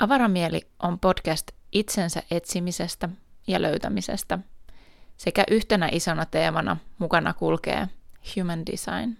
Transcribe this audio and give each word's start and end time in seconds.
Avaramieli 0.00 0.60
on 0.82 0.98
podcast 0.98 1.50
itsensä 1.72 2.22
etsimisestä 2.30 3.08
ja 3.46 3.62
löytämisestä 3.62 4.38
sekä 5.16 5.44
yhtenä 5.50 5.88
isona 5.92 6.26
teemana 6.26 6.76
mukana 6.98 7.34
kulkee 7.34 7.88
Human 8.36 8.66
Design. 8.66 9.16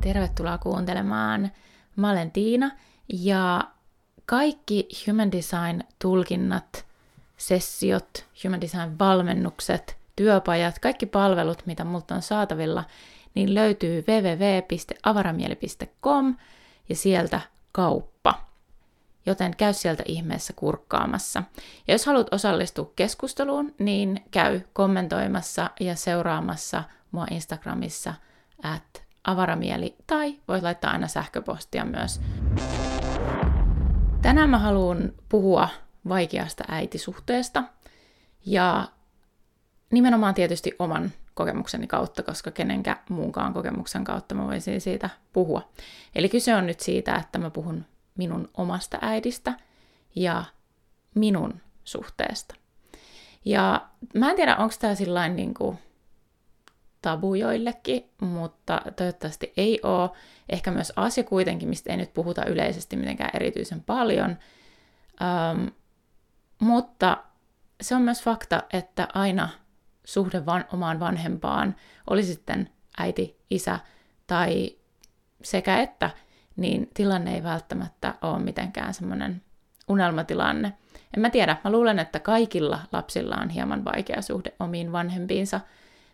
Tervetuloa 0.00 0.58
kuuntelemaan. 0.58 1.50
Mä 1.96 2.10
olen 2.10 2.30
Tiina 2.30 2.70
ja 3.08 3.64
kaikki 4.26 4.88
Human 5.06 5.32
Design-tulkinnat, 5.32 6.86
sessiot, 7.36 8.26
Human 8.44 8.60
Design-valmennukset, 8.60 9.96
työpajat, 10.16 10.78
kaikki 10.78 11.06
palvelut, 11.06 11.66
mitä 11.66 11.84
multa 11.84 12.14
on 12.14 12.22
saatavilla, 12.22 12.84
niin 13.34 13.54
löytyy 13.54 14.04
www.avaramieli.com 14.08 16.36
ja 16.88 16.96
sieltä 16.96 17.40
kauppa. 17.72 18.48
Joten 19.26 19.56
käy 19.56 19.72
sieltä 19.72 20.02
ihmeessä 20.06 20.52
kurkkaamassa. 20.52 21.42
Ja 21.88 21.94
jos 21.94 22.06
haluat 22.06 22.34
osallistua 22.34 22.92
keskusteluun, 22.96 23.74
niin 23.78 24.24
käy 24.30 24.60
kommentoimassa 24.72 25.70
ja 25.80 25.96
seuraamassa 25.96 26.84
mua 27.10 27.26
Instagramissa 27.30 28.14
at 28.62 29.02
avaramieli 29.24 29.96
tai 30.06 30.38
voit 30.48 30.62
laittaa 30.62 30.90
aina 30.90 31.08
sähköpostia 31.08 31.84
myös. 31.84 32.20
Tänään 34.22 34.50
mä 34.50 34.58
haluan 34.58 35.12
puhua 35.28 35.68
vaikeasta 36.08 36.64
äitisuhteesta 36.68 37.64
ja 38.46 38.88
nimenomaan 39.92 40.34
tietysti 40.34 40.72
oman 40.78 41.12
kokemukseni 41.38 41.86
kautta, 41.86 42.22
koska 42.22 42.50
kenenkä 42.50 42.96
muunkaan 43.08 43.54
kokemuksen 43.54 44.04
kautta 44.04 44.34
mä 44.34 44.46
voisin 44.46 44.80
siitä 44.80 45.10
puhua. 45.32 45.68
Eli 46.14 46.28
kyse 46.28 46.54
on 46.54 46.66
nyt 46.66 46.80
siitä, 46.80 47.16
että 47.16 47.38
mä 47.38 47.50
puhun 47.50 47.84
minun 48.16 48.50
omasta 48.56 48.98
äidistä 49.00 49.54
ja 50.14 50.44
minun 51.14 51.60
suhteesta. 51.84 52.54
Ja 53.44 53.88
mä 54.14 54.30
en 54.30 54.36
tiedä, 54.36 54.56
onko 54.56 54.74
tämä 54.80 54.94
sillain 54.94 55.36
niin 55.36 55.54
kuin 55.54 55.78
tabu 57.02 57.34
joillekin, 57.34 58.10
mutta 58.20 58.82
toivottavasti 58.96 59.52
ei 59.56 59.80
ole. 59.82 60.10
Ehkä 60.48 60.70
myös 60.70 60.92
asia 60.96 61.24
kuitenkin, 61.24 61.68
mistä 61.68 61.90
ei 61.90 61.96
nyt 61.96 62.14
puhuta 62.14 62.44
yleisesti 62.44 62.96
mitenkään 62.96 63.30
erityisen 63.34 63.80
paljon. 63.82 64.36
Um, 65.50 65.70
mutta 66.58 67.16
se 67.80 67.94
on 67.94 68.02
myös 68.02 68.22
fakta, 68.22 68.62
että 68.72 69.08
aina 69.14 69.48
suhde 70.08 70.46
van, 70.46 70.64
omaan 70.72 71.00
vanhempaan, 71.00 71.76
oli 72.10 72.22
sitten 72.22 72.70
äiti, 72.98 73.38
isä 73.50 73.78
tai 74.26 74.76
sekä 75.42 75.80
että, 75.80 76.10
niin 76.56 76.90
tilanne 76.94 77.34
ei 77.34 77.42
välttämättä 77.42 78.14
ole 78.22 78.38
mitenkään 78.38 78.94
semmoinen 78.94 79.42
unelmatilanne. 79.88 80.72
En 81.16 81.20
mä 81.20 81.30
tiedä, 81.30 81.56
mä 81.64 81.72
luulen, 81.72 81.98
että 81.98 82.20
kaikilla 82.20 82.80
lapsilla 82.92 83.36
on 83.36 83.48
hieman 83.48 83.84
vaikea 83.84 84.22
suhde 84.22 84.52
omiin 84.60 84.92
vanhempiinsa 84.92 85.60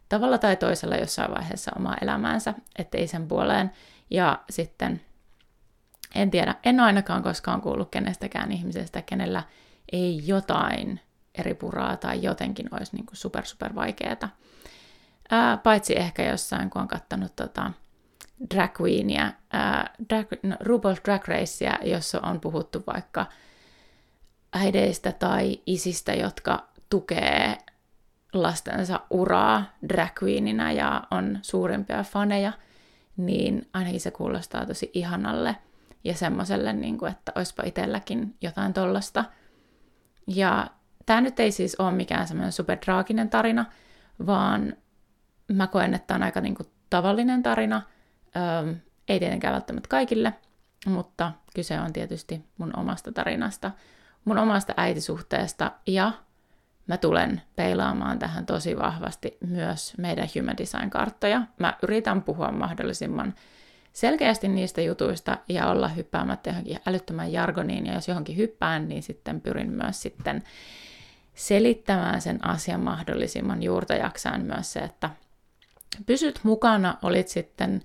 tavalla 0.09 0.39
tai 0.39 0.57
toisella 0.57 0.97
jossain 0.97 1.31
vaiheessa 1.31 1.73
omaa 1.77 1.97
elämäänsä, 2.01 2.55
ettei 2.79 3.07
sen 3.07 3.29
puoleen. 3.29 3.71
Ja 4.11 4.41
sitten, 4.51 5.01
en 6.15 6.31
tiedä, 6.31 6.55
en 6.65 6.81
ole 6.81 6.87
ainakaan 6.87 7.23
koskaan 7.23 7.61
kuullut 7.61 7.91
kenestäkään 7.91 8.53
ihmisestä, 8.53 9.03
kenellä 9.03 9.43
ei 9.93 10.23
jotain 10.27 11.01
eri 11.39 11.55
puraa 11.55 11.97
tai 11.97 12.23
jotenkin 12.23 12.69
olisi 12.75 12.97
niin 12.97 13.07
kuin 13.07 13.17
super 13.17 13.47
super 13.47 13.75
vaikeaa. 13.75 14.29
Ää, 15.31 15.57
paitsi 15.57 15.99
ehkä 15.99 16.25
jossain, 16.31 16.71
kun 16.71 16.83
on 16.83 16.89
kattanut 16.89 17.37
tota, 17.37 17.71
drag 18.55 18.81
queenia, 18.81 19.33
ää, 19.53 19.95
drag, 20.09 20.27
no, 20.43 20.57
RuPaul's 20.61 21.01
Drag 21.05 21.29
Racea, 21.29 21.79
jossa 21.83 22.21
on 22.21 22.41
puhuttu 22.41 22.83
vaikka 22.87 23.27
äideistä 24.53 25.13
tai 25.13 25.61
isistä, 25.67 26.13
jotka 26.13 26.69
tukee 26.91 27.59
lastensa 28.33 29.01
uraa 29.11 29.65
drag 29.89 30.23
queenina 30.23 30.73
ja 30.73 31.03
on 31.11 31.39
suurimpia 31.43 32.03
faneja, 32.03 32.53
niin 33.17 33.69
ainakin 33.73 34.01
se 34.01 34.11
kuulostaa 34.11 34.67
tosi 34.67 34.91
ihanalle 34.95 35.57
ja 36.05 36.15
semmoiselle, 36.15 36.73
niin 36.73 36.99
kuin, 36.99 37.13
että 37.13 37.33
olisipa 37.35 37.63
itselläkin 37.67 38.35
jotain 38.41 38.73
tollasta. 38.73 39.25
Ja 40.27 40.67
tämä 41.07 41.21
nyt 41.21 41.41
ei 41.41 41.53
siis 41.53 41.77
ole 41.79 41.93
mikään 41.93 42.29
semmoinen 42.29 42.53
superdraaginen 42.53 43.31
tarina, 43.31 43.65
vaan 44.27 44.77
mä 45.53 45.67
koen, 45.67 45.95
että 45.95 46.07
tämä 46.07 46.17
on 46.17 46.23
aika 46.23 46.41
niin 46.41 46.55
kuin, 46.55 46.69
tavallinen 46.91 47.43
tarina. 47.43 47.83
Öm, 48.37 48.77
ei 49.09 49.19
tietenkään 49.19 49.55
välttämättä 49.55 49.89
kaikille, 49.89 50.35
mutta 50.87 51.33
kyse 51.55 51.81
on 51.81 51.93
tietysti 51.93 52.45
mun 52.59 52.79
omasta 52.79 53.13
tarinasta, 53.13 53.71
mun 54.25 54.39
omasta 54.39 54.75
äitisuhteesta 54.77 55.73
ja 55.87 56.13
mä 56.87 56.97
tulen 56.97 57.43
peilaamaan 57.57 58.19
tähän 58.19 58.47
tosi 58.47 58.77
vahvasti 58.77 59.39
myös 59.47 59.95
meidän 59.99 60.29
Human 60.39 60.57
Design-karttoja. 60.57 61.43
Mä 61.59 61.77
yritän 61.83 62.23
puhua 62.23 62.53
mahdollisimman 62.53 63.35
selkeästi 63.93 64.49
niistä 64.49 64.81
jutuista 64.81 65.39
ja 65.49 65.69
olla 65.69 65.89
hyppäämättä 65.89 66.51
johonkin 66.51 66.79
älyttömän 66.87 67.33
jargoniin, 67.33 67.87
ja 67.87 67.95
jos 67.95 68.09
johonkin 68.09 68.37
hyppään, 68.37 68.89
niin 68.89 69.03
sitten 69.03 69.41
pyrin 69.41 69.71
myös 69.71 70.03
sitten 70.03 70.43
selittämään 71.35 72.21
sen 72.21 72.45
asian 72.49 72.81
mahdollisimman 72.81 73.63
juurta 73.63 73.95
jaksain 73.95 74.45
myös 74.45 74.73
se, 74.73 74.81
että 74.81 75.11
pysyt 76.07 76.41
mukana, 76.43 76.99
olit 77.03 77.29
sitten 77.29 77.83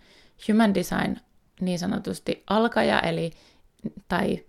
Human 0.47 0.73
Design 0.73 1.15
niin 1.61 1.79
sanotusti 1.79 2.43
alkaja, 2.49 2.99
eli 2.99 3.31
tai 4.07 4.45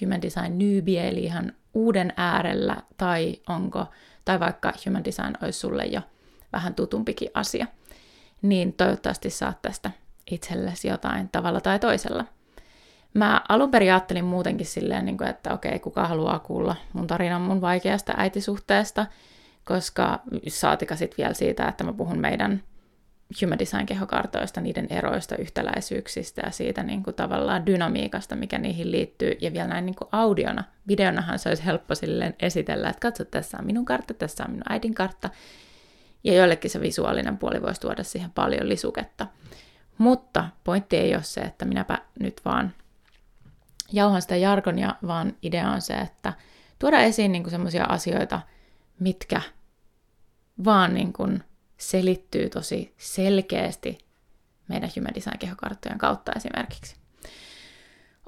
Human 0.00 0.22
Design 0.22 0.58
newbie, 0.58 1.08
eli 1.08 1.24
ihan 1.24 1.52
uuden 1.74 2.12
äärellä, 2.16 2.76
tai 2.96 3.36
onko, 3.48 3.86
tai 4.24 4.40
vaikka 4.40 4.72
Human 4.86 5.04
Design 5.04 5.34
olisi 5.42 5.58
sulle 5.58 5.86
jo 5.86 6.00
vähän 6.52 6.74
tutumpikin 6.74 7.30
asia, 7.34 7.66
niin 8.42 8.72
toivottavasti 8.72 9.30
saat 9.30 9.62
tästä 9.62 9.90
itsellesi 10.30 10.88
jotain 10.88 11.28
tavalla 11.28 11.60
tai 11.60 11.78
toisella. 11.78 12.24
Mä 13.14 13.40
alun 13.48 13.70
perin 13.70 13.92
ajattelin 13.92 14.24
muutenkin 14.24 14.66
silleen, 14.66 15.04
niin 15.04 15.18
kuin, 15.18 15.30
että 15.30 15.54
okei, 15.54 15.78
kuka 15.78 16.08
haluaa 16.08 16.38
kuulla 16.38 16.76
mun 16.92 17.06
tarinan 17.06 17.40
mun 17.40 17.60
vaikeasta 17.60 18.12
äitisuhteesta, 18.16 19.06
koska 19.64 20.20
saatika 20.48 20.96
sitten 20.96 21.16
vielä 21.18 21.34
siitä, 21.34 21.68
että 21.68 21.84
mä 21.84 21.92
puhun 21.92 22.18
meidän 22.18 22.62
Human 23.42 23.58
Design-kehokartoista, 23.58 24.60
niiden 24.60 24.86
eroista, 24.90 25.36
yhtäläisyyksistä 25.36 26.42
ja 26.44 26.50
siitä 26.50 26.82
niin 26.82 27.02
kuin, 27.02 27.16
tavallaan 27.16 27.66
dynamiikasta, 27.66 28.36
mikä 28.36 28.58
niihin 28.58 28.92
liittyy. 28.92 29.36
Ja 29.40 29.52
vielä 29.52 29.68
näin 29.68 29.86
niin 29.86 29.96
kuin 29.96 30.08
audiona. 30.12 30.64
Videonahan 30.88 31.38
se 31.38 31.48
olisi 31.48 31.64
helppo 31.64 31.94
silleen 31.94 32.34
esitellä, 32.40 32.88
että 32.88 33.00
katso, 33.00 33.24
tässä 33.24 33.58
on 33.58 33.66
minun 33.66 33.84
kartta, 33.84 34.14
tässä 34.14 34.44
on 34.44 34.50
minun 34.50 34.72
äidin 34.72 34.94
kartta. 34.94 35.30
Ja 36.24 36.34
joillekin 36.34 36.70
se 36.70 36.80
visuaalinen 36.80 37.38
puoli 37.38 37.62
voisi 37.62 37.80
tuoda 37.80 38.04
siihen 38.04 38.30
paljon 38.30 38.68
lisuketta. 38.68 39.26
Mutta 39.98 40.48
pointti 40.64 40.96
ei 40.96 41.14
ole 41.14 41.22
se, 41.22 41.40
että 41.40 41.64
minäpä 41.64 41.98
nyt 42.20 42.40
vaan 42.44 42.72
jauhan 43.92 44.22
sitä 44.22 44.36
jargonia, 44.36 44.94
vaan 45.06 45.36
idea 45.42 45.70
on 45.70 45.82
se, 45.82 45.94
että 45.94 46.32
tuoda 46.78 46.98
esiin 46.98 47.32
niin 47.32 47.50
semmoisia 47.50 47.84
asioita, 47.84 48.40
mitkä 48.98 49.40
vaan 50.64 50.94
niin 50.94 51.12
kuin 51.12 51.44
selittyy 51.76 52.48
tosi 52.48 52.94
selkeästi 52.98 53.98
meidän 54.68 54.90
Human 54.96 55.14
Design-kehokarttojen 55.14 55.98
kautta 55.98 56.32
esimerkiksi. 56.36 56.96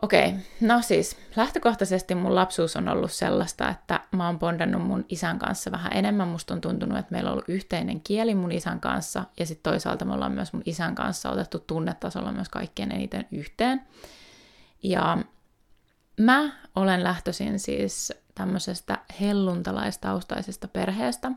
Okei, 0.02 0.34
no 0.60 0.82
siis 0.82 1.16
lähtökohtaisesti 1.36 2.14
mun 2.14 2.34
lapsuus 2.34 2.76
on 2.76 2.88
ollut 2.88 3.12
sellaista, 3.12 3.68
että 3.68 4.00
mä 4.12 4.26
oon 4.26 4.38
bondannut 4.38 4.82
mun 4.82 5.04
isän 5.08 5.38
kanssa 5.38 5.70
vähän 5.70 5.92
enemmän. 5.94 6.28
Musta 6.28 6.54
on 6.54 6.60
tuntunut, 6.60 6.98
että 6.98 7.12
meillä 7.12 7.28
on 7.28 7.32
ollut 7.32 7.48
yhteinen 7.48 8.00
kieli 8.00 8.34
mun 8.34 8.52
isän 8.52 8.80
kanssa 8.80 9.24
ja 9.38 9.46
sitten 9.46 9.72
toisaalta 9.72 10.04
me 10.04 10.12
ollaan 10.12 10.32
myös 10.32 10.52
mun 10.52 10.62
isän 10.66 10.94
kanssa 10.94 11.30
otettu 11.30 11.58
tunnetasolla 11.58 12.32
myös 12.32 12.48
kaikkien 12.48 12.92
eniten 12.92 13.26
yhteen. 13.30 13.82
Ja 14.82 15.18
Mä 16.20 16.52
olen 16.76 17.04
lähtöisin 17.04 17.58
siis 17.58 18.12
tämmöisestä 18.34 18.98
helluntalaistaustaisesta 19.20 20.68
perheestä, 20.68 21.32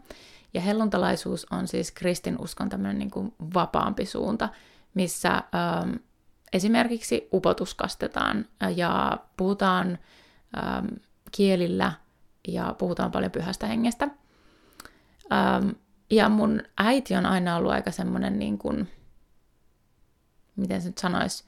ja 0.53 0.61
helluntalaisuus 0.61 1.47
on 1.51 1.67
siis 1.67 1.91
kristinuskon 1.91 2.69
tämmöinen 2.69 2.99
niin 2.99 3.11
kuin 3.11 3.33
vapaampi 3.53 4.05
suunta, 4.05 4.49
missä 4.93 5.31
ähm, 5.33 5.93
esimerkiksi 6.53 7.27
upotus 7.33 7.73
kastetaan 7.75 8.45
ja 8.75 9.17
puhutaan 9.37 9.99
ähm, 10.57 10.85
kielillä 11.31 11.91
ja 12.47 12.75
puhutaan 12.77 13.11
paljon 13.11 13.31
pyhästä 13.31 13.67
hengestä. 13.67 14.07
Ähm, 15.33 15.69
ja 16.09 16.29
mun 16.29 16.61
äiti 16.77 17.15
on 17.15 17.25
aina 17.25 17.55
ollut 17.55 17.71
aika 17.71 17.91
semmoinen, 17.91 18.39
niin 18.39 18.57
kuin, 18.57 18.89
miten 20.55 20.81
se 20.81 20.89
nyt 20.89 20.97
sanoisi, 20.97 21.43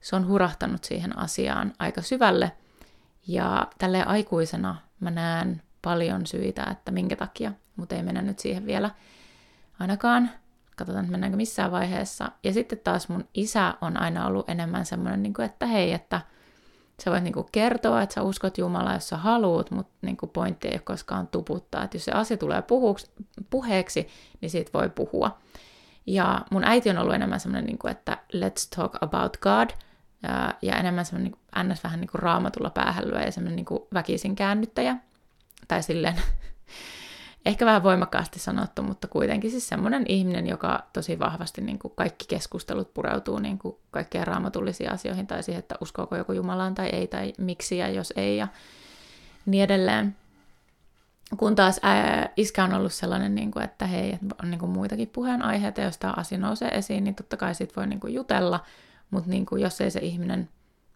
se 0.00 0.16
on 0.16 0.28
hurahtanut 0.28 0.84
siihen 0.84 1.18
asiaan 1.18 1.72
aika 1.78 2.02
syvälle– 2.02 2.52
ja 3.26 3.66
tälle 3.78 4.04
aikuisena 4.04 4.76
mä 5.00 5.10
näen 5.10 5.62
paljon 5.82 6.26
syitä, 6.26 6.64
että 6.70 6.90
minkä 6.90 7.16
takia, 7.16 7.52
mutta 7.76 7.94
ei 7.94 8.02
mennä 8.02 8.22
nyt 8.22 8.38
siihen 8.38 8.66
vielä 8.66 8.90
ainakaan. 9.78 10.30
Katsotaan, 10.76 11.04
että 11.04 11.10
mennäänkö 11.10 11.36
missään 11.36 11.70
vaiheessa. 11.70 12.32
Ja 12.44 12.52
sitten 12.52 12.78
taas 12.78 13.08
mun 13.08 13.28
isä 13.34 13.74
on 13.80 14.00
aina 14.00 14.26
ollut 14.26 14.50
enemmän 14.50 14.86
semmoinen, 14.86 15.22
niin 15.22 15.34
kuin, 15.34 15.46
että 15.46 15.66
hei, 15.66 15.92
että 15.92 16.20
Sä 17.04 17.10
voit 17.10 17.24
niinku 17.24 17.48
kertoa, 17.52 18.02
että 18.02 18.14
sä 18.14 18.22
uskot 18.22 18.58
Jumalaa, 18.58 18.94
jos 18.94 19.08
sä 19.08 19.16
haluut, 19.16 19.70
mutta 19.70 19.92
niinku 20.02 20.26
pointti 20.26 20.68
ei 20.68 20.74
ole 20.74 20.80
koskaan 20.84 21.28
tuputtaa. 21.28 21.84
Että 21.84 21.96
jos 21.96 22.04
se 22.04 22.12
asia 22.12 22.36
tulee 22.36 22.62
puheeksi, 23.50 24.08
niin 24.40 24.50
siitä 24.50 24.70
voi 24.74 24.88
puhua. 24.88 25.38
Ja 26.06 26.40
mun 26.50 26.64
äiti 26.64 26.90
on 26.90 26.98
ollut 26.98 27.14
enemmän 27.14 27.40
semmoinen, 27.40 27.66
niinku, 27.66 27.88
että 27.88 28.18
let's 28.34 28.76
talk 28.76 28.96
about 29.00 29.36
God, 29.36 29.70
ja, 30.22 30.54
ja 30.62 30.76
enemmän 30.76 31.04
semmoinen 31.04 31.32
niin 31.56 31.72
ns. 31.72 31.84
vähän 31.84 32.00
niin 32.00 32.10
kuin 32.10 32.22
raamatulla 32.22 32.70
päähällyä 32.70 33.22
ja 33.22 33.32
semmoinen 33.32 33.56
niin 33.56 33.80
väkisin 33.94 34.36
käännyttäjä. 34.36 34.96
Tai 35.68 35.82
silleen, 35.82 36.14
ehkä 37.46 37.66
vähän 37.66 37.82
voimakkaasti 37.82 38.38
sanottu, 38.38 38.82
mutta 38.82 39.08
kuitenkin 39.08 39.50
siis 39.50 39.68
semmoinen 39.68 40.04
ihminen, 40.08 40.46
joka 40.46 40.84
tosi 40.92 41.18
vahvasti 41.18 41.60
niin 41.60 41.78
kuin 41.78 41.92
kaikki 41.96 42.24
keskustelut 42.28 42.94
pureutuu 42.94 43.38
niin 43.38 43.58
kuin 43.58 43.76
kaikkeen 43.90 44.26
raamatullisiin 44.26 44.92
asioihin 44.92 45.26
tai 45.26 45.42
siihen, 45.42 45.58
että 45.58 45.74
uskoako 45.80 46.16
joku 46.16 46.32
Jumalaan 46.32 46.74
tai 46.74 46.88
ei, 46.88 47.06
tai 47.06 47.32
miksi 47.38 47.78
ja 47.78 47.88
jos 47.88 48.12
ei 48.16 48.36
ja 48.36 48.48
niin 49.46 49.64
edelleen. 49.64 50.16
Kun 51.36 51.54
taas 51.54 51.80
ää, 51.82 52.28
iskä 52.36 52.64
on 52.64 52.74
ollut 52.74 52.92
sellainen, 52.92 53.34
niin 53.34 53.50
kuin, 53.50 53.64
että 53.64 53.86
hei, 53.86 54.18
on 54.42 54.50
niin 54.50 54.58
kuin 54.58 54.70
muitakin 54.70 55.08
puheenaiheita, 55.08 55.80
jos 55.80 55.98
tämä 55.98 56.14
asia 56.16 56.38
nousee 56.38 56.68
esiin, 56.68 57.04
niin 57.04 57.14
totta 57.14 57.36
kai 57.36 57.54
siitä 57.54 57.74
voi 57.76 57.86
niin 57.86 58.00
kuin 58.00 58.14
jutella, 58.14 58.60
mutta 59.10 59.30
niin 59.30 59.46
kuin, 59.46 59.62
jos 59.62 59.80
ei 59.80 59.90
se 59.90 60.00
ihminen 60.00 60.48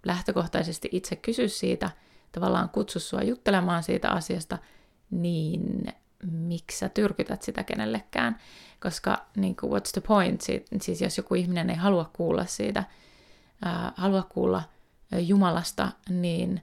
lähtökohtaisesti 0.07 0.89
itse 0.93 1.17
kysy 1.17 1.49
siitä, 1.49 1.91
tavallaan 2.33 2.69
kutsu 2.69 3.01
sua 3.01 3.23
juttelemaan 3.23 3.83
siitä 3.83 4.11
asiasta, 4.11 4.59
niin 5.11 5.87
miksi 6.31 6.79
sä 6.79 6.89
tyrkytät 6.89 7.43
sitä 7.43 7.65
kenellekään? 7.65 8.37
Koska 8.81 9.27
niin 9.37 9.57
kuin, 9.57 9.73
what's 9.73 9.91
the 9.93 10.01
point? 10.01 10.41
Siis 10.81 11.01
jos 11.01 11.17
joku 11.17 11.35
ihminen 11.35 11.71
ei 11.71 11.77
halua 11.77 12.11
kuulla 12.13 12.45
siitä, 12.45 12.85
ää, 13.65 13.93
halua 13.97 14.23
kuulla 14.23 14.63
Jumalasta, 15.19 15.89
niin 16.09 16.61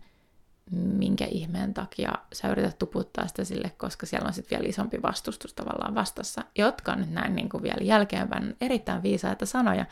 minkä 0.71 1.25
ihmeen 1.25 1.73
takia 1.73 2.11
sä 2.33 2.49
yrität 2.49 2.79
tuputtaa 2.79 3.27
sitä 3.27 3.43
sille, 3.43 3.71
koska 3.77 4.05
siellä 4.05 4.27
on 4.27 4.33
sitten 4.33 4.57
vielä 4.57 4.69
isompi 4.69 5.01
vastustus 5.01 5.53
tavallaan 5.53 5.95
vastassa, 5.95 6.43
jotka 6.57 6.91
on 6.91 6.99
nyt 6.99 7.11
näin 7.11 7.35
niin 7.35 7.49
kuin 7.49 7.63
vielä 7.63 7.81
jälkeenpäin 7.81 8.55
erittäin 8.61 9.03
viisaita 9.03 9.45
sanoja. 9.45 9.85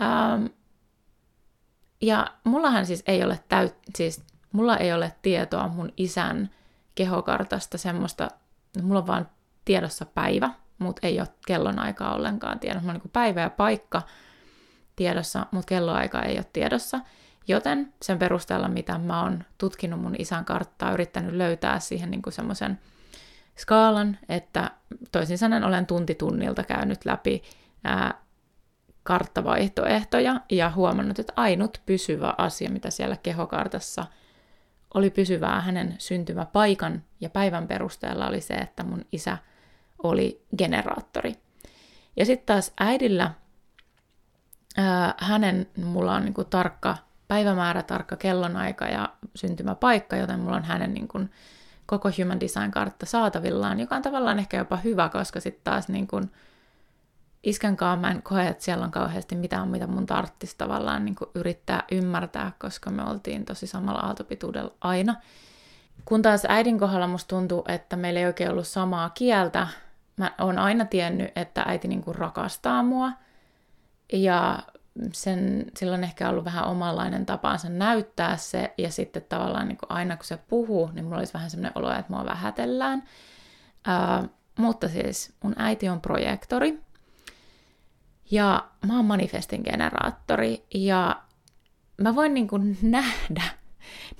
Ähm, 0.00 0.46
ja 2.00 2.26
mullahan 2.44 2.86
siis 2.86 3.02
ei 3.06 3.24
ole 3.24 3.40
täyt, 3.48 3.74
siis 3.96 4.22
mulla 4.52 4.76
ei 4.76 4.92
ole 4.92 5.12
tietoa 5.22 5.68
mun 5.68 5.92
isän 5.96 6.50
kehokartasta 6.94 7.78
semmoista, 7.78 8.28
mulla 8.82 9.00
on 9.00 9.06
vaan 9.06 9.28
tiedossa 9.64 10.06
päivä, 10.06 10.50
mutta 10.78 11.06
ei 11.06 11.20
ole 11.20 11.28
kellonaikaa 11.46 12.14
ollenkaan 12.14 12.58
tiedossa. 12.58 12.80
Mulla 12.82 12.94
on 12.94 13.00
niin 13.04 13.12
päivä 13.12 13.40
ja 13.40 13.50
paikka 13.50 14.02
tiedossa, 14.96 15.46
mutta 15.50 15.68
kelloaika 15.68 16.22
ei 16.22 16.36
ole 16.36 16.46
tiedossa. 16.52 17.00
Joten 17.48 17.92
sen 18.02 18.18
perusteella, 18.18 18.68
mitä 18.68 18.98
mä 18.98 19.22
oon 19.22 19.44
tutkinut 19.58 20.00
mun 20.00 20.14
isän 20.18 20.44
karttaa, 20.44 20.92
yrittänyt 20.92 21.34
löytää 21.34 21.80
siihen 21.80 22.10
niin 22.10 22.22
semmoisen 22.28 22.78
skaalan, 23.58 24.18
että 24.28 24.70
toisin 25.12 25.38
sanoen 25.38 25.64
olen 25.64 25.86
tunti 25.86 26.14
tunnilta 26.14 26.62
käynyt 26.62 27.04
läpi 27.04 27.42
ää, 27.84 28.19
karttavaihtoehtoja 29.10 30.40
ja 30.50 30.70
huomannut, 30.70 31.18
että 31.18 31.32
ainut 31.36 31.82
pysyvä 31.86 32.34
asia, 32.38 32.70
mitä 32.70 32.90
siellä 32.90 33.16
kehokartassa 33.16 34.06
oli 34.94 35.10
pysyvää 35.10 35.60
hänen 35.60 35.94
syntymäpaikan 35.98 37.02
ja 37.20 37.30
päivän 37.30 37.66
perusteella 37.68 38.26
oli 38.26 38.40
se, 38.40 38.54
että 38.54 38.82
mun 38.82 39.04
isä 39.12 39.38
oli 40.02 40.44
generaattori. 40.58 41.34
Ja 42.16 42.26
sitten 42.26 42.46
taas 42.46 42.72
äidillä, 42.80 43.30
ää, 44.76 45.14
hänen, 45.18 45.66
mulla 45.84 46.14
on 46.14 46.24
niinku 46.24 46.44
tarkka 46.44 46.96
päivämäärä, 47.28 47.82
tarkka 47.82 48.16
kellonaika 48.16 48.84
ja 48.84 49.08
syntymäpaikka, 49.34 50.16
joten 50.16 50.40
mulla 50.40 50.56
on 50.56 50.64
hänen 50.64 50.94
niinku 50.94 51.20
koko 51.86 52.10
Human 52.18 52.40
Design-kartta 52.40 53.06
saatavillaan, 53.06 53.80
joka 53.80 53.96
on 53.96 54.02
tavallaan 54.02 54.38
ehkä 54.38 54.56
jopa 54.56 54.76
hyvä, 54.76 55.08
koska 55.08 55.40
sitten 55.40 55.64
taas 55.64 55.88
niinku, 55.88 56.20
iskänkaan 57.42 57.98
mä 57.98 58.10
en 58.10 58.22
koe, 58.22 58.48
että 58.48 58.64
siellä 58.64 58.84
on 58.84 58.90
kauheasti 58.90 59.36
mitään, 59.36 59.68
mitä 59.68 59.86
mun 59.86 60.06
tarttisi 60.06 60.54
tavallaan 60.58 61.04
niin 61.04 61.16
yrittää 61.34 61.84
ymmärtää, 61.92 62.52
koska 62.58 62.90
me 62.90 63.02
oltiin 63.02 63.44
tosi 63.44 63.66
samalla 63.66 64.00
aaltopituudella 64.00 64.74
aina. 64.80 65.16
Kun 66.04 66.22
taas 66.22 66.42
äidin 66.48 66.78
kohdalla 66.78 67.06
musta 67.06 67.28
tuntuu, 67.28 67.64
että 67.68 67.96
meillä 67.96 68.20
ei 68.20 68.26
oikein 68.26 68.50
ollut 68.50 68.66
samaa 68.66 69.10
kieltä. 69.10 69.66
Mä 70.16 70.34
oon 70.38 70.58
aina 70.58 70.84
tiennyt, 70.84 71.32
että 71.36 71.62
äiti 71.66 71.88
niin 71.88 72.02
kuin 72.02 72.14
rakastaa 72.14 72.82
mua. 72.82 73.12
Ja 74.12 74.58
sen, 75.12 75.64
silloin 75.76 76.04
ehkä 76.04 76.28
ollut 76.28 76.44
vähän 76.44 76.64
omanlainen 76.64 77.26
tapaansa 77.26 77.68
näyttää 77.68 78.36
se. 78.36 78.74
Ja 78.78 78.90
sitten 78.90 79.24
tavallaan 79.28 79.68
niin 79.68 79.78
kuin 79.78 79.92
aina 79.92 80.16
kun 80.16 80.24
se 80.24 80.36
puhuu, 80.36 80.90
niin 80.92 81.04
mulla 81.04 81.18
olisi 81.18 81.34
vähän 81.34 81.50
semmoinen 81.50 81.72
olo, 81.74 81.92
että 81.92 82.12
mua 82.12 82.24
vähätellään. 82.24 83.02
Uh, 83.88 84.30
mutta 84.58 84.88
siis 84.88 85.32
mun 85.42 85.54
äiti 85.56 85.88
on 85.88 86.00
projektori, 86.00 86.80
ja 88.30 88.68
mä 88.86 88.96
oon 88.96 89.04
manifestin 89.04 89.62
generaattori 89.64 90.66
ja 90.74 91.22
mä 92.00 92.14
voin 92.14 92.34
niin 92.34 92.48
kuin 92.48 92.78
nähdä 92.82 93.42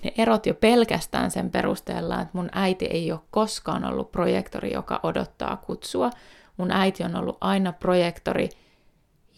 ne 0.04 0.12
erot 0.18 0.46
jo 0.46 0.54
pelkästään 0.54 1.30
sen 1.30 1.50
perusteella, 1.50 2.20
että 2.20 2.30
mun 2.32 2.48
äiti 2.52 2.84
ei 2.84 3.12
ole 3.12 3.20
koskaan 3.30 3.84
ollut 3.84 4.12
projektori, 4.12 4.72
joka 4.72 5.00
odottaa 5.02 5.56
kutsua. 5.56 6.10
Mun 6.56 6.70
äiti 6.70 7.04
on 7.04 7.16
ollut 7.16 7.38
aina 7.40 7.72
projektori, 7.72 8.48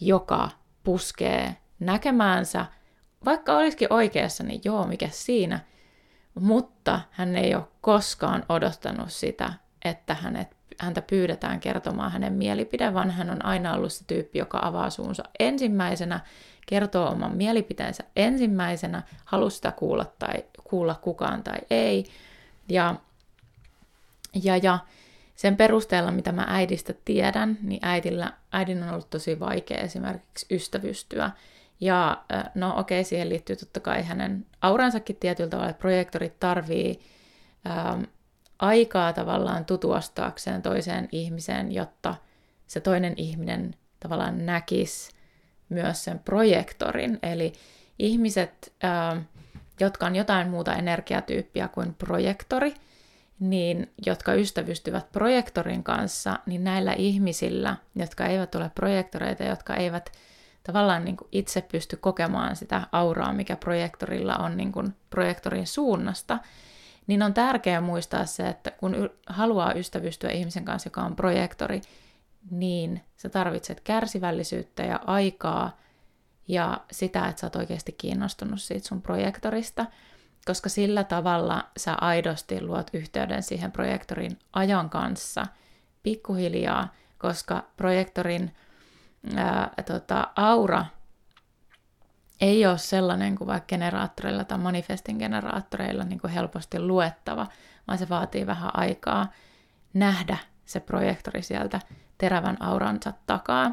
joka 0.01 0.49
puskee 0.83 1.57
näkemäänsä, 1.79 2.65
vaikka 3.25 3.57
olisikin 3.57 3.93
oikeassa, 3.93 4.43
niin 4.43 4.61
joo, 4.63 4.87
mikä 4.87 5.07
siinä. 5.11 5.59
Mutta 6.39 6.99
hän 7.11 7.35
ei 7.35 7.55
ole 7.55 7.67
koskaan 7.81 8.45
odottanut 8.49 9.11
sitä, 9.11 9.53
että 9.85 10.13
hänet 10.13 10.55
häntä 10.79 11.01
pyydetään 11.01 11.59
kertomaan 11.59 12.11
hänen 12.11 12.33
mielipide, 12.33 12.93
vaan 12.93 13.11
hän 13.11 13.29
on 13.29 13.45
aina 13.45 13.73
ollut 13.73 13.93
se 13.93 14.03
tyyppi, 14.07 14.39
joka 14.39 14.59
avaa 14.61 14.89
suunsa 14.89 15.23
ensimmäisenä, 15.39 16.19
kertoo 16.65 17.09
oman 17.09 17.37
mielipiteensä 17.37 18.03
ensimmäisenä, 18.15 19.03
haluaa 19.25 19.49
sitä 19.49 19.71
kuulla 19.71 20.05
tai 20.19 20.33
kuulla 20.63 20.95
kukaan 20.95 21.43
tai 21.43 21.57
ei. 21.69 22.05
Ja, 22.69 22.95
ja, 24.43 24.57
ja 24.57 24.79
sen 25.35 25.57
perusteella, 25.57 26.11
mitä 26.11 26.31
mä 26.31 26.45
äidistä 26.47 26.93
tiedän, 27.05 27.57
niin 27.61 27.79
äidillä, 27.81 28.33
äidin 28.51 28.83
on 28.83 28.89
ollut 28.89 29.09
tosi 29.09 29.39
vaikea 29.39 29.77
esimerkiksi 29.77 30.45
ystävystyä. 30.51 31.31
Ja 31.79 32.23
no 32.55 32.79
okei, 32.79 32.99
okay, 32.99 33.09
siihen 33.09 33.29
liittyy 33.29 33.55
totta 33.55 33.79
kai 33.79 34.03
hänen 34.03 34.45
auransakin 34.61 35.15
tietyllä 35.15 35.49
tavalla, 35.49 35.69
että 35.69 35.81
projektorit 35.81 36.39
tarvii 36.39 36.99
ähm, 37.69 38.03
aikaa 38.59 39.13
tavallaan 39.13 39.65
tutuastaakseen 39.65 40.61
toiseen 40.61 41.09
ihmiseen, 41.11 41.71
jotta 41.71 42.15
se 42.67 42.79
toinen 42.79 43.13
ihminen 43.17 43.75
tavallaan 43.99 44.45
näkisi 44.45 45.11
myös 45.69 46.03
sen 46.03 46.19
projektorin. 46.19 47.19
Eli 47.23 47.53
ihmiset, 47.99 48.73
jotka 49.79 50.05
on 50.05 50.15
jotain 50.15 50.49
muuta 50.49 50.73
energiatyyppiä 50.75 51.67
kuin 51.67 51.93
projektori, 51.93 52.73
niin 53.39 53.91
jotka 54.05 54.33
ystävystyvät 54.33 55.11
projektorin 55.11 55.83
kanssa, 55.83 56.39
niin 56.45 56.63
näillä 56.63 56.93
ihmisillä, 56.93 57.75
jotka 57.95 58.25
eivät 58.25 58.55
ole 58.55 58.71
projektoreita, 58.75 59.43
jotka 59.43 59.75
eivät 59.75 60.11
tavallaan 60.63 61.05
niin 61.05 61.17
kuin 61.17 61.27
itse 61.31 61.61
pysty 61.61 61.97
kokemaan 61.97 62.55
sitä 62.55 62.87
auraa, 62.91 63.33
mikä 63.33 63.55
projektorilla 63.55 64.35
on 64.35 64.57
niin 64.57 64.71
kuin 64.71 64.93
projektorin 65.09 65.67
suunnasta, 65.67 66.39
niin 67.07 67.23
on 67.23 67.33
tärkeää 67.33 67.81
muistaa 67.81 68.25
se, 68.25 68.47
että 68.47 68.71
kun 68.71 69.09
haluaa 69.27 69.73
ystävystyä 69.73 70.29
ihmisen 70.29 70.65
kanssa, 70.65 70.87
joka 70.87 71.01
on 71.01 71.15
projektori, 71.15 71.81
niin 72.51 73.01
sä 73.15 73.29
tarvitset 73.29 73.81
kärsivällisyyttä 73.81 74.83
ja 74.83 74.99
aikaa 75.05 75.77
ja 76.47 76.81
sitä, 76.91 77.27
että 77.27 77.39
sä 77.39 77.45
oot 77.45 77.55
oikeasti 77.55 77.91
kiinnostunut 77.91 78.61
siitä 78.61 78.87
sun 78.87 79.01
projektorista, 79.01 79.85
koska 80.45 80.69
sillä 80.69 81.03
tavalla 81.03 81.69
sä 81.77 81.93
aidosti 82.01 82.61
luot 82.61 82.87
yhteyden 82.93 83.43
siihen 83.43 83.71
projektorin 83.71 84.39
ajan 84.53 84.89
kanssa 84.89 85.45
pikkuhiljaa, 86.03 86.93
koska 87.17 87.63
projektorin 87.77 88.55
ää, 89.35 89.73
tota, 89.85 90.27
aura 90.35 90.85
ei 92.43 92.65
ole 92.65 92.77
sellainen 92.77 93.35
kuin 93.35 93.47
vaikka 93.47 93.67
generaattoreilla 93.67 94.43
tai 94.43 94.57
manifestin 94.57 95.17
generaattoreilla 95.17 96.03
niin 96.03 96.19
kuin 96.19 96.31
helposti 96.33 96.79
luettava, 96.79 97.47
vaan 97.87 97.97
se 97.97 98.09
vaatii 98.09 98.47
vähän 98.47 98.71
aikaa 98.73 99.31
nähdä 99.93 100.37
se 100.65 100.79
projektori 100.79 101.41
sieltä 101.41 101.79
terävän 102.17 102.61
auransa 102.61 103.13
takaa. 103.25 103.71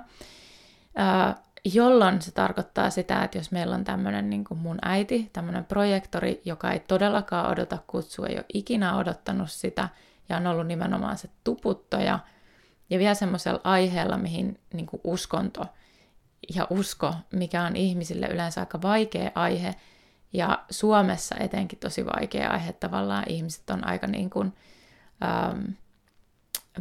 Jolloin 1.74 2.22
se 2.22 2.32
tarkoittaa 2.32 2.90
sitä, 2.90 3.22
että 3.22 3.38
jos 3.38 3.52
meillä 3.52 3.74
on 3.74 3.84
tämmöinen 3.84 4.30
niin 4.30 4.44
kuin 4.44 4.58
mun 4.58 4.78
äiti, 4.82 5.30
tämmöinen 5.32 5.64
projektori, 5.64 6.42
joka 6.44 6.70
ei 6.72 6.80
todellakaan 6.80 7.50
odota 7.50 7.78
kutsua, 7.86 8.26
ei 8.26 8.36
ole 8.36 8.44
ikinä 8.54 8.96
odottanut 8.96 9.50
sitä 9.50 9.88
ja 10.28 10.36
on 10.36 10.46
ollut 10.46 10.66
nimenomaan 10.66 11.18
se 11.18 11.28
tuputtaja, 11.44 12.18
ja 12.90 12.98
vielä 12.98 13.14
semmoisella 13.14 13.60
aiheella, 13.64 14.16
mihin 14.16 14.60
niin 14.72 14.86
kuin 14.86 15.00
uskonto 15.04 15.66
ja 16.54 16.66
usko, 16.70 17.14
mikä 17.32 17.62
on 17.62 17.76
ihmisille 17.76 18.26
yleensä 18.26 18.61
aika 18.61 18.82
vaikea 18.82 19.30
aihe, 19.35 19.75
Ja 20.32 20.64
Suomessa 20.70 21.35
etenkin 21.40 21.78
tosi 21.78 22.06
vaikea 22.06 22.50
aihe 22.50 22.73
tavallaan. 22.73 23.25
Ihmiset 23.28 23.70
on 23.70 23.87
aika 23.87 24.06
niin 24.06 24.30
kuin, 24.30 24.52
ähm, 25.25 25.64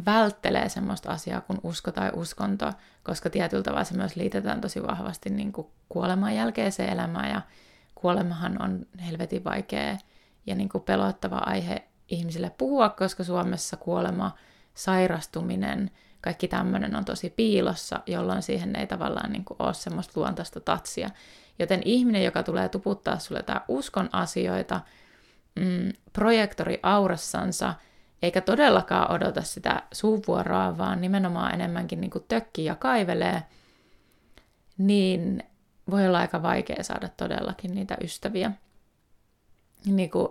välttelee 0.06 0.68
semmoista 0.68 1.10
asiaa 1.10 1.40
kuin 1.40 1.60
usko 1.62 1.92
tai 1.92 2.10
uskonto, 2.14 2.72
koska 3.02 3.30
tietyllä 3.30 3.62
tavalla 3.62 3.84
se 3.84 3.96
myös 3.96 4.16
liitetään 4.16 4.60
tosi 4.60 4.82
vahvasti 4.82 5.30
niin 5.30 5.52
kuin 5.52 5.66
kuoleman 5.88 6.34
jälkeiseen 6.34 6.92
elämään 6.92 7.30
ja 7.30 7.42
kuolemahan 7.94 8.62
on 8.62 8.86
helvetin 9.06 9.44
vaikea 9.44 9.96
ja 10.46 10.54
niin 10.54 10.68
kuin 10.68 10.84
pelottava 10.84 11.38
aihe 11.38 11.84
ihmisille 12.08 12.50
puhua, 12.58 12.88
koska 12.88 13.24
Suomessa 13.24 13.76
kuolema, 13.76 14.36
sairastuminen, 14.80 15.90
kaikki 16.20 16.48
tämmöinen 16.48 16.96
on 16.96 17.04
tosi 17.04 17.30
piilossa, 17.30 18.00
jolloin 18.06 18.42
siihen 18.42 18.76
ei 18.76 18.86
tavallaan 18.86 19.32
niin 19.32 19.44
kuin 19.44 19.56
ole 19.58 19.74
semmoista 19.74 20.20
luontaista 20.20 20.60
tatsia. 20.60 21.10
Joten 21.58 21.82
ihminen, 21.84 22.24
joka 22.24 22.42
tulee 22.42 22.68
tuputtaa 22.68 23.18
sulle 23.18 23.38
jotain 23.38 23.60
uskon 23.68 24.08
asioita, 24.12 24.80
mm, 25.56 25.92
projektori 26.12 26.80
aurassansa, 26.82 27.74
eikä 28.22 28.40
todellakaan 28.40 29.12
odota 29.12 29.42
sitä 29.42 29.82
suuvuoroa, 29.92 30.78
vaan 30.78 31.00
nimenomaan 31.00 31.54
enemmänkin 31.54 32.00
niin 32.00 32.10
kuin 32.10 32.24
tökkii 32.28 32.64
ja 32.64 32.74
kaivelee, 32.74 33.42
niin 34.78 35.42
voi 35.90 36.06
olla 36.06 36.18
aika 36.18 36.42
vaikea 36.42 36.84
saada 36.84 37.08
todellakin 37.16 37.74
niitä 37.74 37.96
ystäviä, 38.00 38.52
niin 39.86 40.10
kuin, 40.10 40.28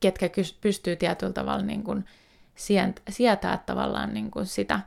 ketkä 0.00 0.30
pystyy 0.60 0.96
tietyllä 0.96 1.32
tavalla 1.32 1.62
niin 1.62 1.82
kuin 1.84 2.04
sietää 3.08 3.62
tavallaan 3.66 4.14
niin 4.14 4.30
kuin 4.30 4.46
sitä 4.46 4.80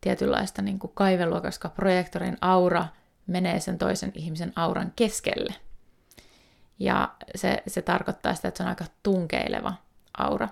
tietynlaista 0.00 0.62
niin 0.62 0.78
kuin 0.78 0.90
kaivelua, 0.94 1.40
koska 1.40 1.68
projektorin 1.68 2.36
aura 2.40 2.86
menee 3.26 3.60
sen 3.60 3.78
toisen 3.78 4.12
ihmisen 4.14 4.52
auran 4.56 4.92
keskelle. 4.96 5.54
Ja 6.78 7.14
se, 7.34 7.62
se 7.66 7.82
tarkoittaa 7.82 8.34
sitä, 8.34 8.48
että 8.48 8.58
se 8.58 8.62
on 8.62 8.68
aika 8.68 8.84
tunkeileva 9.02 9.74
aura, 10.18 10.48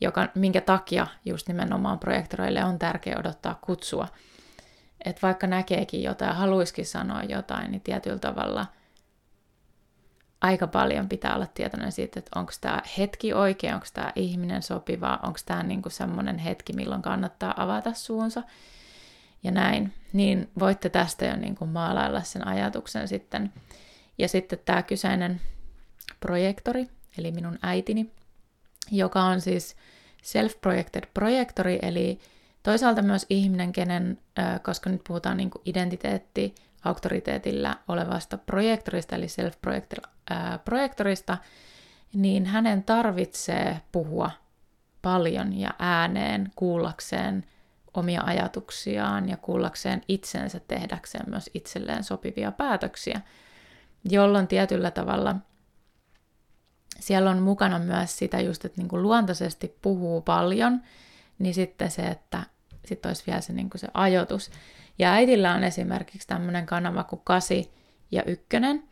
joka, 0.00 0.28
minkä 0.34 0.60
takia 0.60 1.06
just 1.24 1.48
nimenomaan 1.48 1.98
projektoreille 1.98 2.64
on 2.64 2.78
tärkeää 2.78 3.18
odottaa 3.18 3.58
kutsua– 3.62 4.08
että 5.04 5.22
vaikka 5.22 5.46
näkeekin 5.46 6.02
jotain, 6.02 6.36
haluaisikin 6.36 6.86
sanoa 6.86 7.22
jotain, 7.22 7.70
niin 7.70 7.80
tietyllä 7.80 8.18
tavalla 8.18 8.66
aika 10.40 10.66
paljon 10.66 11.08
pitää 11.08 11.34
olla 11.34 11.46
tietoinen 11.46 11.92
siitä, 11.92 12.18
että 12.18 12.40
onko 12.40 12.52
tämä 12.60 12.82
hetki 12.98 13.32
oikein, 13.32 13.74
onko 13.74 13.86
tämä 13.92 14.12
ihminen 14.16 14.62
sopiva, 14.62 15.20
onko 15.22 15.38
tämä 15.46 15.62
niinku 15.62 15.90
semmoinen 15.90 16.38
hetki, 16.38 16.72
milloin 16.72 17.02
kannattaa 17.02 17.62
avata 17.62 17.92
suunsa 17.94 18.42
ja 19.42 19.50
näin. 19.50 19.92
Niin 20.12 20.50
voitte 20.58 20.88
tästä 20.88 21.24
jo 21.24 21.36
niinku 21.36 21.66
maalailla 21.66 22.22
sen 22.22 22.46
ajatuksen 22.46 23.08
sitten. 23.08 23.52
Ja 24.18 24.28
sitten 24.28 24.58
tämä 24.64 24.82
kyseinen 24.82 25.40
projektori, 26.20 26.88
eli 27.18 27.32
minun 27.32 27.58
äitini, 27.62 28.10
joka 28.90 29.22
on 29.22 29.40
siis 29.40 29.76
self-projected 30.22 31.06
projektori, 31.14 31.78
eli 31.82 32.20
Toisaalta 32.62 33.02
myös 33.02 33.26
ihminen, 33.30 33.72
kenen, 33.72 34.18
koska 34.62 34.90
nyt 34.90 35.00
puhutaan 35.06 35.36
niin 35.36 35.50
kuin 35.50 35.62
identiteetti, 35.64 36.54
auktoriteetillä 36.84 37.76
olevasta 37.88 38.38
projektorista, 38.38 39.16
eli 39.16 39.26
self-projektorista, 39.28 41.38
niin 42.14 42.46
hänen 42.46 42.84
tarvitsee 42.84 43.80
puhua 43.92 44.30
paljon 45.02 45.58
ja 45.58 45.70
ääneen 45.78 46.52
kuullakseen 46.56 47.44
omia 47.94 48.22
ajatuksiaan 48.24 49.28
ja 49.28 49.36
kuullakseen 49.36 50.02
itsensä 50.08 50.60
tehdäkseen 50.68 51.30
myös 51.30 51.50
itselleen 51.54 52.04
sopivia 52.04 52.52
päätöksiä, 52.52 53.20
jolloin 54.10 54.48
tietyllä 54.48 54.90
tavalla 54.90 55.36
siellä 57.00 57.30
on 57.30 57.42
mukana 57.42 57.78
myös 57.78 58.18
sitä 58.18 58.40
just, 58.40 58.64
että 58.64 58.80
niin 58.80 58.88
kuin 58.88 59.02
luontaisesti 59.02 59.78
puhuu 59.82 60.20
paljon– 60.20 60.80
niin 61.40 61.54
sitten 61.54 61.90
se, 61.90 62.02
että 62.02 62.42
sitten 62.84 63.08
olisi 63.08 63.22
vielä 63.26 63.40
se, 63.40 63.52
niin 63.52 63.70
kuin 63.70 63.80
se 63.80 63.88
ajoitus. 63.94 64.50
Ja 64.98 65.12
äidillä 65.12 65.54
on 65.54 65.64
esimerkiksi 65.64 66.28
tämmöinen 66.28 66.66
kanava 66.66 67.04
kuin 67.04 67.22
kasi 67.24 67.70
ja 68.10 68.22
ykkönen, 68.22 68.88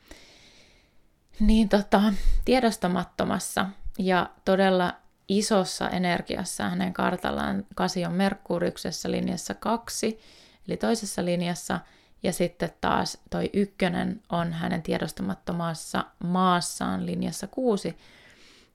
niin 1.40 1.69
tota, 1.69 2.02
tiedostamattomassa 2.45 3.67
ja 3.99 4.31
todella 4.45 4.95
isossa 5.28 5.88
energiassa 5.88 6.69
hänen 6.69 6.93
kartallaan 6.93 7.67
kasi 7.75 8.05
on 8.07 8.12
Merkuriuksessa 8.12 9.11
linjassa 9.11 9.55
kaksi, 9.55 10.21
eli 10.69 10.76
toisessa 10.76 11.25
linjassa, 11.25 11.81
ja 12.23 12.33
sitten 12.33 12.71
taas 12.81 13.19
toi 13.31 13.50
ykkönen 13.52 14.23
on 14.28 14.52
hänen 14.52 14.83
tiedostamattomassa 14.83 16.05
maassaan 16.25 17.07
linjassa 17.07 17.47
kuusi. 17.47 17.97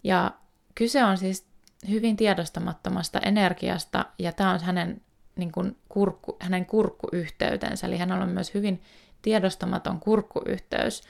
Ja 0.03 0.31
kyse 0.75 1.03
on 1.03 1.17
siis 1.17 1.47
hyvin 1.89 2.17
tiedostamattomasta 2.17 3.19
energiasta, 3.19 4.05
ja 4.19 4.31
tämä 4.31 4.51
on 4.51 4.59
hänen, 4.59 5.01
niin 5.35 5.51
kuin 5.51 5.77
kurkku, 5.89 6.37
hänen 6.39 6.65
kurkkuyhteytensä, 6.65 7.87
eli 7.87 7.97
hänellä 7.97 8.23
on 8.23 8.29
myös 8.29 8.53
hyvin 8.53 8.81
tiedostamaton 9.21 9.99
kurkkuyhteys, 9.99 11.03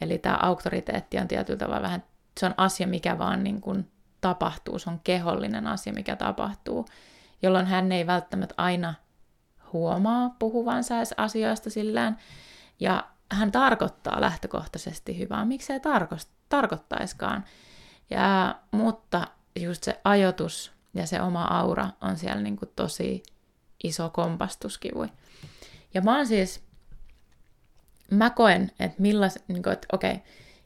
eli 0.00 0.18
tämä 0.18 0.38
auktoriteetti 0.42 1.18
on 1.18 1.28
tietyllä 1.28 1.58
tavalla 1.58 1.82
vähän, 1.82 2.04
se 2.40 2.46
on 2.46 2.54
asia, 2.56 2.86
mikä 2.86 3.18
vaan 3.18 3.44
niin 3.44 3.60
kuin 3.60 3.90
tapahtuu, 4.20 4.78
se 4.78 4.90
on 4.90 5.00
kehollinen 5.04 5.66
asia, 5.66 5.92
mikä 5.92 6.16
tapahtuu, 6.16 6.86
jolloin 7.42 7.66
hän 7.66 7.92
ei 7.92 8.06
välttämättä 8.06 8.54
aina 8.56 8.94
huomaa 9.72 10.36
puhuvansa 10.38 10.94
asioista 11.16 11.70
sillään, 11.70 12.16
ja 12.80 13.04
hän 13.32 13.52
tarkoittaa 13.52 14.20
lähtökohtaisesti 14.20 15.18
hyvää, 15.18 15.44
miksei 15.44 15.78
tarko- 15.78 16.28
tarkoittaiskaan. 16.48 17.44
Ja, 18.10 18.54
mutta 18.70 19.26
just 19.60 19.82
se 19.82 20.00
ajoitus 20.04 20.72
ja 20.94 21.06
se 21.06 21.22
oma 21.22 21.44
aura 21.44 21.88
on 22.00 22.16
siellä 22.16 22.42
niin 22.42 22.56
kuin 22.56 22.70
tosi 22.76 23.22
iso 23.84 24.10
kompastuskivu. 24.10 25.06
Ja 25.94 26.02
mä 26.02 26.16
oon 26.16 26.26
siis, 26.26 26.62
mä 28.10 28.30
koen, 28.30 28.72
että 28.80 29.02
millais, 29.02 29.38
niin 29.48 29.68
että 29.68 29.86
okei, 29.92 30.22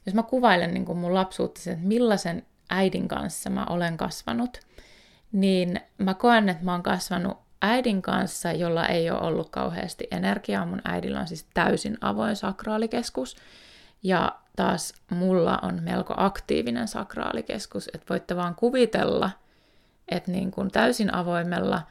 jos 0.07 0.15
mä 0.15 0.23
kuvailen 0.23 0.75
niin 0.75 0.97
mun 0.97 1.15
lapsuutta, 1.15 1.61
että 1.67 1.87
millaisen 1.87 2.47
äidin 2.71 3.09
kanssa 3.09 3.51
mä 3.51 3.67
olen 3.71 3.97
kasvanut, 3.97 4.61
niin 5.33 5.81
mä 5.99 6.15
koen, 6.15 6.49
että 6.49 6.65
mä 6.65 6.73
oon 6.73 6.83
kasvanut 6.83 7.39
äidin 7.63 8.03
kanssa, 8.03 8.53
jolla 8.53 8.87
ei 8.87 9.11
ole 9.11 9.21
ollut 9.21 9.51
kauheasti 9.51 10.09
energiaa. 10.11 10.67
Mun 10.67 10.83
äidillä 10.85 11.21
on 11.21 11.29
siis 11.29 11.47
täysin 11.55 11.99
avoin 12.01 12.37
sakraalikeskus. 12.37 13.37
Ja 14.03 14.39
taas 14.57 14.95
mulla 15.11 15.59
on 15.63 15.83
melko 15.83 16.15
aktiivinen 16.17 16.89
sakraalikeskus, 16.89 17.91
että 17.95 18.07
voitte 18.11 18.37
vaan 18.37 18.55
kuvitella, 18.55 19.31
että 20.09 20.31
niin 20.31 20.51
kuin 20.51 20.71
täysin 20.71 21.15
avoimella 21.15 21.83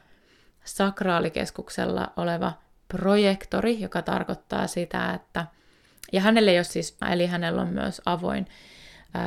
sakraalikeskuksella 0.64 2.12
oleva 2.16 2.52
projektori, 2.88 3.80
joka 3.80 4.02
tarkoittaa 4.02 4.66
sitä, 4.66 5.14
että, 5.14 5.46
ja 6.12 6.20
hänelle 6.20 6.52
ole 6.52 6.64
siis, 6.64 6.96
eli 7.12 7.26
hänellä 7.26 7.62
on 7.62 7.68
myös 7.68 8.02
avoin 8.06 8.46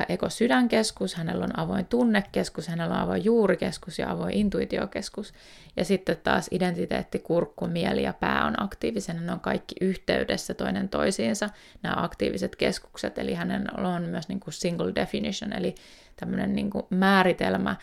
ekosydänkeskus, 0.10 1.16
hänellä 1.16 1.46
on 1.46 1.60
avoin 1.60 1.86
tunnekeskus, 1.86 2.68
hänellä 2.68 2.96
on 2.96 3.02
avoin 3.02 3.26
juurikeskus 3.26 4.00
ja 4.00 4.12
avoin 4.12 4.34
intuitiokeskus. 4.34 5.34
Ja 5.78 5.86
sitten 5.86 6.18
taas 6.24 6.48
identiteetti, 6.52 7.20
kurkku, 7.20 7.68
mieli 7.68 8.04
ja 8.04 8.14
pää 8.14 8.46
on 8.46 8.64
aktiivisena, 8.64 9.22
ne 9.22 9.32
on 9.32 9.40
kaikki 9.40 9.76
yhteydessä 9.82 10.54
toinen 10.54 10.90
toisiinsa, 10.90 11.50
nämä 11.84 11.96
aktiiviset 11.98 12.56
keskukset, 12.56 13.18
eli 13.18 13.34
hänellä 13.34 13.88
on 13.96 14.04
myös 14.04 14.28
niin 14.28 14.40
kuin 14.40 14.54
single 14.54 14.92
definition, 14.96 15.54
eli 15.54 15.76
tämmöinen 16.16 16.56
niin 16.56 16.70
kuin 16.70 16.86
määritelmä, 16.90 17.76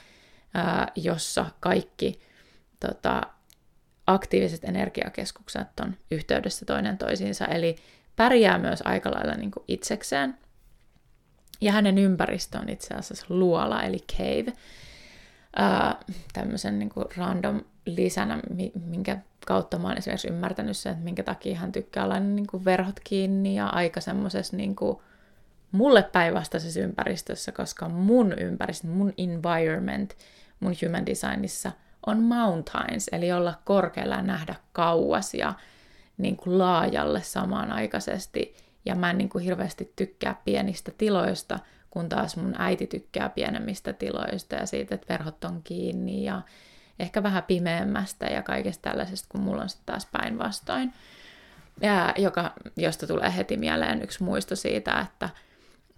jossa 0.96 1.46
kaikki 1.60 2.20
tota, 2.80 3.22
aktiiviset 4.06 4.64
energiakeskukset 4.64 5.80
on 5.80 5.94
yhteydessä 6.10 6.66
toinen 6.66 6.98
toisiinsa, 6.98 7.46
eli 7.46 7.76
pärjää 8.16 8.58
myös 8.58 8.82
aika 8.84 9.10
lailla 9.10 9.34
niin 9.34 9.50
kuin 9.50 9.64
itsekseen, 9.68 10.38
ja 11.62 11.72
hänen 11.72 11.98
ympäristö 11.98 12.58
on 12.58 12.68
itse 12.68 12.94
asiassa 12.94 13.26
luola, 13.28 13.82
eli 13.82 13.98
cave. 14.16 14.52
Uh, 15.60 16.14
tämmöisen 16.32 16.78
niin 16.78 16.88
kuin 16.90 17.06
random 17.16 17.60
lisänä, 17.86 18.40
minkä 18.84 19.18
kautta 19.46 19.78
mä 19.78 19.88
oon 19.88 19.98
esimerkiksi 19.98 20.28
ymmärtänyt 20.28 20.76
sen, 20.76 20.92
että 20.92 21.04
minkä 21.04 21.22
takia 21.22 21.58
hän 21.58 21.72
tykkää 21.72 22.04
olla 22.04 22.20
niin 22.20 22.46
kuin 22.46 22.64
verhot 22.64 23.00
kiinni 23.04 23.54
ja 23.54 23.66
aika 23.66 24.00
semmoisessa 24.00 24.56
niin 24.56 24.76
kuin 24.76 24.98
mulle 25.72 26.02
päinvastaisessa 26.02 26.80
ympäristössä, 26.80 27.52
koska 27.52 27.88
mun 27.88 28.32
ympäristö, 28.38 28.86
mun 28.86 29.12
environment, 29.18 30.16
mun 30.60 30.74
human 30.86 31.06
designissa 31.06 31.72
on 32.06 32.22
mountains, 32.22 33.08
eli 33.12 33.32
olla 33.32 33.54
korkealla 33.64 34.14
ja 34.14 34.22
nähdä 34.22 34.54
kauas 34.72 35.34
ja 35.34 35.54
niin 36.18 36.36
kuin 36.36 36.58
laajalle 36.58 37.22
samanaikaisesti 37.22 38.56
ja 38.84 38.94
mä 38.94 39.10
en 39.10 39.18
niin 39.18 39.28
kuin 39.28 39.44
hirveästi 39.44 39.92
tykkää 39.96 40.40
pienistä 40.44 40.92
tiloista, 40.98 41.58
kun 41.90 42.08
taas 42.08 42.36
mun 42.36 42.54
äiti 42.58 42.86
tykkää 42.86 43.28
pienemmistä 43.28 43.92
tiloista 43.92 44.54
ja 44.54 44.66
siitä, 44.66 44.94
että 44.94 45.12
verhot 45.12 45.44
on 45.44 45.60
kiinni 45.64 46.24
ja 46.24 46.42
ehkä 46.98 47.22
vähän 47.22 47.42
pimeämmästä 47.42 48.26
ja 48.26 48.42
kaikesta 48.42 48.90
tällaisesta, 48.90 49.28
kun 49.32 49.40
mulla 49.40 49.62
on 49.62 49.68
sitten 49.68 49.86
taas 49.86 50.08
päinvastoin. 50.12 50.92
Ja 51.80 52.14
joka, 52.18 52.52
josta 52.76 53.06
tulee 53.06 53.36
heti 53.36 53.56
mieleen 53.56 54.02
yksi 54.02 54.22
muisto 54.22 54.56
siitä, 54.56 55.00
että 55.00 55.28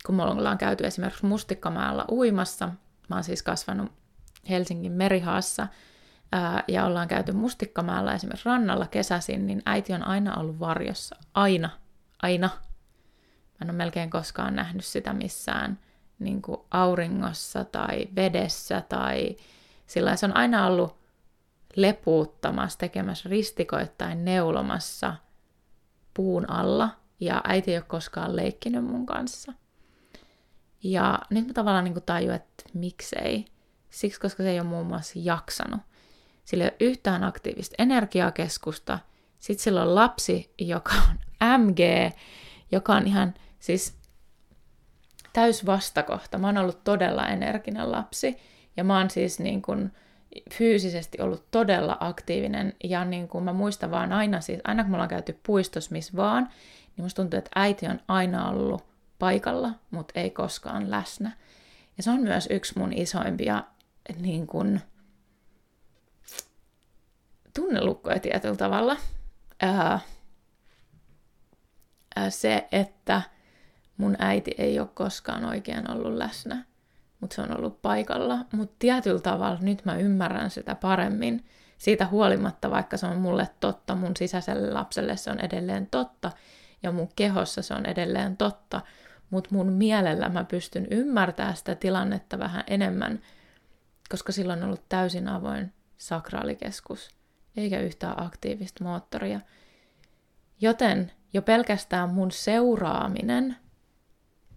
kun 0.07 0.15
me 0.15 0.23
ollaan 0.23 0.59
käyty 0.59 0.87
esimerkiksi 0.87 1.27
Mustikkamäellä 1.27 2.05
uimassa, 2.11 2.67
mä 3.09 3.17
oon 3.17 3.25
siis 3.25 3.43
kasvanut 3.43 3.93
Helsingin 4.49 4.93
merihaassa, 4.93 5.69
ää, 6.35 6.65
ja 6.69 6.87
ollaan 6.87 7.09
käyty 7.09 7.33
Mustikkamäellä 7.33 8.15
esimerkiksi 8.15 8.49
rannalla 8.49 8.87
kesäsin, 8.87 9.47
niin 9.47 9.63
äiti 9.67 9.93
on 9.93 10.07
aina 10.07 10.35
ollut 10.37 10.61
varjossa. 10.61 11.17
Aina. 11.35 11.71
Aina. 12.23 12.47
Mä 12.47 13.65
en 13.65 13.71
ole 13.71 13.77
melkein 13.77 14.11
koskaan 14.11 14.57
nähnyt 14.57 14.85
sitä 14.85 15.13
missään 15.13 15.79
niin 16.19 16.43
kuin 16.43 16.61
auringossa 16.71 17.65
tai 17.65 18.09
vedessä 18.17 18.81
tai 18.89 19.37
sillä 19.87 20.17
se 20.17 20.27
on 20.27 20.37
aina 20.37 20.67
ollut 20.67 20.97
lepuuttamassa, 21.77 22.79
tekemässä 22.79 23.29
ristikoittain 23.29 24.25
neulomassa 24.25 25.15
puun 26.15 26.51
alla 26.51 26.91
ja 27.21 27.41
äiti 27.45 27.71
ei 27.71 27.77
ole 27.77 27.85
koskaan 27.89 28.37
leikkinyt 28.37 28.85
mun 28.85 29.07
kanssa. 29.07 29.53
Ja 30.83 31.19
nyt 31.31 31.47
mä 31.47 31.53
tavallaan 31.53 31.85
niin 31.85 32.03
tajuin, 32.07 32.37
että 32.37 32.65
miksei. 32.75 33.45
Siksi, 33.91 34.21
koska 34.21 34.43
se 34.43 34.51
ei 34.51 34.61
ole 34.61 34.69
muun 34.69 34.87
muassa 34.87 35.15
jaksanut. 35.17 35.81
Sillä 36.45 36.65
ei 36.65 36.71
ole 36.71 36.91
yhtään 36.91 37.25
aktiivista 37.25 37.75
energiakeskusta. 37.79 38.99
Sitten 39.39 39.65
sillä 39.65 39.83
on 39.83 39.95
lapsi, 39.95 40.55
joka 40.59 40.95
on 40.95 41.19
MG, 41.61 41.79
joka 42.73 42.95
on 42.95 43.07
ihan 43.07 43.35
siis 43.59 43.97
täys 45.33 45.67
vastakohta. 45.67 46.39
Mä 46.39 46.47
oon 46.47 46.59
ollut 46.59 46.85
todella 46.85 47.29
energinen 47.29 47.93
lapsi 47.93 48.37
ja 48.77 48.85
mä 48.85 48.99
oon 48.99 49.11
siis 49.11 49.39
niin 49.39 49.63
kuin 49.63 49.93
fyysisesti 50.55 51.19
ollut 51.21 51.51
todella 51.51 51.97
aktiivinen 52.01 52.75
ja 52.85 53.05
niin 53.05 53.29
kuin 53.29 53.45
mä 53.45 53.53
muistan 53.53 53.91
vaan 53.91 54.13
aina, 54.13 54.41
siis 54.41 54.61
aina 54.65 54.83
kun 54.83 54.91
me 54.91 54.95
ollaan 54.97 55.09
käyty 55.09 55.39
puistossa 55.47 55.93
missä 55.93 56.13
vaan, 56.17 56.49
niin 56.97 57.05
musta 57.05 57.23
tuntuu, 57.23 57.39
että 57.39 57.51
äiti 57.55 57.87
on 57.87 58.01
aina 58.09 58.49
ollut 58.49 58.85
paikalla, 59.19 59.71
mutta 59.91 60.21
ei 60.21 60.31
koskaan 60.31 60.91
läsnä. 60.91 61.33
Ja 61.97 62.03
se 62.03 62.11
on 62.11 62.21
myös 62.21 62.49
yksi 62.51 62.79
mun 62.79 62.93
isoimpia 62.93 63.65
niin 64.21 64.47
kuin, 64.47 64.81
tunnelukkoja 67.55 68.21
tietyllä 68.21 68.57
tavalla. 68.57 68.97
Ää, 69.63 70.01
ää, 72.17 72.31
se, 72.31 72.69
että 72.73 73.23
mun 73.97 74.17
äiti 74.19 74.55
ei 74.59 74.81
ole 74.81 74.89
koskaan 74.95 75.45
oikein 75.45 75.91
ollut 75.91 76.15
läsnä, 76.15 76.65
mutta 77.21 77.35
se 77.35 77.43
on 77.43 77.57
ollut 77.59 77.83
paikalla. 77.83 78.39
Mutta 78.53 78.77
tietyllä 78.79 79.21
tavalla 79.21 79.59
nyt 79.61 79.85
mä 79.85 79.97
ymmärrän 79.97 80.51
sitä 80.51 80.75
paremmin. 80.75 81.45
Siitä 81.79 82.07
huolimatta, 82.07 82.71
vaikka 82.71 82.97
se 82.97 83.07
on 83.07 83.17
mulle 83.17 83.49
totta, 83.61 83.95
mun 83.95 84.17
sisäiselle 84.17 84.73
lapselle 84.73 85.17
se 85.17 85.31
on 85.31 85.41
edelleen 85.41 85.87
totta, 85.87 86.33
ja 86.83 86.93
mun 86.93 87.09
kehossa 87.17 87.63
se 87.63 87.75
on 87.75 87.87
edelleen 87.87 88.37
totta, 88.37 88.81
mutta 89.31 89.51
mun 89.53 89.73
mielellä 89.73 90.29
mä 90.29 90.45
pystyn 90.45 90.87
ymmärtämään 90.91 91.57
sitä 91.57 91.75
tilannetta 91.75 92.39
vähän 92.39 92.65
enemmän, 92.67 93.21
koska 94.09 94.33
silloin 94.33 94.59
on 94.59 94.65
ollut 94.65 94.89
täysin 94.89 95.29
avoin 95.29 95.73
sakraalikeskus, 95.97 97.09
eikä 97.57 97.81
yhtään 97.81 98.23
aktiivista 98.23 98.85
moottoria. 98.85 99.41
Joten 100.61 101.13
jo 101.33 101.43
pelkästään 101.43 102.11
mun 102.11 102.31
seuraaminen 102.31 103.57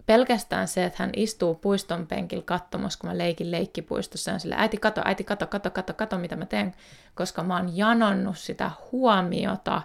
pelkästään 0.07 0.67
se, 0.67 0.85
että 0.85 1.03
hän 1.03 1.09
istuu 1.15 1.55
puiston 1.55 2.07
penkillä 2.07 2.43
katsomassa, 2.43 2.99
kun 2.99 3.09
mä 3.09 3.17
leikin 3.17 3.51
leikkipuistossa, 3.51 4.31
ja 4.31 4.39
sille 4.39 4.55
äiti 4.57 4.77
kato, 4.77 5.01
äiti 5.05 5.23
kato, 5.23 5.47
kato, 5.47 5.71
kato, 5.71 5.93
kato, 5.93 6.17
mitä 6.17 6.35
mä 6.35 6.45
teen, 6.45 6.75
koska 7.15 7.43
mä 7.43 7.57
oon 7.57 7.77
janonnut 7.77 8.37
sitä 8.37 8.71
huomiota, 8.91 9.81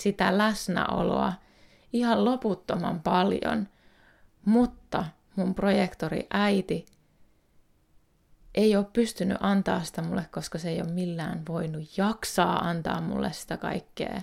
sitä 0.00 0.38
läsnäoloa 0.38 1.32
ihan 1.92 2.24
loputtoman 2.24 3.00
paljon, 3.00 3.68
mutta 4.44 5.04
mun 5.36 5.54
projektori 5.54 6.26
äiti 6.30 6.86
ei 8.54 8.76
ole 8.76 8.86
pystynyt 8.92 9.38
antaa 9.40 9.84
sitä 9.84 10.02
mulle, 10.02 10.26
koska 10.30 10.58
se 10.58 10.68
ei 10.68 10.82
ole 10.82 10.92
millään 10.92 11.42
voinut 11.48 11.98
jaksaa 11.98 12.68
antaa 12.68 13.00
mulle 13.00 13.32
sitä 13.32 13.56
kaikkea. 13.56 14.20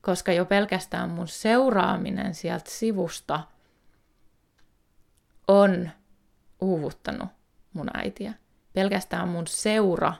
Koska 0.00 0.32
jo 0.32 0.44
pelkästään 0.44 1.10
mun 1.10 1.28
seuraaminen 1.28 2.34
sieltä 2.34 2.70
sivusta– 2.70 3.40
on 5.48 5.90
uuvuttanut 6.60 7.28
mun 7.72 7.90
äitiä. 7.94 8.34
Pelkästään 8.72 9.28
mun 9.28 9.46
seura 9.46 10.14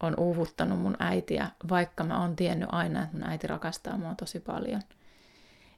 on 0.00 0.14
uuvuttanut 0.18 0.78
mun 0.78 0.96
äitiä, 0.98 1.50
vaikka 1.68 2.04
mä 2.04 2.20
oon 2.20 2.36
tiennyt 2.36 2.68
aina, 2.72 3.02
että 3.02 3.16
mun 3.16 3.28
äiti 3.28 3.46
rakastaa 3.46 3.96
mua 3.96 4.14
tosi 4.14 4.40
paljon. 4.40 4.82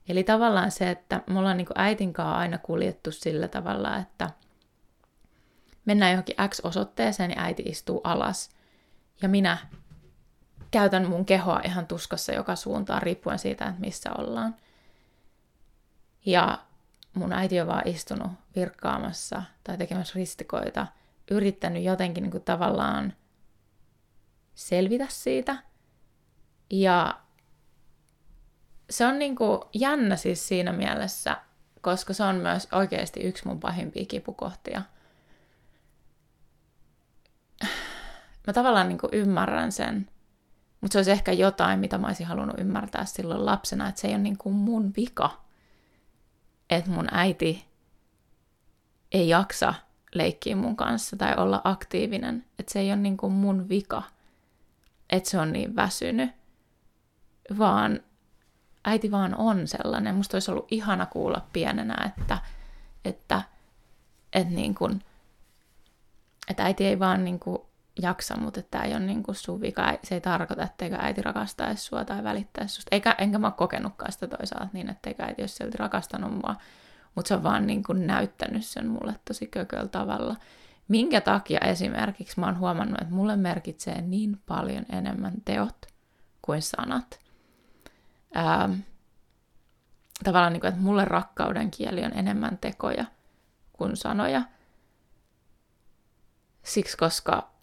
Eli 0.09 0.25
tavallaan 0.25 0.71
se, 0.71 0.91
että 0.91 1.23
me 1.27 1.39
ollaan 1.39 1.57
niin 1.57 1.69
aina 2.25 2.59
kuljettu 2.59 3.13
sillä 3.13 3.49
tavalla, 3.49 3.97
että 3.97 4.31
mennään 5.87 6.13
johonkin 6.13 6.37
X-osoitteeseen 6.49 7.31
ja 7.31 7.43
äiti 7.43 7.63
istuu 7.63 8.01
alas. 8.05 8.51
Ja 9.23 9.29
minä 9.29 9.59
käytän 10.71 11.09
mun 11.09 11.27
kehoa 11.27 11.61
ihan 11.65 11.87
tuskassa 11.87 12.33
joka 12.33 12.57
suuntaan, 12.57 13.03
riippuen 13.03 13.39
siitä, 13.39 13.67
että 13.67 13.81
missä 13.81 14.11
ollaan. 14.19 14.57
Ja 16.27 16.59
mun 17.15 17.33
äiti 17.33 17.61
on 17.61 17.67
vaan 17.67 17.89
istunut 17.89 18.33
virkkaamassa 18.57 19.43
tai 19.65 19.79
tekemässä 19.79 20.13
ristikoita, 20.17 20.87
yrittänyt 21.31 21.83
jotenkin 21.83 22.23
niin 22.23 22.31
kuin 22.31 22.45
tavallaan 22.45 23.13
selvitä 24.55 25.07
siitä. 25.09 25.57
Ja 26.71 27.21
se 28.91 29.07
on 29.07 29.19
niin 29.19 29.37
kuin 29.37 29.61
jännä 29.75 30.17
siis 30.17 30.49
siinä 30.49 30.73
mielessä, 30.73 31.37
koska 31.81 32.13
se 32.13 32.25
on 32.25 32.37
myös 32.37 32.69
oikeasti 32.73 33.21
yksi 33.21 33.47
mun 33.47 33.61
pahimpia 33.61 34.05
kipukohtia. 34.09 34.83
Mä 38.47 38.53
tavallaan 38.53 38.89
niin 38.89 38.99
kuin 38.99 39.15
ymmärrän 39.15 39.73
sen, 39.73 40.11
mutta 40.81 40.93
se 40.93 40.99
olisi 40.99 41.11
ehkä 41.11 41.33
jotain, 41.33 41.81
mitä 41.81 41.99
mä 41.99 42.07
olisin 42.07 42.27
halunnut 42.27 42.61
ymmärtää 42.61 43.05
silloin 43.05 43.47
lapsena, 43.47 43.89
että 43.89 44.01
se 44.01 44.09
ei 44.09 44.15
ole 44.15 44.23
niin 44.23 44.39
kuin 44.39 44.55
mun 44.55 44.93
vika 44.97 45.47
että 46.71 46.91
mun 46.91 47.09
äiti 47.11 47.65
ei 49.13 49.29
jaksa 49.29 49.75
leikkiä 50.15 50.57
mun 50.57 50.77
kanssa 50.77 51.17
tai 51.17 51.35
olla 51.37 51.61
aktiivinen. 51.65 52.45
Että 52.59 52.73
se 52.73 52.81
ei 52.81 52.91
ole 52.93 52.97
niin 52.97 53.17
kuin 53.17 53.33
mun 53.33 53.69
vika, 53.69 54.03
että 55.11 55.31
se 55.31 55.39
on 55.39 55.53
niin 55.53 55.77
väsynyt, 55.77 56.31
vaan 57.59 58.01
äiti 58.85 59.11
vaan 59.11 59.35
on 59.35 59.69
sellainen. 59.69 60.15
Musta 60.15 60.37
olisi 60.37 60.51
ollut 60.51 60.73
ihana 60.73 61.07
kuulla 61.07 61.47
pienenä, 61.53 62.13
että, 62.19 62.39
että, 63.05 63.43
että, 64.33 64.55
niin 64.55 64.75
kuin, 64.75 65.03
että 66.49 66.65
äiti 66.65 66.87
ei 66.87 66.99
vaan 66.99 67.25
niin 67.25 67.39
kuin 67.39 67.59
jaksa, 68.03 68.37
mutta 68.37 68.63
tämä 68.63 68.85
ei 68.85 68.93
ole 68.93 69.01
niin 69.01 69.23
kuin 69.23 69.35
sun 69.35 69.61
vika. 69.61 69.99
Se 70.05 70.15
ei 70.15 70.21
tarkoita, 70.21 70.63
etteikö 70.63 70.97
äiti 71.01 71.23
rakastaisi 71.23 71.85
sua 71.85 72.05
tai 72.05 72.25
välittäisi 72.25 72.75
susta. 72.75 72.89
Eikä, 72.95 73.15
enkä 73.19 73.39
mä 73.39 73.47
ole 73.47 73.55
kokenutkaan 73.57 74.13
sitä 74.13 74.27
toisaalta 74.27 74.69
niin, 74.73 74.91
etteikö 74.91 75.23
äiti 75.23 75.43
olisi 75.43 75.55
silti 75.55 75.79
rakastanut 75.79 76.33
mua. 76.33 76.57
Mutta 77.15 77.29
se 77.29 77.35
on 77.35 77.43
vaan 77.43 77.67
niin 77.67 77.83
kuin 77.83 78.07
näyttänyt 78.07 78.65
sen 78.65 78.89
mulle 78.89 79.15
tosi 79.25 79.47
kököllä 79.47 79.89
tavalla. 79.89 80.37
Minkä 80.89 81.21
takia 81.21 81.61
esimerkiksi 81.61 82.41
mä 82.41 82.47
oon 82.47 82.59
huomannut, 82.59 83.01
että 83.01 83.15
mulle 83.15 83.37
merkitsee 83.37 84.03
niin 84.03 84.41
paljon 84.47 84.85
enemmän 84.93 85.35
teot 85.45 85.87
kuin 86.43 86.63
sanat. 86.63 87.21
Ähm, 88.37 88.73
tavallaan 90.25 90.53
niin 90.53 90.61
kuin, 90.61 90.69
että 90.69 90.81
mulle 90.81 91.05
rakkauden 91.05 91.71
kieli 91.71 92.05
on 92.05 92.13
enemmän 92.13 92.59
tekoja 92.59 93.05
kuin 93.73 93.97
sanoja. 93.97 94.43
Siksi, 96.63 96.97
koska 96.97 97.56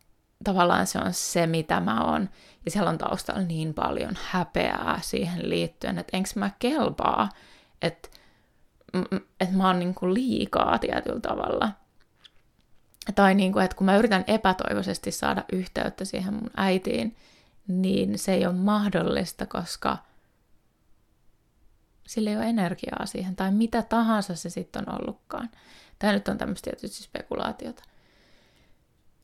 tavallaan 0.44 0.88
se 0.88 1.00
on 1.00 1.14
se, 1.14 1.48
mitä 1.48 1.80
mä 1.80 2.04
oon. 2.04 2.30
Ja 2.66 2.72
siellä 2.72 2.90
on 2.90 2.98
taustalla 2.98 3.42
niin 3.42 3.74
paljon 3.74 4.18
häpeää 4.24 5.00
siihen 5.04 5.50
liittyen, 5.50 5.98
että 5.98 6.18
enkö 6.18 6.30
mä 6.36 6.52
kelpaa, 6.60 7.30
että, 7.82 8.10
että 9.40 9.56
mä 9.56 9.68
oon 9.68 9.80
niin 9.80 9.96
kuin 9.96 10.14
liikaa 10.14 10.80
tietyllä 10.80 11.20
tavalla. 11.20 11.72
Tai 13.16 13.36
niin 13.36 13.54
kuin, 13.54 13.66
että 13.66 13.78
kun 13.78 13.86
mä 13.86 13.98
yritän 13.98 14.24
epätoivoisesti 14.28 15.12
saada 15.12 15.44
yhteyttä 15.52 16.06
siihen 16.06 16.34
mun 16.34 16.52
äitiin, 16.58 17.16
niin 17.68 18.20
se 18.20 18.34
ei 18.34 18.46
ole 18.46 18.56
mahdollista, 18.56 19.46
koska 19.46 19.98
sillä 22.08 22.30
ei 22.30 22.38
ole 22.38 22.46
energiaa 22.46 23.06
siihen, 23.06 23.36
tai 23.36 23.52
mitä 23.52 23.82
tahansa 23.82 24.36
se 24.36 24.50
sitten 24.50 24.90
on 24.90 25.02
ollutkaan. 25.02 25.50
Tämä 26.00 26.14
nyt 26.14 26.28
on 26.28 26.38
tämmöistä 26.38 26.72
tietysti 26.72 27.04
spekulaatiota. 27.04 27.84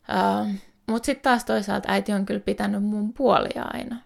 Uh, 0.10 0.56
mutta 0.90 1.06
sitten 1.06 1.24
taas 1.24 1.46
toisaalta 1.46 1.92
äiti 1.92 2.14
on 2.14 2.26
kyllä 2.26 2.40
pitänyt 2.40 2.84
mun 2.84 3.14
puolia 3.14 3.64
aina. 3.74 3.98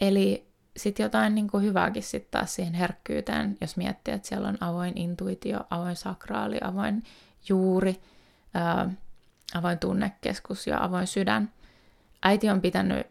Eli 0.00 0.52
sitten 0.76 1.04
jotain 1.04 1.34
niin 1.34 1.48
kuin 1.48 1.64
hyvääkin 1.64 2.02
sitten 2.02 2.30
taas 2.30 2.54
siihen 2.54 2.74
herkkyyteen, 2.74 3.56
jos 3.60 3.76
miettii, 3.76 4.14
että 4.14 4.28
siellä 4.28 4.48
on 4.48 4.58
avoin 4.60 4.98
intuitio, 4.98 5.60
avoin 5.70 5.96
sakraali, 5.96 6.58
avoin 6.64 7.02
juuri, 7.48 8.00
ää, 8.54 8.90
avoin 9.54 9.78
tunnekeskus 9.78 10.66
ja 10.66 10.84
avoin 10.84 11.06
sydän. 11.06 11.52
Äiti 12.22 12.50
on 12.50 12.60
pitänyt 12.60 13.06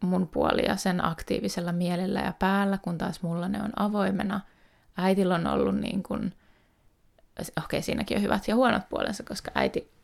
mun 0.00 0.28
puolia 0.28 0.76
sen 0.76 1.04
aktiivisella 1.04 1.72
mielellä 1.72 2.20
ja 2.20 2.32
päällä, 2.38 2.78
kun 2.78 2.98
taas 2.98 3.22
mulla 3.22 3.48
ne 3.48 3.62
on 3.62 3.72
avoimena. 3.76 4.40
Äitillä 4.96 5.34
on 5.34 5.46
ollut 5.46 5.76
niin 5.76 6.02
kuin 6.02 6.32
okei, 7.38 7.52
okay, 7.58 7.82
siinäkin 7.82 8.16
on 8.16 8.22
hyvät 8.22 8.48
ja 8.48 8.54
huonot 8.54 8.88
puolensa, 8.88 9.22
koska 9.22 9.50
äiti, 9.54 9.95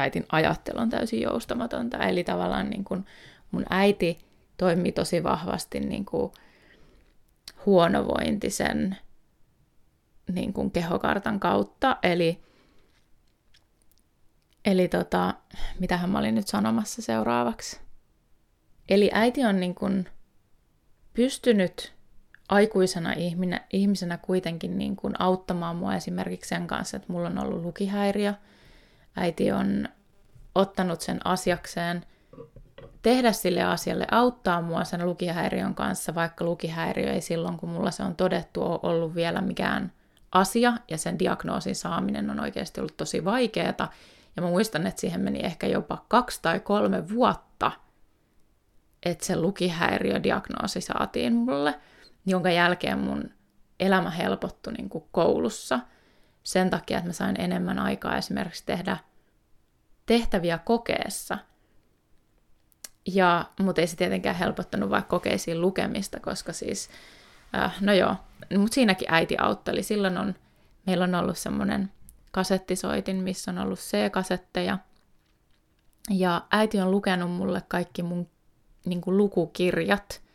äitin 0.00 0.26
ajattelu 0.32 0.78
on 0.80 0.90
täysin 0.90 1.20
joustamatonta. 1.20 1.98
Eli 1.98 2.24
tavallaan 2.24 2.70
niin 2.70 2.84
kuin 2.84 3.06
mun 3.50 3.64
äiti 3.70 4.18
toimii 4.56 4.92
tosi 4.92 5.22
vahvasti 5.22 5.80
niin 5.80 6.04
kuin 6.04 6.32
huonovointisen 7.66 8.96
niin 10.32 10.52
kuin 10.52 10.70
kehokartan 10.70 11.40
kautta. 11.40 11.96
Eli, 12.02 12.42
eli 14.64 14.88
tota, 14.88 15.34
mitähän 15.78 16.10
mä 16.10 16.18
olin 16.18 16.34
nyt 16.34 16.48
sanomassa 16.48 17.02
seuraavaksi. 17.02 17.80
Eli 18.88 19.10
äiti 19.12 19.44
on 19.44 19.60
niin 19.60 19.74
kuin 19.74 20.08
pystynyt 21.14 21.92
aikuisena 22.48 23.12
ihminä, 23.12 23.60
ihmisenä 23.72 24.18
kuitenkin 24.18 24.78
niin 24.78 24.96
kuin 24.96 25.14
auttamaan 25.18 25.76
mua 25.76 25.94
esimerkiksi 25.94 26.48
sen 26.48 26.66
kanssa, 26.66 26.96
että 26.96 27.12
mulla 27.12 27.28
on 27.28 27.38
ollut 27.38 27.62
lukihäiriö. 27.62 28.34
Äiti 29.16 29.52
on 29.52 29.88
ottanut 30.54 31.00
sen 31.00 31.26
asiakseen. 31.26 32.04
Tehdä 33.02 33.32
sille 33.32 33.62
asialle, 33.62 34.06
auttaa 34.10 34.62
mua 34.62 34.84
sen 34.84 35.06
lukihäiriön 35.06 35.74
kanssa, 35.74 36.14
vaikka 36.14 36.44
lukihäiriö 36.44 37.12
ei 37.12 37.20
silloin, 37.20 37.56
kun 37.56 37.68
mulla 37.68 37.90
se 37.90 38.02
on 38.02 38.16
todettu, 38.16 38.62
ole 38.62 38.78
ollut 38.82 39.14
vielä 39.14 39.40
mikään 39.40 39.92
asia, 40.32 40.72
ja 40.90 40.98
sen 40.98 41.18
diagnoosin 41.18 41.76
saaminen 41.76 42.30
on 42.30 42.40
oikeasti 42.40 42.80
ollut 42.80 42.96
tosi 42.96 43.24
vaikeaa. 43.24 43.92
Ja 44.36 44.42
mä 44.42 44.48
muistan, 44.48 44.86
että 44.86 45.00
siihen 45.00 45.20
meni 45.20 45.40
ehkä 45.44 45.66
jopa 45.66 46.04
kaksi 46.08 46.38
tai 46.42 46.60
kolme 46.60 47.08
vuotta, 47.08 47.72
että 49.02 49.26
se 49.26 49.36
lukihäiriödiagnoosi 49.36 50.80
saatiin 50.80 51.34
mulle– 51.34 51.74
jonka 52.26 52.50
jälkeen 52.50 52.98
mun 52.98 53.30
elämä 53.80 54.10
helpottui 54.10 54.72
niin 54.72 54.88
kuin 54.88 55.04
koulussa 55.12 55.80
sen 56.42 56.70
takia, 56.70 56.98
että 56.98 57.08
mä 57.08 57.12
sain 57.12 57.40
enemmän 57.40 57.78
aikaa 57.78 58.16
esimerkiksi 58.16 58.62
tehdä 58.66 58.96
tehtäviä 60.06 60.58
kokeessa. 60.58 61.38
Ja, 63.06 63.50
mutta 63.60 63.80
ei 63.80 63.86
se 63.86 63.96
tietenkään 63.96 64.36
helpottanut 64.36 64.90
vaikka 64.90 65.08
kokeisiin 65.08 65.60
lukemista, 65.60 66.20
koska 66.20 66.52
siis, 66.52 66.90
äh, 67.54 67.76
no 67.80 67.92
joo, 67.92 68.16
mutta 68.58 68.74
siinäkin 68.74 69.08
äiti 69.10 69.36
autteli. 69.38 69.82
Silloin 69.82 70.18
on, 70.18 70.34
meillä 70.86 71.04
on 71.04 71.14
ollut 71.14 71.38
semmoinen 71.38 71.92
kasettisoitin, 72.32 73.16
missä 73.16 73.50
on 73.50 73.58
ollut 73.58 73.78
C-kasetteja. 73.78 74.78
Ja 76.10 76.42
äiti 76.50 76.80
on 76.80 76.90
lukenut 76.90 77.30
mulle 77.30 77.62
kaikki 77.68 78.02
mun 78.02 78.28
niin 78.84 79.00
kuin 79.00 79.16
lukukirjat– 79.16 80.20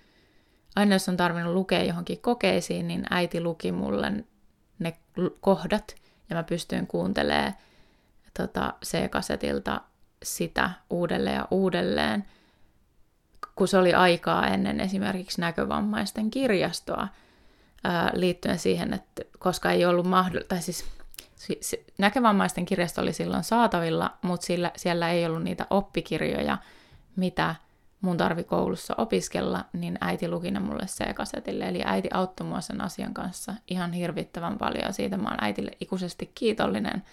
aina 0.75 0.95
jos 0.95 1.09
on 1.09 1.17
tarvinnut 1.17 1.53
lukea 1.53 1.83
johonkin 1.83 2.21
kokeisiin, 2.21 2.87
niin 2.87 3.03
äiti 3.09 3.41
luki 3.41 3.71
mulle 3.71 4.11
ne 4.79 4.97
kohdat 5.41 5.95
ja 6.29 6.35
mä 6.35 6.43
pystyin 6.43 6.87
kuuntelemaan 6.87 7.53
tota, 8.37 8.73
C-kasetilta 8.85 9.81
sitä 10.23 10.71
uudelleen 10.89 11.35
ja 11.35 11.47
uudelleen, 11.51 12.25
kun 13.55 13.67
se 13.67 13.77
oli 13.77 13.93
aikaa 13.93 14.47
ennen 14.47 14.79
esimerkiksi 14.79 15.41
näkövammaisten 15.41 16.31
kirjastoa 16.31 17.07
ää, 17.83 18.11
liittyen 18.13 18.59
siihen, 18.59 18.93
että 18.93 19.23
koska 19.39 19.71
ei 19.71 19.85
ollut 19.85 20.07
mahdollista, 20.07 20.49
tai 20.49 20.61
siis 20.61 20.85
näkövammaisten 21.97 22.65
kirjasto 22.65 23.01
oli 23.01 23.13
silloin 23.13 23.43
saatavilla, 23.43 24.17
mutta 24.21 24.45
sillä, 24.45 24.71
siellä 24.75 25.11
ei 25.11 25.25
ollut 25.25 25.43
niitä 25.43 25.67
oppikirjoja, 25.69 26.57
mitä 27.15 27.55
mun 28.05 28.17
tarvi 28.17 28.43
koulussa 28.43 28.95
opiskella, 28.97 29.65
niin 29.73 29.97
äiti 30.01 30.27
luki 30.27 30.51
ne 30.51 30.59
mulle 30.59 30.85
C-kasetille. 30.85 31.67
Eli 31.67 31.81
äiti 31.85 32.09
auttoi 32.13 32.47
mua 32.47 32.61
sen 32.61 32.81
asian 32.81 33.13
kanssa 33.13 33.53
ihan 33.67 33.93
hirvittävän 33.93 34.57
paljon. 34.57 34.93
Siitä 34.93 35.17
mä 35.17 35.29
oon 35.29 35.43
äitille 35.43 35.71
ikuisesti 35.79 36.31
kiitollinen. 36.35 37.03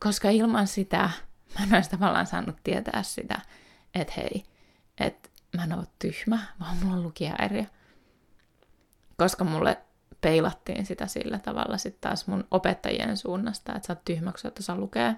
Koska 0.00 0.30
ilman 0.30 0.66
sitä 0.66 1.10
mä 1.58 1.66
en 1.66 1.74
olisi 1.74 1.90
tavallaan 1.90 2.26
saanut 2.26 2.56
tietää 2.64 3.02
sitä, 3.02 3.40
että 3.94 4.12
hei, 4.16 4.44
että 5.00 5.28
mä 5.56 5.64
en 5.64 5.72
ole 5.72 5.86
tyhmä, 5.98 6.38
vaan 6.60 6.76
mulla 6.76 6.96
on 6.96 7.02
lukihäiriö. 7.02 7.64
Koska 9.16 9.44
mulle 9.44 9.78
peilattiin 10.20 10.86
sitä 10.86 11.06
sillä 11.06 11.38
tavalla 11.38 11.78
sitten 11.78 12.00
taas 12.00 12.26
mun 12.26 12.44
opettajien 12.50 13.16
suunnasta, 13.16 13.74
että 13.74 13.86
sä 13.86 13.92
oot 13.92 14.04
tyhmäksi, 14.04 14.48
että 14.48 14.62
saa 14.62 14.76
lukea. 14.76 15.14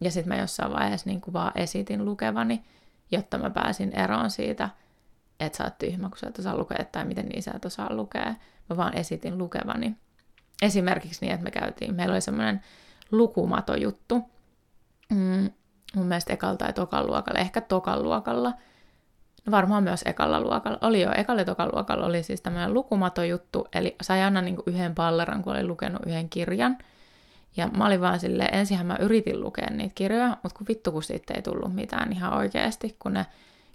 Ja 0.00 0.10
sitten 0.10 0.28
mä 0.28 0.40
jossain 0.40 0.72
vaiheessa 0.72 1.10
niin 1.10 1.20
kuin 1.20 1.32
vaan 1.32 1.52
esitin 1.54 2.04
lukevani, 2.04 2.64
jotta 3.10 3.38
mä 3.38 3.50
pääsin 3.50 3.92
eroon 3.92 4.30
siitä, 4.30 4.68
että 5.40 5.56
sä 5.56 5.64
oot 5.64 5.78
tyhmä, 5.78 6.08
kun 6.08 6.18
sä 6.18 6.26
et 6.28 6.38
osaa 6.38 6.56
lukea, 6.56 6.84
tai 6.92 7.04
miten 7.04 7.26
niin 7.26 7.42
sä 7.42 7.52
et 7.54 7.64
osaa 7.64 7.94
lukea. 7.94 8.34
Mä 8.70 8.76
vaan 8.76 8.96
esitin 8.96 9.38
lukevani. 9.38 9.96
Esimerkiksi 10.62 11.24
niin, 11.24 11.34
että 11.34 11.44
me 11.44 11.50
käytiin, 11.50 11.94
meillä 11.94 12.12
oli 12.12 12.20
semmoinen 12.20 12.60
lukumatojuttu, 13.10 14.22
mm, 15.10 15.50
mun 15.94 16.06
mielestä 16.06 16.32
ekalla 16.32 16.56
tai 16.56 16.72
tokan 16.72 17.06
luokalla, 17.06 17.40
ehkä 17.40 17.60
tokan 17.60 18.02
luokalla, 18.02 18.52
no 19.46 19.50
varmaan 19.50 19.82
myös 19.82 20.02
ekalla 20.06 20.40
luokalla, 20.40 20.78
oli 20.80 21.02
jo 21.02 21.12
ekalla 21.16 21.44
tokan 21.44 21.70
luokalla 21.74 22.06
oli 22.06 22.22
siis 22.22 22.40
tämmöinen 22.40 22.74
lukumatojuttu, 22.74 23.68
eli 23.72 23.96
sai 24.02 24.22
aina 24.22 24.42
niin 24.42 24.56
yhden 24.66 24.94
palleran, 24.94 25.42
kun 25.42 25.52
oli 25.52 25.66
lukenut 25.66 26.06
yhden 26.06 26.28
kirjan, 26.28 26.78
ja 27.56 27.68
mä 27.68 27.86
olin 27.86 28.00
vaan 28.00 28.20
silleen, 28.20 28.54
ensinhän 28.54 28.86
mä 28.86 28.96
yritin 29.00 29.40
lukea 29.40 29.70
niitä 29.70 29.94
kirjoja, 29.94 30.36
mutta 30.42 30.58
kun 30.58 30.66
vittu 30.68 30.92
kun 30.92 31.02
siitä 31.02 31.34
ei 31.34 31.42
tullut 31.42 31.74
mitään 31.74 32.12
ihan 32.12 32.32
oikeasti, 32.32 32.96
kun 32.98 33.12
ne 33.12 33.26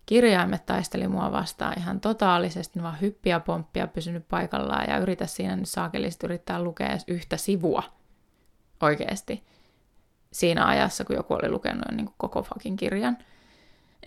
kirjaimet 0.06 0.66
taisteli 0.66 1.08
mua 1.08 1.32
vastaan 1.32 1.80
ihan 1.80 2.00
totaalisesti, 2.00 2.80
ne 2.80 2.84
vaan 2.84 3.02
hyppiä 3.02 3.40
pomppia 3.40 3.88
pysynyt 3.88 4.28
paikallaan 4.30 4.90
ja 4.90 4.98
yritä 4.98 5.26
siinä 5.26 5.56
nyt 5.56 5.70
saakellisesti 5.70 6.26
yrittää 6.26 6.64
lukea 6.64 6.90
edes 6.90 7.04
yhtä 7.08 7.38
sivua 7.38 7.84
oikeasti 8.82 9.44
siinä 10.32 10.66
ajassa, 10.66 11.06
kun 11.06 11.16
joku 11.16 11.34
oli 11.34 11.50
lukenut 11.50 11.92
niin 11.92 12.06
kuin 12.06 12.16
koko 12.18 12.44
fucking 12.44 12.78
kirjan. 12.78 13.18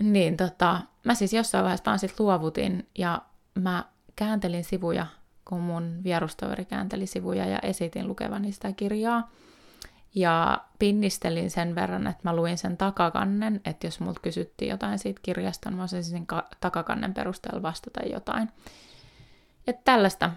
Niin 0.01 0.37
tota, 0.37 0.81
mä 1.05 1.15
siis 1.15 1.33
jossain 1.33 1.65
vaiheessa 1.65 1.85
vaan 1.87 1.99
sit 1.99 2.21
luovutin 2.21 2.89
ja 2.99 3.23
mä 3.55 3.85
kääntelin 4.17 4.65
sivuja, 4.65 5.07
kun 5.45 5.61
mun 5.61 6.01
vierustoveri 6.05 6.65
käänteli 6.65 7.07
sivuja 7.07 7.47
ja 7.47 7.59
esitin 7.63 8.09
lukevani 8.09 8.53
sitä 8.53 8.73
kirjaa. 8.73 9.31
Ja 10.15 10.65
pinnistelin 10.79 11.51
sen 11.51 11.75
verran, 11.75 12.07
että 12.07 12.21
mä 12.25 12.37
luin 12.37 12.59
sen 12.59 12.77
takakannen, 12.77 13.61
että 13.65 13.87
jos 13.87 14.01
multa 14.01 14.21
kysyttiin 14.21 14.71
jotain 14.71 14.99
siitä 14.99 15.21
kirjasta, 15.23 15.71
niin 15.71 15.77
mä 15.77 15.85
osasin 15.85 16.05
sen 16.05 16.27
ka- 16.27 16.49
takakannen 16.61 17.15
perusteella 17.15 17.63
vastata 17.63 18.01
jotain. 18.01 18.49
Että 19.67 19.83
tällaista. 19.85 20.31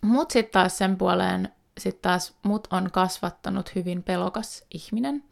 Mut 0.00 0.30
sitten 0.30 0.52
taas 0.52 0.78
sen 0.78 0.96
puoleen, 0.96 1.52
sit 1.78 2.02
taas 2.02 2.34
mut 2.42 2.68
on 2.70 2.90
kasvattanut 2.92 3.74
hyvin 3.74 4.02
pelokas 4.02 4.64
ihminen. 4.70 5.24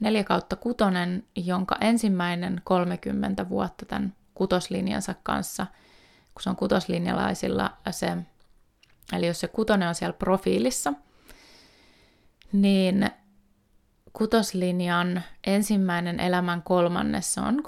4 0.00 0.24
kautta 0.24 0.56
kutonen, 0.56 1.24
jonka 1.36 1.76
ensimmäinen 1.80 2.60
30 2.64 3.48
vuotta 3.48 3.86
tämän 3.86 4.14
kutoslinjansa 4.34 5.14
kanssa, 5.22 5.66
kun 6.34 6.42
se 6.42 6.50
on 6.50 6.56
kutoslinjalaisilla 6.56 7.76
se, 7.90 8.16
eli 9.12 9.26
jos 9.26 9.40
se 9.40 9.48
kutonen 9.48 9.88
on 9.88 9.94
siellä 9.94 10.12
profiilissa– 10.12 10.92
niin 12.52 13.10
kutoslinjan 14.12 15.22
ensimmäinen 15.46 16.20
elämän 16.20 16.62
kolmannes 16.62 17.38
on 17.38 17.58
30-35 17.58 17.62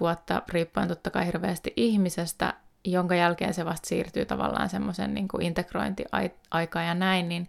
vuotta, 0.00 0.42
riippuen 0.48 0.88
totta 0.88 1.10
kai 1.10 1.26
hirveästi 1.26 1.72
ihmisestä, 1.76 2.54
jonka 2.84 3.14
jälkeen 3.14 3.54
se 3.54 3.64
vasta 3.64 3.88
siirtyy 3.88 4.24
tavallaan 4.24 4.68
semmoisen 4.68 5.14
niin 5.14 5.28
integrointiaikaan 5.40 6.86
ja 6.86 6.94
näin, 6.94 7.28
niin 7.28 7.48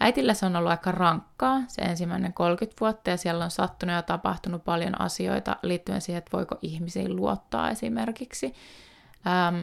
äitillä 0.00 0.34
se 0.34 0.46
on 0.46 0.56
ollut 0.56 0.70
aika 0.70 0.92
rankkaa 0.92 1.60
se 1.68 1.82
ensimmäinen 1.82 2.32
30 2.32 2.80
vuotta 2.80 3.10
ja 3.10 3.16
siellä 3.16 3.44
on 3.44 3.50
sattunut 3.50 3.94
ja 3.94 4.02
tapahtunut 4.02 4.64
paljon 4.64 5.00
asioita 5.00 5.56
liittyen 5.62 6.00
siihen, 6.00 6.18
että 6.18 6.36
voiko 6.36 6.58
ihmisiin 6.62 7.16
luottaa 7.16 7.70
esimerkiksi. 7.70 8.54
Ähm, 9.26 9.62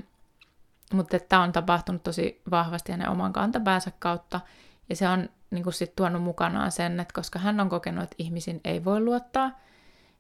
mutta 0.94 1.20
tämä 1.20 1.42
on 1.42 1.52
tapahtunut 1.52 2.04
tosi 2.04 2.42
vahvasti 2.52 2.92
hänen 2.92 3.10
oman 3.10 3.34
kantapäänsä 3.34 3.92
kautta 4.00 4.42
ja 4.90 4.96
se 4.96 5.08
on 5.10 5.30
niin 5.56 5.64
kuin 5.64 5.74
sit 5.74 5.96
tuonut 5.96 6.24
mukanaan 6.24 6.72
sen, 6.72 7.00
että 7.00 7.14
koska 7.14 7.40
hän 7.40 7.60
on 7.60 7.70
kokenut, 7.70 8.04
että 8.04 8.16
ihmisiin 8.18 8.62
ei 8.64 8.86
voi 8.86 9.02
luottaa 9.02 9.52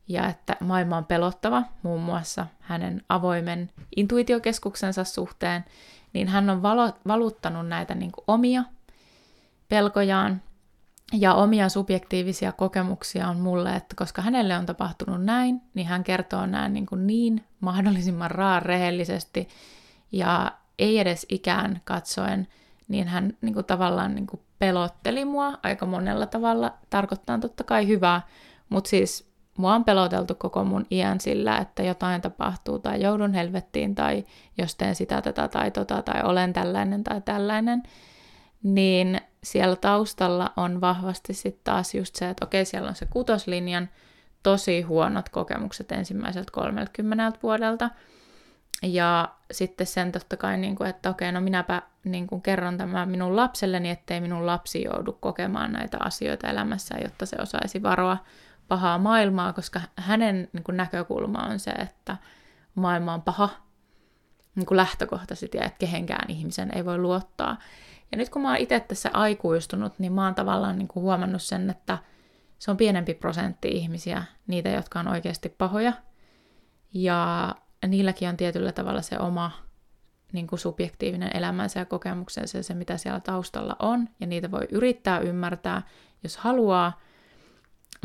ja 0.08 0.28
että 0.28 0.58
maailma 0.60 0.98
on 0.98 1.06
pelottava, 1.06 1.64
muun 1.84 2.02
muassa 2.02 2.48
hänen 2.60 3.02
avoimen 3.10 3.72
intuitiokeskuksensa 3.96 5.04
suhteen, 5.04 5.66
niin 6.14 6.28
hän 6.28 6.50
on 6.50 6.62
valo, 6.62 6.94
valuttanut 7.08 7.68
näitä 7.68 7.96
niin 7.96 8.12
kuin 8.12 8.24
omia 8.28 8.64
pelkojaan. 9.70 10.42
Ja 11.14 11.34
omia 11.34 11.70
subjektiivisia 11.70 12.52
kokemuksia 12.52 13.28
on 13.28 13.40
mulle, 13.40 13.76
että 13.76 13.96
koska 13.96 14.22
hänelle 14.22 14.58
on 14.58 14.66
tapahtunut 14.66 15.24
näin, 15.24 15.62
niin 15.74 15.88
hän 15.88 16.04
kertoo 16.04 16.46
näin 16.46 16.74
niin, 16.74 16.86
kuin 16.86 17.08
niin 17.08 17.44
mahdollisimman 17.60 18.32
raan 18.32 18.62
rehellisesti 18.62 19.48
ja 20.12 20.52
ei 20.80 21.00
edes 21.00 21.26
ikään 21.30 21.82
katsoen, 21.84 22.48
niin 22.88 23.08
hän 23.08 23.38
niin 23.42 23.54
kuin 23.54 23.66
tavallaan 23.66 24.16
niin 24.16 24.28
kuin 24.28 24.42
pelotteli 24.60 25.26
mua 25.26 25.60
aika 25.64 25.86
monella 25.86 26.26
tavalla, 26.26 26.74
tarkoittaa 26.90 27.40
totta 27.40 27.64
kai 27.64 27.88
hyvää, 27.88 28.22
mutta 28.70 28.90
siis 28.90 29.36
mua 29.58 29.76
on 29.76 29.84
peloteltu 29.86 30.36
koko 30.36 30.64
mun 30.64 30.86
iän 30.92 31.20
sillä, 31.20 31.58
että 31.58 31.84
jotain 31.84 32.22
tapahtuu 32.22 32.80
tai 32.80 33.02
joudun 33.02 33.34
helvettiin 33.34 33.96
tai 33.96 34.24
jos 34.58 34.76
teen 34.76 34.96
sitä, 34.96 35.22
tätä 35.22 35.48
tai 35.48 35.72
tota 35.72 36.02
tai 36.02 36.22
olen 36.24 36.54
tällainen 36.54 37.04
tai 37.04 37.22
tällainen. 37.22 37.84
niin 38.64 39.22
siellä 39.44 39.76
taustalla 39.76 40.54
on 40.58 40.82
vahvasti 40.82 41.34
sitten 41.34 41.64
taas 41.64 41.96
just 41.96 42.16
se, 42.16 42.30
että 42.30 42.46
okei, 42.46 42.66
siellä 42.66 42.90
on 42.90 42.96
se 42.96 43.06
kutoslinjan 43.06 43.90
tosi 44.44 44.82
huonot 44.82 45.30
kokemukset 45.30 45.92
ensimmäiseltä 45.92 46.52
30 46.52 47.40
vuodelta. 47.44 47.90
Ja 48.84 49.30
sitten 49.52 49.88
sen 49.88 50.12
totta 50.12 50.38
kai, 50.38 50.58
niin 50.58 50.76
kuin, 50.76 50.90
että 50.90 51.10
okei, 51.10 51.32
no 51.32 51.42
minäpä 51.42 51.82
niin 52.04 52.28
kuin 52.28 52.42
kerron 52.42 52.78
tämän 52.78 53.10
minun 53.10 53.36
lapselleni, 53.36 53.90
ettei 53.90 54.22
minun 54.22 54.46
lapsi 54.46 54.84
joudu 54.84 55.14
kokemaan 55.14 55.72
näitä 55.72 55.98
asioita 56.00 56.48
elämässä, 56.48 56.96
jotta 57.04 57.26
se 57.26 57.36
osaisi 57.42 57.84
varoa 57.84 58.18
pahaa 58.68 58.98
maailmaa, 58.98 59.54
koska 59.54 59.82
hänen 59.96 60.50
niin 60.54 60.64
kuin 60.64 60.78
näkökulma 60.78 61.40
on 61.40 61.60
se, 61.60 61.72
että 61.72 62.18
maailma 62.76 63.14
on 63.14 63.22
paha 63.22 63.50
niin 64.56 64.66
kuin 64.66 64.78
lähtökohtaisesti 64.78 65.58
ja 65.58 65.66
että 65.66 65.80
kehenkään 65.80 66.30
ihmisen 66.30 66.78
ei 66.78 66.86
voi 66.86 66.98
luottaa. 66.98 67.58
Ja 68.12 68.18
nyt 68.18 68.30
kun 68.30 68.42
mä 68.42 68.48
oon 68.48 68.58
itse 68.58 68.80
tässä 68.80 69.10
aikuistunut, 69.14 70.00
niin 70.00 70.14
mä 70.14 70.26
oon 70.26 70.36
tavallaan 70.36 70.78
niin 70.78 70.88
kuin 70.88 71.04
huomannut 71.04 71.42
sen, 71.42 71.70
että 71.70 71.98
se 72.60 72.72
on 72.72 72.78
pienempi 72.78 73.14
prosentti 73.14 73.68
ihmisiä, 73.68 74.24
niitä, 74.48 74.70
jotka 74.70 75.00
on 75.00 75.08
oikeasti 75.08 75.50
pahoja. 75.50 75.94
Ja 76.94 77.56
niilläkin 77.88 78.30
on 78.30 78.38
tietyllä 78.38 78.72
tavalla 78.72 79.02
se 79.02 79.20
oma 79.20 79.52
niin 80.34 80.48
kuin 80.48 80.60
subjektiivinen 80.60 81.38
elämänsä 81.38 81.80
ja 81.80 81.86
kokemuksensa 81.86 82.58
ja 82.58 82.64
se, 82.64 82.74
mitä 82.74 82.98
siellä 82.98 83.20
taustalla 83.20 83.76
on. 83.80 84.10
Ja 84.20 84.28
niitä 84.28 84.52
voi 84.52 84.68
yrittää 84.72 85.20
ymmärtää, 85.20 85.82
jos 86.24 86.38
haluaa. 86.38 87.00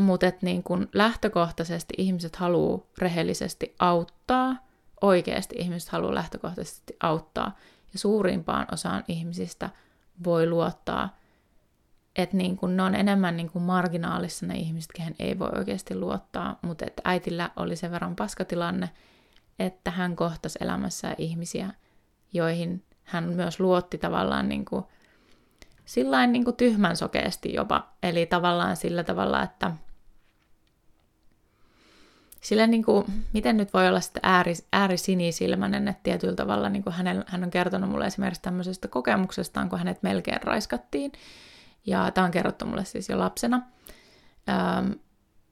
Mutta 0.01 0.33
niin 0.43 0.63
kuin 0.63 0.89
lähtökohtaisesti 0.93 1.95
ihmiset 1.99 2.37
haluaa 2.37 2.81
rehellisesti 2.99 3.75
auttaa. 3.79 4.57
Oikeasti 5.01 5.55
ihmiset 5.59 5.89
haluaa 5.89 6.15
lähtökohtaisesti 6.15 6.97
auttaa. 7.01 7.57
Ja 7.93 7.99
suurimpaan 7.99 8.67
osaan 8.73 9.05
ihmisistä 9.09 9.71
voi 10.25 10.49
luottaa, 10.49 11.17
että 12.17 12.37
niin 12.37 12.57
kun 12.57 12.77
ne 12.77 12.83
on 12.83 12.95
enemmän 12.95 13.37
niin 13.37 13.51
kuin 13.51 13.63
marginaalissa 13.63 14.47
ne 14.47 14.55
ihmiset, 14.55 14.93
kehen 14.93 15.15
ei 15.19 15.39
voi 15.39 15.51
oikeasti 15.57 15.95
luottaa, 15.95 16.59
mutta 16.63 16.85
että 16.87 17.03
äitillä 17.05 17.51
oli 17.57 17.77
sen 17.77 17.91
verran 17.91 18.17
paskatilanne, 18.17 18.91
että 19.61 19.91
hän 19.91 20.17
kohtasi 20.17 20.59
elämässä 20.63 21.15
ihmisiä, 21.19 21.71
joihin 22.33 22.85
hän 23.05 23.25
myös 23.25 23.61
luotti 23.61 23.99
tavallaan 23.99 24.49
niin 24.49 24.65
kuin, 24.65 24.85
sillain 25.85 26.33
niin 26.33 26.45
kuin 26.45 26.57
tyhmän 26.57 26.97
sokeasti 26.97 27.55
jopa. 27.55 27.89
Eli 28.03 28.27
tavallaan 28.27 28.77
sillä 28.77 29.05
tavalla, 29.05 29.43
että 29.43 29.73
sillä 32.41 32.67
niin 32.67 32.85
kuin, 32.85 33.05
miten 33.33 33.57
nyt 33.57 33.75
voi 33.75 33.89
olla 33.89 34.01
sitten 34.01 34.21
ääri, 34.23 34.55
äärisinisilmäinen, 34.73 35.89
että 35.89 36.03
tietyllä 36.03 36.35
tavalla 36.35 36.69
niin 36.69 36.83
kuin 36.83 36.95
hänellä, 36.95 37.25
hän 37.27 37.45
on 37.45 37.51
kertonut 37.51 37.91
mulle 37.91 38.07
esimerkiksi 38.07 38.43
tämmöisestä 38.43 38.89
kokemuksestaan, 38.89 39.69
kun 39.69 39.79
hänet 39.79 40.03
melkein 40.03 40.43
raiskattiin. 40.43 41.13
Ja 41.87 42.11
tämä 42.11 42.25
on 42.25 42.31
kerrottu 42.31 42.67
mulle 42.67 42.85
siis 42.85 43.09
jo 43.09 43.19
lapsena. 43.19 43.63
Ähm, 44.49 44.93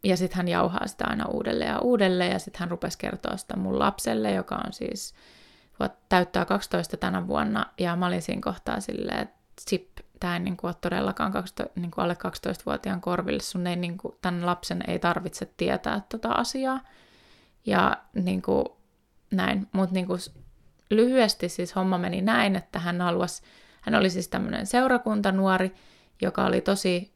ja 0.04 0.16
sitten 0.16 0.36
hän 0.36 0.48
jauhaa 0.48 0.86
sitä 0.86 1.04
aina 1.08 1.26
uudelleen 1.26 1.70
ja 1.70 1.78
uudelleen, 1.78 2.32
ja 2.32 2.38
sitten 2.38 2.60
hän 2.60 2.70
rupesi 2.70 2.98
kertoa 2.98 3.36
sitä 3.36 3.56
mun 3.56 3.78
lapselle, 3.78 4.32
joka 4.32 4.54
on 4.54 4.72
siis, 4.72 5.14
täyttää 6.08 6.44
12 6.44 6.96
tänä 6.96 7.26
vuonna, 7.26 7.66
ja 7.78 7.96
mä 7.96 8.06
olin 8.06 8.22
siinä 8.22 8.40
kohtaa 8.44 8.80
silleen, 8.80 9.18
että 9.18 9.38
Chip, 9.68 9.88
tämä 10.20 10.34
ei 10.34 10.40
niin 10.40 10.56
kuin, 10.56 10.68
ole 10.68 10.76
todellakaan 10.80 11.32
12, 11.32 11.80
niin 11.80 11.90
kuin 11.90 12.02
alle 12.02 12.16
12-vuotiaan 12.24 13.00
korville, 13.00 13.42
sun 13.42 13.66
ei, 13.66 13.76
niin 13.76 13.98
kuin, 13.98 14.14
tämän 14.22 14.46
lapsen 14.46 14.82
ei 14.88 14.98
tarvitse 14.98 15.52
tietää 15.56 16.02
tota 16.08 16.28
asiaa. 16.28 16.80
Ja 17.66 17.96
niin 18.14 18.42
kuin, 18.42 18.64
näin, 19.30 19.68
mutta 19.72 19.94
niin 19.94 20.06
kuin, 20.06 20.20
lyhyesti 20.90 21.48
siis 21.48 21.76
homma 21.76 21.98
meni 21.98 22.22
näin, 22.22 22.56
että 22.56 22.78
hän 22.78 23.00
halusi, 23.00 23.42
hän 23.80 23.94
oli 23.94 24.10
siis 24.10 24.28
tämmöinen 24.28 24.66
seurakuntanuori, 24.66 25.74
joka 26.22 26.44
oli 26.44 26.60
tosi 26.60 27.12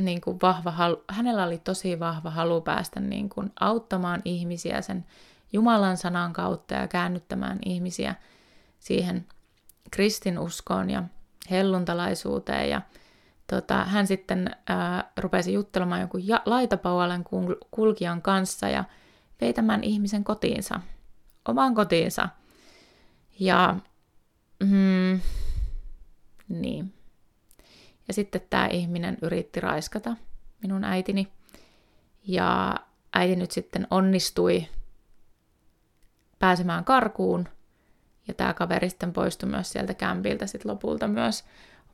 niin 0.00 0.20
kuin 0.20 0.38
vahva 0.42 0.70
halu, 0.70 1.04
hänellä 1.08 1.44
oli 1.44 1.58
tosi 1.58 2.00
vahva 2.00 2.30
halu 2.30 2.60
päästä 2.60 3.00
niin 3.00 3.28
kuin 3.28 3.52
auttamaan 3.60 4.22
ihmisiä 4.24 4.82
sen 4.82 5.04
Jumalan 5.52 5.96
sanan 5.96 6.32
kautta 6.32 6.74
ja 6.74 6.88
käännyttämään 6.88 7.58
ihmisiä 7.64 8.14
siihen 8.78 9.26
kristinuskoon 9.90 10.90
ja 10.90 11.02
helluntalaisuuteen. 11.50 12.70
Ja 12.70 12.82
tota, 13.46 13.84
hän 13.84 14.06
sitten 14.06 14.56
ää, 14.66 15.12
rupesi 15.16 15.52
juttelemaan 15.52 16.00
jonkun 16.00 16.26
ja, 16.26 16.42
laitapaualen 16.46 17.24
kulkijan 17.70 18.22
kanssa 18.22 18.68
ja 18.68 18.84
vei 19.40 19.52
tämän 19.52 19.84
ihmisen 19.84 20.24
kotiinsa, 20.24 20.80
omaan 21.48 21.74
kotiinsa. 21.74 22.28
Ja 23.40 23.76
mm, 24.60 25.20
niin. 26.48 26.99
Ja 28.10 28.14
sitten 28.14 28.42
tämä 28.50 28.66
ihminen 28.66 29.18
yritti 29.22 29.60
raiskata 29.60 30.16
minun 30.62 30.84
äitini. 30.84 31.28
Ja 32.26 32.76
äiti 33.12 33.36
nyt 33.36 33.50
sitten 33.50 33.86
onnistui 33.90 34.66
pääsemään 36.38 36.84
karkuun. 36.84 37.48
Ja 38.28 38.34
tämä 38.34 38.54
kaveri 38.54 38.90
sitten 38.90 39.12
poistui 39.12 39.48
myös 39.48 39.72
sieltä 39.72 39.94
kämpiltä 39.94 40.46
sitten 40.46 40.70
lopulta 40.70 41.08
myös. 41.08 41.44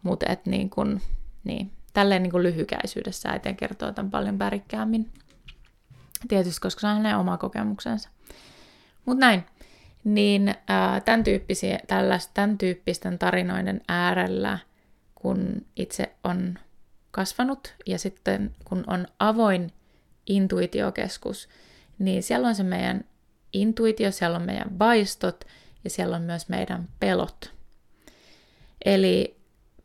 Mutta 0.02 0.26
et 0.28 0.46
niin 0.46 0.70
kun, 0.70 1.00
niin, 1.44 1.70
tälleen 1.92 2.22
niin 2.22 2.30
kun 2.30 2.42
lyhykäisyydessä 2.42 3.30
äiti 3.30 3.54
kertoo 3.54 3.92
tämän 3.92 4.10
paljon 4.10 4.38
värikkäämmin. 4.38 5.12
Tietysti, 6.28 6.60
koska 6.60 6.80
se 6.80 6.86
on 6.86 6.96
hänen 6.96 7.16
oma 7.16 7.38
kokemuksensa. 7.38 8.08
Mutta 9.06 9.26
näin. 9.26 9.44
Niin 10.04 10.54
ää, 10.68 11.00
tämän, 11.00 11.24
tyyppisiä, 11.24 11.78
tämän 12.34 12.58
tyyppisten 12.58 13.18
tarinoiden 13.18 13.80
äärellä– 13.88 14.58
kun 15.16 15.66
itse 15.76 16.14
on 16.24 16.58
kasvanut 17.10 17.74
ja 17.86 17.98
sitten 17.98 18.54
kun 18.64 18.84
on 18.86 19.06
avoin 19.18 19.72
intuitiokeskus, 20.26 21.48
niin 21.98 22.22
siellä 22.22 22.48
on 22.48 22.54
se 22.54 22.62
meidän 22.62 23.04
intuitio, 23.52 24.10
siellä 24.10 24.36
on 24.36 24.46
meidän 24.46 24.78
vaistot 24.78 25.44
ja 25.84 25.90
siellä 25.90 26.16
on 26.16 26.22
myös 26.22 26.48
meidän 26.48 26.88
pelot. 27.00 27.52
Eli 28.84 29.36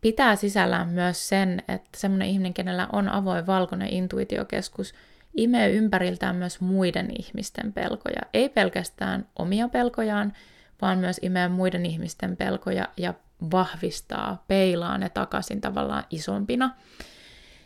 pitää 0.02 0.36
sisällään 0.36 0.90
myös 0.90 1.30
sen, 1.30 1.64
että 1.68 1.90
semmoinen 1.98 2.28
ihminen, 2.28 2.54
kenellä 2.54 2.88
on 2.92 3.10
avoin 3.10 3.48
valkoinen 3.48 3.90
intuitiokeskus, 3.90 4.94
imee 5.38 5.72
ympäriltään 5.72 6.36
myös 6.36 6.62
muiden 6.62 7.10
ihmisten 7.20 7.74
pelkoja. 7.74 8.22
Ei 8.34 8.50
pelkästään 8.50 9.28
omia 9.40 9.68
pelkojaan, 9.68 10.34
vaan 10.82 10.98
myös 10.98 11.20
imee 11.22 11.48
muiden 11.48 11.86
ihmisten 11.86 12.38
pelkoja 12.38 12.88
ja 12.98 13.14
vahvistaa, 13.52 14.44
peilaa 14.48 14.98
ne 14.98 15.10
takaisin 15.10 15.62
tavallaan 15.62 16.04
isompina. 16.10 16.76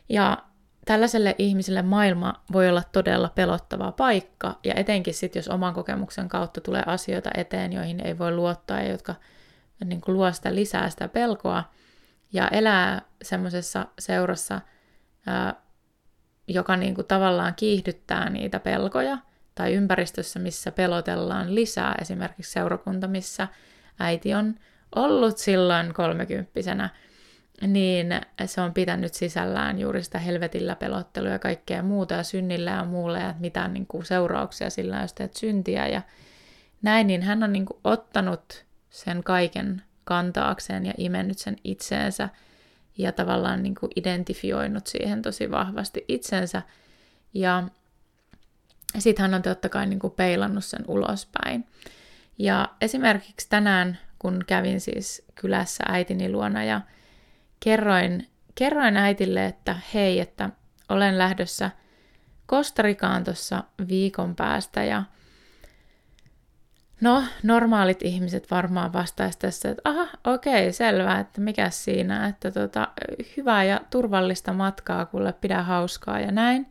Ja 0.09 0.37
tällaiselle 0.85 1.35
ihmiselle 1.37 1.81
maailma 1.81 2.43
voi 2.51 2.69
olla 2.69 2.83
todella 2.91 3.29
pelottava 3.35 3.91
paikka, 3.91 4.59
ja 4.63 4.73
etenkin 4.75 5.13
sitten, 5.13 5.39
jos 5.39 5.47
oman 5.47 5.73
kokemuksen 5.73 6.29
kautta 6.29 6.61
tulee 6.61 6.83
asioita 6.85 7.29
eteen, 7.33 7.73
joihin 7.73 8.07
ei 8.07 8.17
voi 8.17 8.35
luottaa 8.35 8.81
ja 8.81 8.91
jotka 8.91 9.15
niin 9.85 10.01
kuin 10.01 10.15
luo 10.15 10.31
sitä 10.31 10.55
lisää 10.55 10.89
sitä 10.89 11.07
pelkoa, 11.07 11.63
ja 12.33 12.47
elää 12.47 13.01
semmoisessa 13.21 13.85
seurassa, 13.99 14.61
ää, 15.25 15.55
joka 16.47 16.77
niin 16.77 16.95
kuin 16.95 17.07
tavallaan 17.07 17.55
kiihdyttää 17.55 18.29
niitä 18.29 18.59
pelkoja, 18.59 19.17
tai 19.55 19.73
ympäristössä, 19.73 20.39
missä 20.39 20.71
pelotellaan 20.71 21.55
lisää, 21.55 21.95
esimerkiksi 22.01 22.51
seurakunta, 22.51 23.07
missä 23.07 23.47
äiti 23.99 24.33
on 24.33 24.55
ollut 24.95 25.37
silloin 25.37 25.93
kolmekymppisenä, 25.93 26.89
niin 27.67 28.07
se 28.45 28.61
on 28.61 28.73
pitänyt 28.73 29.13
sisällään 29.13 29.79
juuri 29.79 30.03
sitä 30.03 30.19
helvetillä 30.19 30.75
pelottelua 30.75 31.29
ja 31.29 31.39
kaikkea 31.39 31.83
muuta 31.83 32.13
ja 32.13 32.23
synnillä 32.23 32.71
ja 32.71 32.85
muulla 32.85 33.17
ja 33.17 33.35
mitään 33.39 33.73
niin 33.73 33.87
kuin 33.87 34.05
seurauksia 34.05 34.69
sillä, 34.69 35.01
jos 35.01 35.13
teet 35.13 35.35
syntiä 35.35 35.87
ja 35.87 36.01
näin, 36.81 37.07
niin 37.07 37.21
hän 37.21 37.43
on 37.43 37.53
niin 37.53 37.65
kuin 37.65 37.79
ottanut 37.83 38.65
sen 38.89 39.23
kaiken 39.23 39.81
kantaakseen 40.03 40.85
ja 40.85 40.93
imennyt 40.97 41.37
sen 41.37 41.55
itseensä 41.63 42.29
ja 42.97 43.11
tavallaan 43.11 43.63
niin 43.63 43.75
kuin 43.75 43.91
identifioinut 43.95 44.87
siihen 44.87 45.21
tosi 45.21 45.51
vahvasti 45.51 46.05
itsensä. 46.07 46.61
Ja 47.33 47.63
sitten 48.99 49.21
hän 49.21 49.33
on 49.33 49.41
totta 49.41 49.69
kai 49.69 49.85
niin 49.85 49.99
kuin 49.99 50.13
peilannut 50.13 50.65
sen 50.65 50.85
ulospäin. 50.87 51.67
Ja 52.37 52.69
esimerkiksi 52.81 53.49
tänään 53.49 53.97
kun 54.25 54.43
kävin 54.47 54.81
siis 54.81 55.25
kylässä 55.35 55.83
äitini 55.87 56.31
luona 56.31 56.63
ja 56.63 56.81
kerroin, 57.59 58.27
kerroin 58.55 58.97
äitille, 58.97 59.45
että 59.45 59.75
hei, 59.93 60.19
että 60.19 60.49
olen 60.89 61.17
lähdössä 61.17 61.71
Kostarikaan 62.45 63.23
tuossa 63.23 63.63
viikon 63.87 64.35
päästä 64.35 64.83
ja 64.83 65.03
No, 67.01 67.23
normaalit 67.43 68.01
ihmiset 68.01 68.51
varmaan 68.51 68.93
vastaisi 68.93 69.39
tässä, 69.39 69.69
että 69.69 69.89
aha, 69.89 70.07
okei, 70.23 70.73
selvä, 70.73 71.19
että 71.19 71.41
mikä 71.41 71.69
siinä, 71.69 72.27
että 72.27 72.51
tota, 72.51 72.87
hyvää 73.37 73.63
ja 73.63 73.81
turvallista 73.89 74.53
matkaa, 74.53 75.05
kuule 75.05 75.33
pidä 75.33 75.63
hauskaa 75.63 76.19
ja 76.19 76.31
näin. 76.31 76.67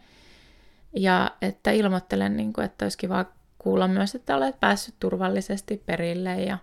Ja 0.97 1.31
että 1.43 1.71
ilmoittelen, 1.71 2.37
niin 2.37 2.53
kuin, 2.53 2.65
että 2.65 2.85
olisi 2.85 2.99
kiva 2.99 3.25
kuulla 3.59 3.89
myös, 3.89 4.15
että 4.15 4.37
olet 4.37 4.61
päässyt 4.61 4.95
turvallisesti 5.01 5.83
perille 5.87 6.43
ja 6.43 6.59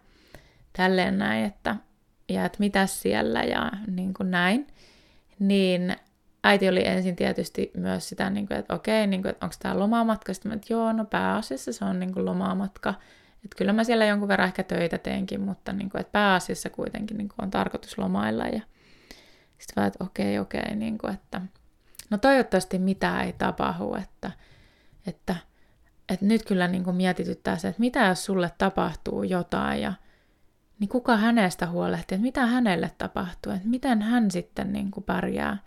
tälleen 0.73 1.17
näin, 1.17 1.45
että 1.45 1.75
ja 2.29 2.45
että 2.45 2.57
mitä 2.59 2.85
siellä 2.85 3.43
ja 3.43 3.71
niin 3.87 4.13
kuin 4.13 4.31
näin, 4.31 4.67
niin 5.39 5.95
äiti 6.43 6.69
oli 6.69 6.87
ensin 6.87 7.15
tietysti 7.15 7.71
myös 7.77 8.09
sitä, 8.09 8.29
niin 8.29 8.47
kuin, 8.47 8.57
että 8.57 8.73
okei, 8.73 9.07
niin 9.07 9.21
kuin, 9.21 9.29
että 9.29 9.45
onko 9.45 9.55
tämä 9.59 9.79
lomamatka, 9.79 10.33
sitten 10.33 10.49
mä, 10.49 10.55
että 10.55 10.73
joo, 10.73 10.93
no 10.93 11.05
pääasiassa 11.05 11.73
se 11.73 11.85
on 11.85 11.99
niin 11.99 12.13
kuin 12.13 12.25
lomamatka, 12.25 12.93
että 13.45 13.57
kyllä 13.57 13.73
mä 13.73 13.83
siellä 13.83 14.05
jonkun 14.05 14.27
verran 14.27 14.47
ehkä 14.47 14.63
töitä 14.63 14.97
teenkin, 14.97 15.41
mutta 15.41 15.73
niin 15.73 15.89
kuin, 15.89 16.01
että 16.01 16.11
pääasiassa 16.11 16.69
kuitenkin 16.69 17.17
niin 17.17 17.29
kuin 17.29 17.43
on 17.43 17.51
tarkoitus 17.51 17.97
lomailla 17.97 18.43
ja 18.43 18.61
sitten 19.57 19.75
vaan, 19.75 19.87
että 19.87 20.03
okei, 20.03 20.39
okei, 20.39 20.75
niin 20.75 20.97
kuin, 20.97 21.13
että 21.13 21.41
no 22.09 22.17
toivottavasti 22.17 22.79
mitään 22.79 23.25
ei 23.25 23.33
tapahdu, 23.33 23.95
että, 23.95 24.31
että, 25.07 25.35
että 26.09 26.25
nyt 26.25 26.45
kyllä 26.45 26.67
niin 26.67 26.83
kuin 26.83 26.95
mietityttää 26.95 27.57
se, 27.57 27.67
että 27.67 27.79
mitä 27.79 28.05
jos 28.05 28.25
sulle 28.25 28.51
tapahtuu 28.57 29.23
jotain 29.23 29.81
ja 29.81 29.93
niin 30.81 30.89
kuka 30.89 31.17
hänestä 31.17 31.67
huolehtii, 31.67 32.15
että 32.15 32.23
mitä 32.23 32.45
hänelle 32.45 32.91
tapahtuu, 32.97 33.51
että 33.51 33.67
miten 33.67 34.01
hän 34.01 34.31
sitten 34.31 34.73
niin 34.73 34.91
kuin 34.91 35.03
pärjää. 35.03 35.57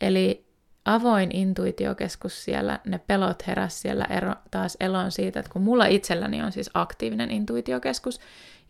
Eli 0.00 0.46
avoin 0.84 1.36
intuitiokeskus 1.36 2.44
siellä, 2.44 2.80
ne 2.86 2.98
pelot 2.98 3.46
heräs 3.46 3.82
siellä 3.82 4.04
ero, 4.04 4.34
taas 4.50 4.76
eloon 4.80 5.12
siitä, 5.12 5.40
että 5.40 5.52
kun 5.52 5.62
mulla 5.62 5.86
itselläni 5.86 6.42
on 6.42 6.52
siis 6.52 6.70
aktiivinen 6.74 7.30
intuitiokeskus, 7.30 8.20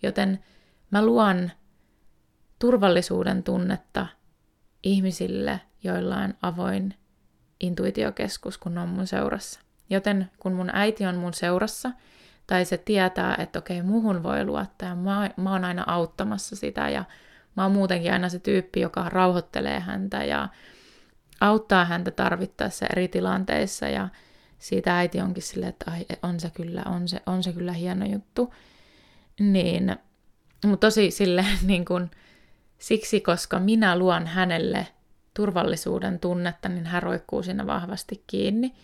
joten 0.03 0.45
mä 0.91 1.05
luon 1.05 1.51
turvallisuuden 2.59 3.43
tunnetta 3.43 4.07
ihmisille, 4.83 5.61
joilla 5.83 6.17
on 6.17 6.35
avoin 6.43 6.95
intuitiokeskus, 7.61 8.59
kun 8.59 8.79
on 8.79 8.89
mun 8.89 9.07
seurassa. 9.07 9.61
Joten 9.91 10.31
kun 10.39 10.53
mun 10.53 10.71
äiti 10.73 11.07
on 11.07 11.17
mun 11.17 11.35
seurassa, 11.35 11.91
tai 12.51 12.65
se 12.65 12.79
tietää, 12.79 13.37
että 13.39 13.59
okei, 13.59 13.83
muhun 13.83 14.23
voi 14.23 14.45
luottaa, 14.45 14.89
ja 14.89 14.95
mä, 14.95 15.31
mä 15.37 15.53
oon 15.53 15.65
aina 15.65 15.85
auttamassa 15.87 16.57
sitä, 16.57 16.89
ja 16.89 17.05
mä 17.57 17.63
oon 17.63 17.73
muutenkin 17.73 18.13
aina 18.13 18.29
se 18.29 18.39
tyyppi, 18.39 18.81
joka 18.81 19.09
rauhoittelee 19.09 19.81
häntä, 19.81 20.25
ja 20.25 20.49
auttaa 21.41 21.85
häntä 21.85 22.11
tarvittaessa 22.11 22.87
eri 22.93 23.09
tilanteissa, 23.09 23.89
ja 23.89 24.09
siitä 24.59 24.99
äiti 24.99 25.21
onkin 25.21 25.43
silleen, 25.43 25.69
että 25.69 25.91
ai, 25.91 26.07
on 26.23 26.41
se 26.41 26.51
kyllä, 26.51 26.83
on 26.87 27.09
se, 27.09 27.21
on 27.27 27.43
se 27.43 27.53
kyllä 27.53 27.73
hieno 27.73 28.07
juttu. 28.07 28.55
Niin, 29.41 29.97
mutta 30.67 30.87
tosi 30.87 31.11
sille 31.11 31.45
niin 31.67 31.85
kun, 31.85 32.11
siksi, 32.79 33.21
koska 33.21 33.61
minä 33.61 33.99
luon 33.99 34.27
hänelle 34.27 34.87
turvallisuuden 35.35 36.21
tunnetta, 36.21 36.69
niin 36.69 36.87
hän 36.87 37.03
roikkuu 37.03 37.43
siinä 37.43 37.67
vahvasti 37.67 38.25
kiinni. 38.27 38.75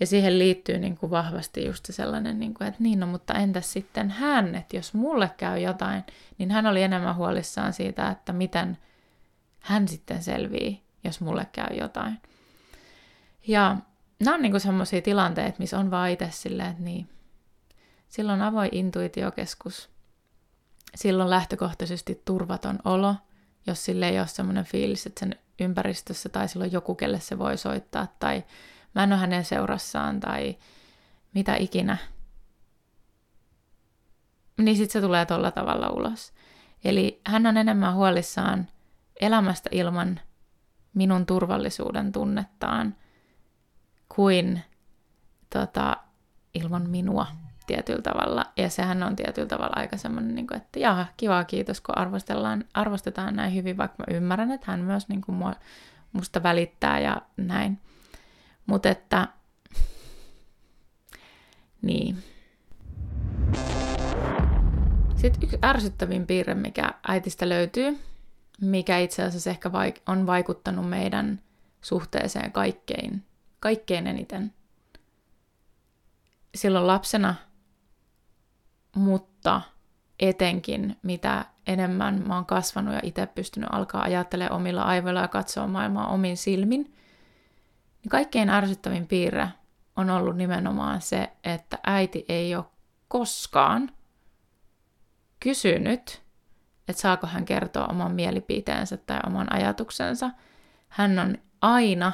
Ja 0.00 0.06
siihen 0.06 0.38
liittyy 0.38 0.78
niin 0.78 0.96
kuin 0.96 1.10
vahvasti 1.10 1.64
just 1.64 1.88
sellainen, 1.90 2.40
niin 2.40 2.54
kuin, 2.54 2.68
että 2.68 2.82
niin, 2.82 3.00
no 3.00 3.06
mutta 3.06 3.34
entäs 3.34 3.72
sitten 3.72 4.10
hän, 4.10 4.54
että 4.54 4.76
jos 4.76 4.94
mulle 4.94 5.30
käy 5.36 5.58
jotain, 5.58 6.04
niin 6.38 6.50
hän 6.50 6.66
oli 6.66 6.82
enemmän 6.82 7.16
huolissaan 7.16 7.72
siitä, 7.72 8.10
että 8.10 8.32
miten 8.32 8.78
hän 9.60 9.88
sitten 9.88 10.22
selvii, 10.22 10.82
jos 11.04 11.20
mulle 11.20 11.46
käy 11.52 11.76
jotain. 11.76 12.20
Ja 13.46 13.76
nämä 14.24 14.34
on 14.34 14.42
niin 14.42 14.60
semmoisia 14.60 15.02
tilanteita, 15.02 15.58
missä 15.58 15.78
on 15.78 15.90
vaan 15.90 16.10
itse 16.10 16.28
silleen, 16.30 16.70
että 16.70 16.82
niin, 16.82 17.08
silloin 18.08 18.42
avoin 18.42 18.68
intuitiokeskus, 18.72 19.90
silloin 20.94 21.30
lähtökohtaisesti 21.30 22.22
turvaton 22.24 22.78
olo, 22.84 23.14
jos 23.66 23.84
sille 23.84 24.08
ei 24.08 24.18
ole 24.18 24.26
semmoinen 24.26 24.64
fiilis, 24.64 25.06
että 25.06 25.20
sen 25.20 25.36
ympäristössä 25.60 26.28
tai 26.28 26.48
silloin 26.48 26.72
joku, 26.72 26.94
kelle 26.94 27.20
se 27.20 27.38
voi 27.38 27.58
soittaa, 27.58 28.06
tai 28.20 28.44
mä 28.94 29.02
en 29.02 29.12
ole 29.12 29.20
hänen 29.20 29.44
seurassaan, 29.44 30.20
tai 30.20 30.56
mitä 31.34 31.56
ikinä. 31.56 31.96
Niin 34.58 34.76
sitten 34.76 34.92
se 34.92 35.06
tulee 35.06 35.26
tolla 35.26 35.50
tavalla 35.50 35.90
ulos. 35.90 36.32
Eli 36.84 37.20
hän 37.26 37.46
on 37.46 37.56
enemmän 37.56 37.94
huolissaan 37.94 38.68
elämästä 39.20 39.68
ilman 39.72 40.20
minun 40.94 41.26
turvallisuuden 41.26 42.12
tunnettaan 42.12 42.96
kuin 44.08 44.62
tota, 45.52 45.96
ilman 46.54 46.90
minua 46.90 47.26
tietyllä 47.66 48.02
tavalla. 48.02 48.44
Ja 48.56 48.70
sehän 48.70 49.02
on 49.02 49.16
tietyllä 49.16 49.48
tavalla 49.48 49.76
aika 49.76 49.96
semmoinen, 49.96 50.34
niin 50.34 50.56
että 50.56 50.78
jaha, 50.78 51.06
kiva, 51.16 51.44
kiitos, 51.44 51.80
kun 51.80 51.98
arvostellaan, 51.98 52.64
arvostetaan 52.74 53.36
näin 53.36 53.54
hyvin, 53.54 53.76
vaikka 53.76 53.96
mä 53.98 54.16
ymmärrän, 54.16 54.50
että 54.50 54.70
hän 54.70 54.80
myös 54.80 55.08
niin 55.08 55.20
kuin 55.20 55.36
mua, 55.36 55.54
musta 56.12 56.42
välittää 56.42 57.00
ja 57.00 57.22
näin. 57.36 57.78
Mutta 58.66 58.88
että, 58.88 59.28
niin. 61.82 62.22
Sitten 65.16 65.42
yksi 65.42 65.58
ärsyttävin 65.64 66.26
piirre, 66.26 66.54
mikä 66.54 66.94
äitistä 67.08 67.48
löytyy, 67.48 67.98
mikä 68.60 68.98
itse 68.98 69.22
asiassa 69.22 69.50
ehkä 69.50 69.70
on 70.06 70.26
vaikuttanut 70.26 70.88
meidän 70.88 71.40
suhteeseen 71.80 72.52
kaikkein, 72.52 73.24
kaikkein 73.60 74.06
eniten. 74.06 74.54
Silloin 76.54 76.86
lapsena 76.86 77.34
mutta 78.96 79.60
etenkin 80.20 80.96
mitä 81.02 81.44
enemmän 81.66 82.22
mä 82.26 82.34
oon 82.34 82.46
kasvanut 82.46 82.94
ja 82.94 83.00
itse 83.02 83.26
pystynyt 83.26 83.68
alkaa 83.72 84.02
ajattelemaan 84.02 84.56
omilla 84.56 84.82
aivoilla 84.82 85.20
ja 85.20 85.28
katsoa 85.28 85.66
maailmaa 85.66 86.06
omin 86.06 86.36
silmin, 86.36 86.94
niin 88.02 88.10
kaikkein 88.10 88.50
ärsyttävin 88.50 89.06
piirre 89.06 89.48
on 89.96 90.10
ollut 90.10 90.36
nimenomaan 90.36 91.00
se, 91.00 91.32
että 91.44 91.78
äiti 91.86 92.24
ei 92.28 92.54
ole 92.54 92.64
koskaan 93.08 93.90
kysynyt, 95.40 96.22
että 96.88 97.02
saako 97.02 97.26
hän 97.26 97.44
kertoa 97.44 97.86
oman 97.86 98.12
mielipiteensä 98.12 98.96
tai 98.96 99.20
oman 99.26 99.52
ajatuksensa. 99.52 100.30
Hän 100.88 101.18
on 101.18 101.38
aina 101.60 102.12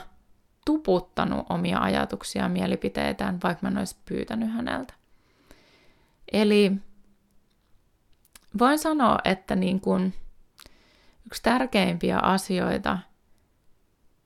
tuputtanut 0.64 1.46
omia 1.48 1.78
ajatuksia 1.78 2.42
ja 2.42 2.48
mielipiteitään, 2.48 3.38
vaikka 3.42 3.60
mä 3.62 3.68
en 3.68 3.78
olisi 3.78 3.96
pyytänyt 4.04 4.52
häneltä. 4.52 4.94
Eli 6.32 6.72
voin 8.58 8.78
sanoa, 8.78 9.18
että 9.24 9.56
niin 9.56 9.80
kuin 9.80 10.14
yksi 11.26 11.42
tärkeimpiä 11.42 12.18
asioita 12.18 12.98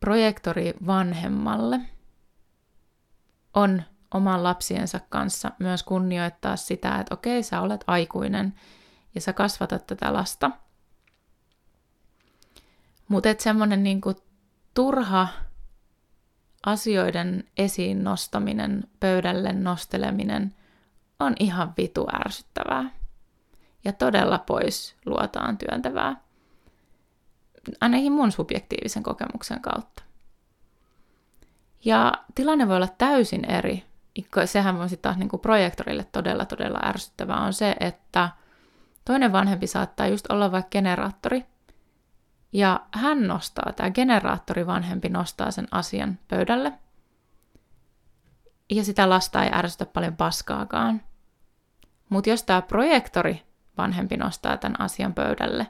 projektori 0.03 0.75
vanhemmalle 0.87 1.81
on 3.55 3.83
oman 4.15 4.43
lapsiensa 4.43 5.01
kanssa 5.09 5.51
myös 5.59 5.83
kunnioittaa 5.83 6.57
sitä, 6.57 6.99
että 6.99 7.15
okei, 7.15 7.43
sä 7.43 7.61
olet 7.61 7.85
aikuinen 7.87 8.55
ja 9.15 9.21
sä 9.21 9.33
kasvatat 9.33 9.87
tätä 9.87 10.13
lasta. 10.13 10.51
Mutta 13.09 13.29
että 13.29 13.45
semmoinen 13.45 13.83
niinku 13.83 14.15
turha 14.75 15.29
asioiden 16.67 17.45
esiin 17.57 18.05
nostaminen, 18.05 18.85
pöydälle 19.01 19.53
nosteleminen– 19.53 20.55
on 21.23 21.35
ihan 21.41 21.73
vitu 21.77 22.07
ärsyttävää. 22.15 22.91
Ja 23.85 23.93
todella 23.93 24.39
pois 24.39 24.97
luotaan 25.07 25.59
työntävää. 25.59 26.17
Ainakin 27.81 28.13
mun 28.13 28.33
subjektiivisen 28.33 29.03
kokemuksen 29.03 29.61
kautta. 29.61 30.03
Ja 31.85 32.13
tilanne 32.35 32.69
voi 32.69 32.77
olla 32.77 32.89
täysin 32.99 33.45
eri. 33.51 33.85
Sehän 34.45 34.77
on 34.77 34.89
sitten 34.89 35.03
taas 35.03 35.17
niin 35.17 35.29
kuin 35.29 35.41
projektorille 35.41 36.05
todella 36.05 36.45
todella 36.45 36.79
ärsyttävää 36.85 37.41
on 37.41 37.53
se, 37.53 37.77
että 37.81 38.29
toinen 39.05 39.33
vanhempi 39.33 39.67
saattaa 39.67 40.07
just 40.07 40.31
olla 40.31 40.53
vaikka 40.53 40.71
generaattori. 40.71 41.45
Ja 42.53 42.81
hän 42.95 43.27
nostaa, 43.27 43.73
tämä 43.73 43.91
generaattori 43.91 44.67
vanhempi 44.67 45.09
nostaa 45.09 45.51
sen 45.51 45.69
asian 45.71 46.19
pöydälle. 46.29 46.73
Ja 48.71 48.85
sitä 48.85 49.09
lasta 49.09 49.45
ei 49.45 49.51
ärsytä 49.55 49.87
paljon 49.87 50.17
paskaakaan. 50.17 51.03
Mutta 52.09 52.31
jos 52.31 52.43
tämä 52.43 52.63
projektori 52.63 53.43
vanhempi 53.79 54.17
nostaa 54.17 54.57
tämän 54.57 54.81
asian 54.81 55.15
pöydälle, 55.15 55.67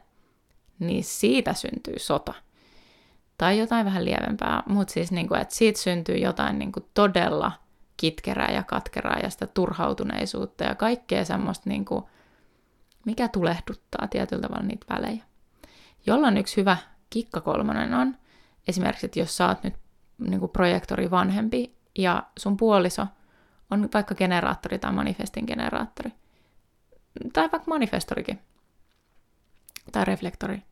niin 0.87 1.05
siitä 1.05 1.55
syntyy 1.55 1.99
sota. 1.99 2.35
Tai 3.39 3.59
jotain 3.59 3.87
vähän 3.87 4.05
lievempää, 4.05 4.62
mutta 4.66 4.93
siis 4.93 5.12
niinku, 5.12 5.35
että 5.35 5.55
siitä 5.55 5.80
syntyy 5.80 6.16
jotain 6.16 6.59
niinku 6.59 6.80
todella 6.95 7.53
kitkerää 7.97 8.53
ja 8.53 8.62
katkeraa 8.62 9.18
ja 9.18 9.30
sitä 9.30 9.47
turhautuneisuutta 9.47 10.64
ja 10.64 10.74
kaikkea 10.74 11.24
semmoista, 11.24 11.70
niinku, 11.70 12.09
mikä 13.07 13.28
tulehduttaa 13.28 14.09
tietyllä 14.09 14.43
tavalla 14.43 14.66
niitä 14.66 14.87
välejä. 14.95 15.24
Jolloin 16.07 16.37
yksi 16.37 16.57
hyvä 16.57 16.76
kikka 17.11 17.41
kolmonen 17.41 17.95
on, 17.95 18.16
esimerkiksi, 18.68 19.07
että 19.07 19.18
jos 19.18 19.37
sä 19.37 19.49
oot 19.49 19.62
nyt 19.62 19.74
niinku 20.18 20.49
projektori 20.49 21.11
vanhempi 21.11 21.76
ja 21.99 22.22
sun 22.39 22.57
puoliso 22.57 23.07
on 23.70 23.89
vaikka 23.95 24.14
generaattori 24.14 24.78
tai 24.78 24.93
manifestin 24.93 25.45
generaattori, 25.47 26.12
tai 27.33 27.49
vaikka 27.53 27.68
manifestorikin, 27.70 28.41
tai 29.93 30.05
reflektori, 30.05 30.62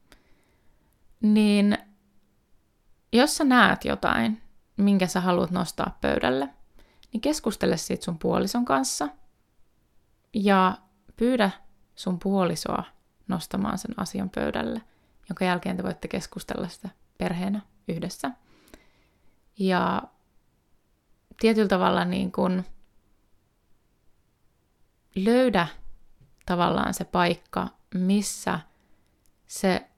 niin 1.22 1.78
jos 3.12 3.36
sä 3.36 3.44
näet 3.44 3.84
jotain, 3.84 4.42
minkä 4.76 5.06
sä 5.06 5.20
haluat 5.20 5.50
nostaa 5.50 5.98
pöydälle, 6.00 6.48
niin 7.12 7.20
keskustele 7.20 7.76
siitä 7.76 8.04
sun 8.04 8.18
puolison 8.18 8.64
kanssa 8.64 9.08
ja 10.34 10.78
pyydä 11.16 11.50
sun 11.94 12.18
puolisoa 12.18 12.84
nostamaan 13.28 13.78
sen 13.78 13.94
asian 13.96 14.30
pöydälle 14.30 14.80
jonka 15.30 15.44
jälkeen 15.44 15.76
te 15.76 15.82
voitte 15.82 16.08
keskustella 16.08 16.68
sitä 16.68 16.88
perheenä 17.18 17.60
yhdessä. 17.88 18.30
Ja 19.58 20.02
tietyllä 21.40 21.68
tavalla 21.68 22.04
niin 22.04 22.32
kuin 22.32 22.66
löydä 25.14 25.66
tavallaan 26.46 26.94
se 26.94 27.04
paikka, 27.04 27.68
missä 27.94 28.60
se 29.46 29.89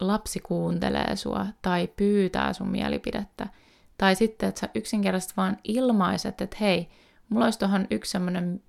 lapsi 0.00 0.40
kuuntelee 0.40 1.16
sua 1.16 1.46
tai 1.62 1.88
pyytää 1.96 2.52
sun 2.52 2.68
mielipidettä. 2.68 3.46
Tai 3.98 4.14
sitten, 4.14 4.48
että 4.48 4.60
sä 4.60 4.68
yksinkertaisesti 4.74 5.34
vaan 5.36 5.56
ilmaiset, 5.64 6.40
että 6.40 6.56
hei, 6.60 6.88
mulla 7.28 7.44
olisi 7.44 7.58
tuohon 7.58 7.86
yksi 7.90 8.10
semmoinen 8.10 8.62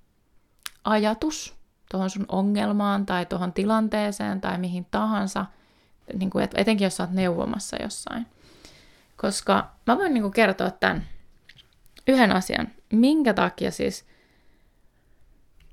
ajatus 0.83 1.57
tuohon 1.91 2.09
sun 2.09 2.25
ongelmaan 2.27 3.05
tai 3.05 3.25
tuohon 3.25 3.53
tilanteeseen 3.53 4.41
tai 4.41 4.57
mihin 4.57 4.87
tahansa, 4.91 5.45
niin 6.13 6.29
kuin, 6.29 6.47
etenkin 6.55 6.85
jos 6.85 6.97
sä 6.97 7.03
oot 7.03 7.11
neuvomassa 7.11 7.77
jossain. 7.81 8.27
Koska 9.15 9.71
mä 9.87 9.97
voin 9.97 10.13
niin 10.13 10.21
kuin 10.21 10.33
kertoa 10.33 10.71
tämän 10.71 11.03
yhden 12.07 12.31
asian, 12.31 12.67
minkä 12.91 13.33
takia 13.33 13.71
siis, 13.71 14.05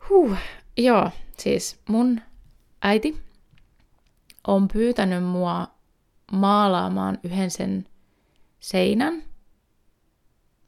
huh, 0.08 0.36
joo, 0.76 1.10
siis 1.38 1.80
mun 1.88 2.20
äiti 2.82 3.22
on 4.46 4.68
pyytänyt 4.68 5.24
mua 5.24 5.68
maalaamaan 6.32 7.18
yhden 7.22 7.50
sen 7.50 7.86
seinän. 8.60 9.22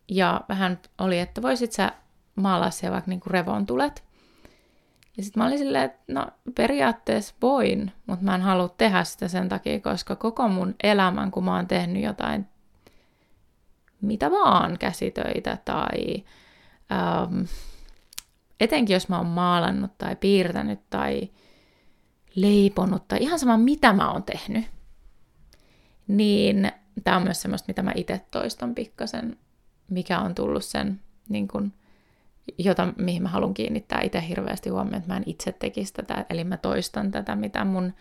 Ja 0.08 0.40
vähän 0.48 0.78
oli, 0.98 1.18
että 1.18 1.42
voisit 1.42 1.72
sä 1.72 1.92
maalaa 2.36 2.70
siellä 2.70 2.94
vaikka 2.94 3.10
niinku 3.10 3.28
revontulet. 3.28 4.04
Ja 5.16 5.22
sitten 5.22 5.42
mä 5.42 5.46
olin 5.46 5.58
silleen, 5.58 5.84
että 5.84 6.12
no 6.12 6.26
periaatteessa 6.54 7.34
voin, 7.42 7.92
mutta 8.06 8.24
mä 8.24 8.34
en 8.34 8.42
halua 8.42 8.68
tehdä 8.68 9.04
sitä 9.04 9.28
sen 9.28 9.48
takia, 9.48 9.80
koska 9.80 10.16
koko 10.16 10.48
mun 10.48 10.74
elämän, 10.82 11.30
kun 11.30 11.44
mä 11.44 11.56
oon 11.56 11.68
tehnyt 11.68 12.02
jotain, 12.02 12.46
mitä 14.00 14.30
vaan, 14.30 14.78
käsitöitä 14.78 15.58
tai 15.64 16.24
ähm, 16.92 17.42
etenkin 18.60 18.94
jos 18.94 19.08
mä 19.08 19.16
oon 19.16 19.26
maalannut 19.26 19.98
tai 19.98 20.16
piirtänyt 20.16 20.80
tai 20.90 21.30
leiponut 22.36 23.08
tai 23.08 23.18
ihan 23.22 23.38
sama 23.38 23.56
mitä 23.56 23.92
mä 23.92 24.10
oon 24.10 24.22
tehnyt, 24.22 24.64
niin 26.08 26.72
tämä 27.04 27.16
on 27.16 27.22
myös 27.22 27.42
semmoista, 27.42 27.68
mitä 27.68 27.82
mä 27.82 27.92
itse 27.94 28.20
toistan 28.30 28.74
pikkasen, 28.74 29.36
mikä 29.90 30.20
on 30.20 30.34
tullut 30.34 30.64
sen, 30.64 31.00
niin 31.28 31.48
kun, 31.48 31.72
jota, 32.58 32.88
mihin 32.96 33.22
mä 33.22 33.28
haluan 33.28 33.54
kiinnittää 33.54 34.00
itse 34.00 34.28
hirveästi 34.28 34.70
huomioon, 34.70 34.96
että 34.96 35.12
mä 35.12 35.16
en 35.16 35.22
itse 35.26 35.52
tekisi 35.52 35.94
tätä, 35.94 36.26
eli 36.30 36.44
mä 36.44 36.56
toistan 36.56 37.10
tätä, 37.10 37.36
mitä 37.36 37.64
mun 37.64 37.92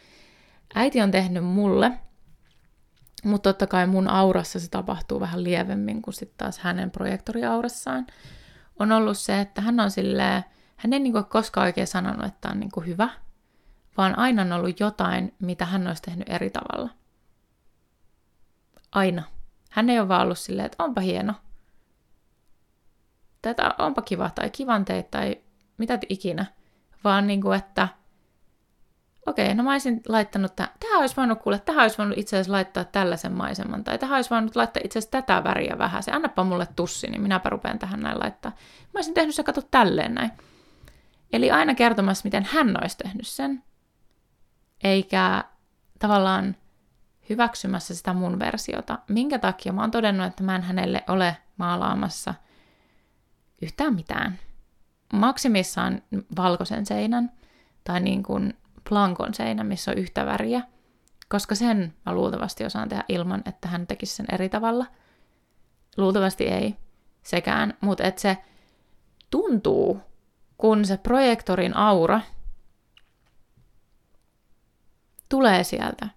äiti 0.75 1.01
on 1.01 1.11
tehnyt 1.11 1.43
mulle, 1.45 1.91
mutta 3.23 3.49
totta 3.49 3.67
kai 3.67 3.87
mun 3.87 4.07
aurassa 4.07 4.59
se 4.59 4.69
tapahtuu 4.69 5.19
vähän 5.19 5.43
lievemmin 5.43 6.01
kuin 6.01 6.13
sitten 6.13 6.37
taas 6.37 6.59
hänen 6.59 6.91
projektoriaurassaan. 6.91 8.07
On 8.79 8.91
ollut 8.91 9.17
se, 9.17 9.39
että 9.39 9.61
hän 9.61 9.79
on 9.79 9.91
silleen, 9.91 10.43
hän 10.75 10.93
ei 10.93 10.99
niinku 10.99 11.23
koskaan 11.23 11.65
oikein 11.65 11.87
sanonut, 11.87 12.25
että 12.25 12.49
on 12.49 12.59
niinku 12.59 12.81
hyvä, 12.81 13.09
vaan 13.97 14.17
aina 14.17 14.41
on 14.41 14.51
ollut 14.51 14.79
jotain, 14.79 15.35
mitä 15.39 15.65
hän 15.65 15.87
olisi 15.87 16.01
tehnyt 16.01 16.29
eri 16.29 16.49
tavalla. 16.49 16.89
Aina. 18.91 19.23
Hän 19.71 19.89
ei 19.89 19.99
ole 19.99 20.07
vaan 20.07 20.21
ollut 20.21 20.39
silleen, 20.39 20.65
että 20.65 20.83
onpa 20.83 21.01
hieno. 21.01 21.33
Tätä 23.41 23.75
onpa 23.77 24.01
kiva 24.01 24.29
tai 24.35 24.49
kivan 24.49 24.85
teit 24.85 25.11
tai 25.11 25.41
mitä 25.77 25.99
ikinä. 26.09 26.45
Vaan 27.03 27.27
niin 27.27 27.41
kuin, 27.41 27.57
että 27.57 27.87
okei, 29.25 29.55
no 29.55 29.63
mä 29.63 29.71
olisin 29.71 30.01
laittanut 30.07 30.55
tämän. 30.55 30.71
Tähän 30.79 30.99
olisi 30.99 31.15
voinut 31.15 31.41
kuulla, 31.41 31.59
tähän 31.59 31.81
olisi 31.81 31.97
voinut 31.97 32.17
itse 32.17 32.35
asiassa 32.35 32.51
laittaa 32.51 32.83
tällaisen 32.83 33.31
maiseman. 33.31 33.83
Tai 33.83 33.97
tähän 33.97 34.15
olisi 34.15 34.29
voinut 34.29 34.55
laittaa 34.55 34.81
itse 34.85 34.99
asiassa 34.99 35.11
tätä 35.11 35.43
väriä 35.43 35.77
vähän. 35.77 36.03
Se 36.03 36.11
annapa 36.11 36.43
mulle 36.43 36.67
tussi, 36.75 37.07
niin 37.07 37.21
minäpä 37.21 37.49
rupean 37.49 37.79
tähän 37.79 37.99
näin 37.99 38.19
laittaa. 38.19 38.51
Mä 38.93 38.97
olisin 38.97 39.13
tehnyt 39.13 39.35
se 39.35 39.43
kato 39.43 39.61
tälleen 39.61 40.13
näin. 40.13 40.31
Eli 41.33 41.51
aina 41.51 41.75
kertomassa, 41.75 42.21
miten 42.23 42.47
hän 42.51 42.77
olisi 42.81 42.97
tehnyt 42.97 43.27
sen 43.27 43.63
eikä 44.85 45.43
tavallaan 45.99 46.55
hyväksymässä 47.29 47.95
sitä 47.95 48.13
mun 48.13 48.39
versiota. 48.39 48.99
Minkä 49.07 49.39
takia 49.39 49.73
mä 49.73 49.81
oon 49.81 49.91
todennut, 49.91 50.27
että 50.27 50.43
mä 50.43 50.55
en 50.55 50.61
hänelle 50.61 51.03
ole 51.07 51.37
maalaamassa 51.57 52.33
yhtään 53.61 53.95
mitään. 53.95 54.39
Maksimissaan 55.13 56.01
valkoisen 56.37 56.85
seinän 56.85 57.31
tai 57.83 57.99
niin 57.99 58.23
kuin 58.23 58.53
plankon 58.89 59.33
seinän, 59.33 59.67
missä 59.67 59.91
on 59.91 59.97
yhtä 59.97 60.25
väriä, 60.25 60.61
koska 61.29 61.55
sen 61.55 61.93
mä 62.05 62.13
luultavasti 62.13 62.65
osaan 62.65 62.89
tehdä 62.89 63.03
ilman, 63.09 63.41
että 63.45 63.67
hän 63.67 63.87
tekisi 63.87 64.15
sen 64.15 64.25
eri 64.31 64.49
tavalla. 64.49 64.85
Luultavasti 65.97 66.43
ei 66.47 66.75
sekään, 67.23 67.73
mutta 67.81 68.03
että 68.03 68.21
se 68.21 68.37
tuntuu, 69.31 70.01
kun 70.57 70.85
se 70.85 70.97
projektorin 70.97 71.77
aura– 71.77 72.21
tulee 75.29 75.63
sieltä. 75.63 76.07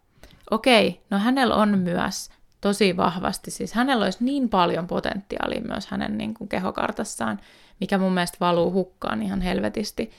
Okei, 0.50 1.02
no 1.10 1.18
hänellä 1.18 1.54
on 1.54 1.78
myös 1.78 2.30
tosi 2.60 2.96
vahvasti, 2.96 3.50
siis 3.50 3.72
hänellä 3.72 4.04
olisi 4.04 4.24
niin 4.24 4.48
paljon 4.48 4.86
potentiaalia 4.86 5.60
myös 5.60 5.86
hänen 5.86 6.18
niin 6.18 6.34
kuin 6.34 6.48
kehokartassaan, 6.48 7.40
mikä 7.80 7.98
mun 7.98 8.12
mielestä 8.12 8.36
valuu 8.40 8.72
hukkaan 8.72 9.22
ihan 9.22 9.40
helvetisti. 9.40 10.10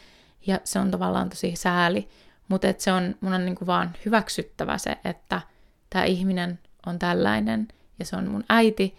Ja 0.48 0.60
se 0.64 0.80
on 0.80 0.92
tavallaan 0.92 1.30
tosi 1.30 1.56
sääli, 1.56 2.10
mutta 2.48 2.68
et 2.68 2.80
se 2.80 2.92
on, 2.92 3.16
mun 3.22 3.34
on 3.34 3.46
niin 3.46 3.56
kuin 3.56 3.68
vaan 3.68 3.92
hyväksyttävä 4.06 4.78
se, 4.78 4.98
että 5.06 5.42
tämä 5.90 6.06
ihminen 6.06 6.60
on 6.86 7.00
tällainen 7.00 7.68
ja 8.00 8.06
se 8.06 8.16
on 8.16 8.28
mun 8.28 8.44
äiti 8.50 8.98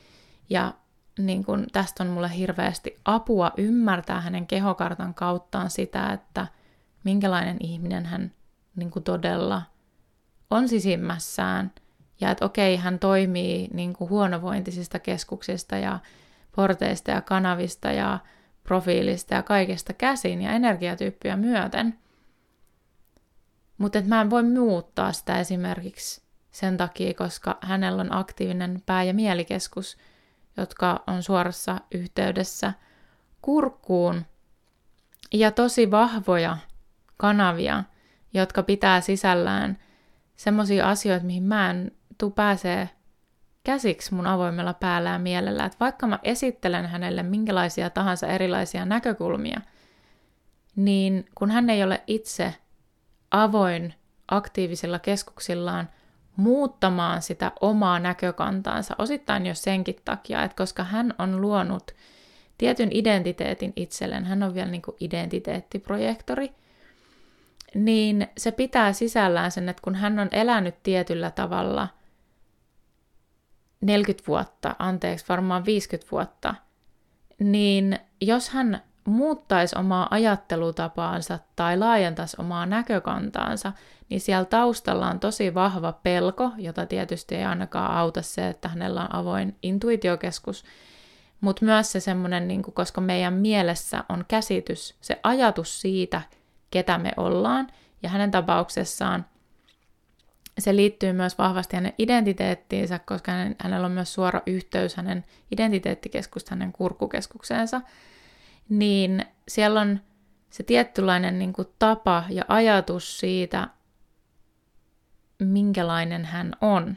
ja 0.50 0.74
niin 1.18 1.44
kuin 1.44 1.66
tästä 1.72 2.02
on 2.02 2.10
mulle 2.10 2.36
hirveästi 2.36 2.96
apua 3.04 3.52
ymmärtää 3.56 4.20
hänen 4.20 4.46
kehokartan 4.46 5.14
kauttaan 5.14 5.70
sitä, 5.70 6.12
että 6.12 6.46
minkälainen 7.04 7.56
ihminen 7.60 8.06
hän 8.06 8.32
niin 8.76 8.90
kuin 8.90 9.02
todella 9.02 9.62
on 10.50 10.68
sisimmässään 10.68 11.72
ja 12.20 12.30
että 12.30 12.44
okei, 12.44 12.76
hän 12.76 12.98
toimii 12.98 13.68
niin 13.72 13.92
kuin 13.92 14.10
huonovointisista 14.10 14.98
keskuksista 14.98 15.76
ja 15.76 15.98
porteista 16.56 17.10
ja 17.10 17.20
kanavista 17.20 17.92
ja 17.92 18.18
profiilista 18.62 19.34
ja 19.34 19.42
kaikesta 19.42 19.92
käsin 19.92 20.42
ja 20.42 20.52
energiatyyppiä 20.52 21.36
myöten. 21.36 21.98
Mutta 23.78 24.02
mä 24.02 24.20
en 24.20 24.30
voi 24.30 24.42
muuttaa 24.42 25.12
sitä 25.12 25.40
esimerkiksi 25.40 26.22
sen 26.50 26.76
takia, 26.76 27.14
koska 27.14 27.58
hänellä 27.60 28.00
on 28.00 28.14
aktiivinen 28.14 28.82
pää- 28.86 29.02
ja 29.02 29.14
mielikeskus, 29.14 29.98
jotka 30.56 31.02
on 31.06 31.22
suorassa 31.22 31.80
yhteydessä 31.94 32.72
kurkkuun 33.42 34.26
ja 35.32 35.50
tosi 35.50 35.90
vahvoja 35.90 36.56
kanavia, 37.16 37.84
jotka 38.34 38.62
pitää 38.62 39.00
sisällään– 39.00 39.78
semmoisia 40.40 40.88
asioita, 40.90 41.26
mihin 41.26 41.42
mä 41.42 41.70
en 41.70 41.92
tuu 42.18 42.30
pääsee 42.30 42.88
käsiksi 43.64 44.14
mun 44.14 44.26
avoimella 44.26 44.74
päällä 44.74 45.10
ja 45.10 45.18
mielellä. 45.18 45.64
Että 45.64 45.76
vaikka 45.80 46.06
mä 46.06 46.18
esittelen 46.22 46.86
hänelle 46.86 47.22
minkälaisia 47.22 47.90
tahansa 47.90 48.26
erilaisia 48.26 48.84
näkökulmia, 48.84 49.60
niin 50.76 51.26
kun 51.34 51.50
hän 51.50 51.70
ei 51.70 51.82
ole 51.82 52.02
itse 52.06 52.54
avoin 53.30 53.94
aktiivisilla 54.28 54.98
keskuksillaan 54.98 55.88
muuttamaan 56.36 57.22
sitä 57.22 57.52
omaa 57.60 57.98
näkökantaansa, 57.98 58.94
osittain 58.98 59.46
jo 59.46 59.54
senkin 59.54 59.96
takia, 60.04 60.42
että 60.42 60.56
koska 60.56 60.84
hän 60.84 61.14
on 61.18 61.40
luonut 61.40 61.90
tietyn 62.58 62.88
identiteetin 62.92 63.72
itselleen, 63.76 64.24
hän 64.24 64.42
on 64.42 64.54
vielä 64.54 64.70
niin 64.70 64.82
kuin 64.82 64.96
identiteettiprojektori, 65.00 66.52
niin 67.74 68.28
se 68.38 68.52
pitää 68.52 68.92
sisällään 68.92 69.50
sen, 69.50 69.68
että 69.68 69.82
kun 69.82 69.94
hän 69.94 70.18
on 70.18 70.28
elänyt 70.32 70.82
tietyllä 70.82 71.30
tavalla 71.30 71.88
40 73.80 74.26
vuotta, 74.26 74.76
anteeksi, 74.78 75.24
varmaan 75.28 75.64
50 75.64 76.10
vuotta, 76.12 76.54
niin 77.38 77.98
jos 78.20 78.48
hän 78.48 78.82
muuttaisi 79.04 79.78
omaa 79.78 80.08
ajattelutapaansa 80.10 81.38
tai 81.56 81.78
laajentaisi 81.78 82.36
omaa 82.40 82.66
näkökantaansa, 82.66 83.72
niin 84.08 84.20
siellä 84.20 84.44
taustalla 84.44 85.10
on 85.10 85.20
tosi 85.20 85.54
vahva 85.54 85.92
pelko, 85.92 86.50
jota 86.56 86.86
tietysti 86.86 87.34
ei 87.34 87.44
ainakaan 87.44 87.96
auta 87.96 88.22
se, 88.22 88.48
että 88.48 88.68
hänellä 88.68 89.00
on 89.00 89.14
avoin 89.14 89.56
intuitiokeskus, 89.62 90.64
mutta 91.40 91.64
myös 91.64 91.92
se 91.92 92.00
semmoinen, 92.00 92.48
niin 92.48 92.62
koska 92.62 93.00
meidän 93.00 93.34
mielessä 93.34 94.04
on 94.08 94.24
käsitys, 94.28 94.96
se 95.00 95.20
ajatus 95.22 95.80
siitä, 95.80 96.22
ketä 96.70 96.98
me 96.98 97.12
ollaan. 97.16 97.68
Ja 98.02 98.08
hänen 98.08 98.30
tapauksessaan 98.30 99.26
se 100.58 100.76
liittyy 100.76 101.12
myös 101.12 101.38
vahvasti 101.38 101.76
hänen 101.76 101.92
identiteettiinsä, 101.98 102.98
koska 102.98 103.32
hänellä 103.58 103.86
on 103.86 103.92
myös 103.92 104.14
suora 104.14 104.42
yhteys 104.46 104.96
hänen 104.96 105.24
identiteettikeskusta, 105.50 106.50
hänen 106.50 106.72
kurkukeskukseensa. 106.72 107.80
Niin 108.68 109.24
siellä 109.48 109.80
on 109.80 110.00
se 110.50 110.62
tietynlainen 110.62 111.38
niin 111.38 111.52
kuin, 111.52 111.68
tapa 111.78 112.24
ja 112.28 112.44
ajatus 112.48 113.18
siitä, 113.18 113.68
minkälainen 115.38 116.24
hän 116.24 116.52
on, 116.60 116.96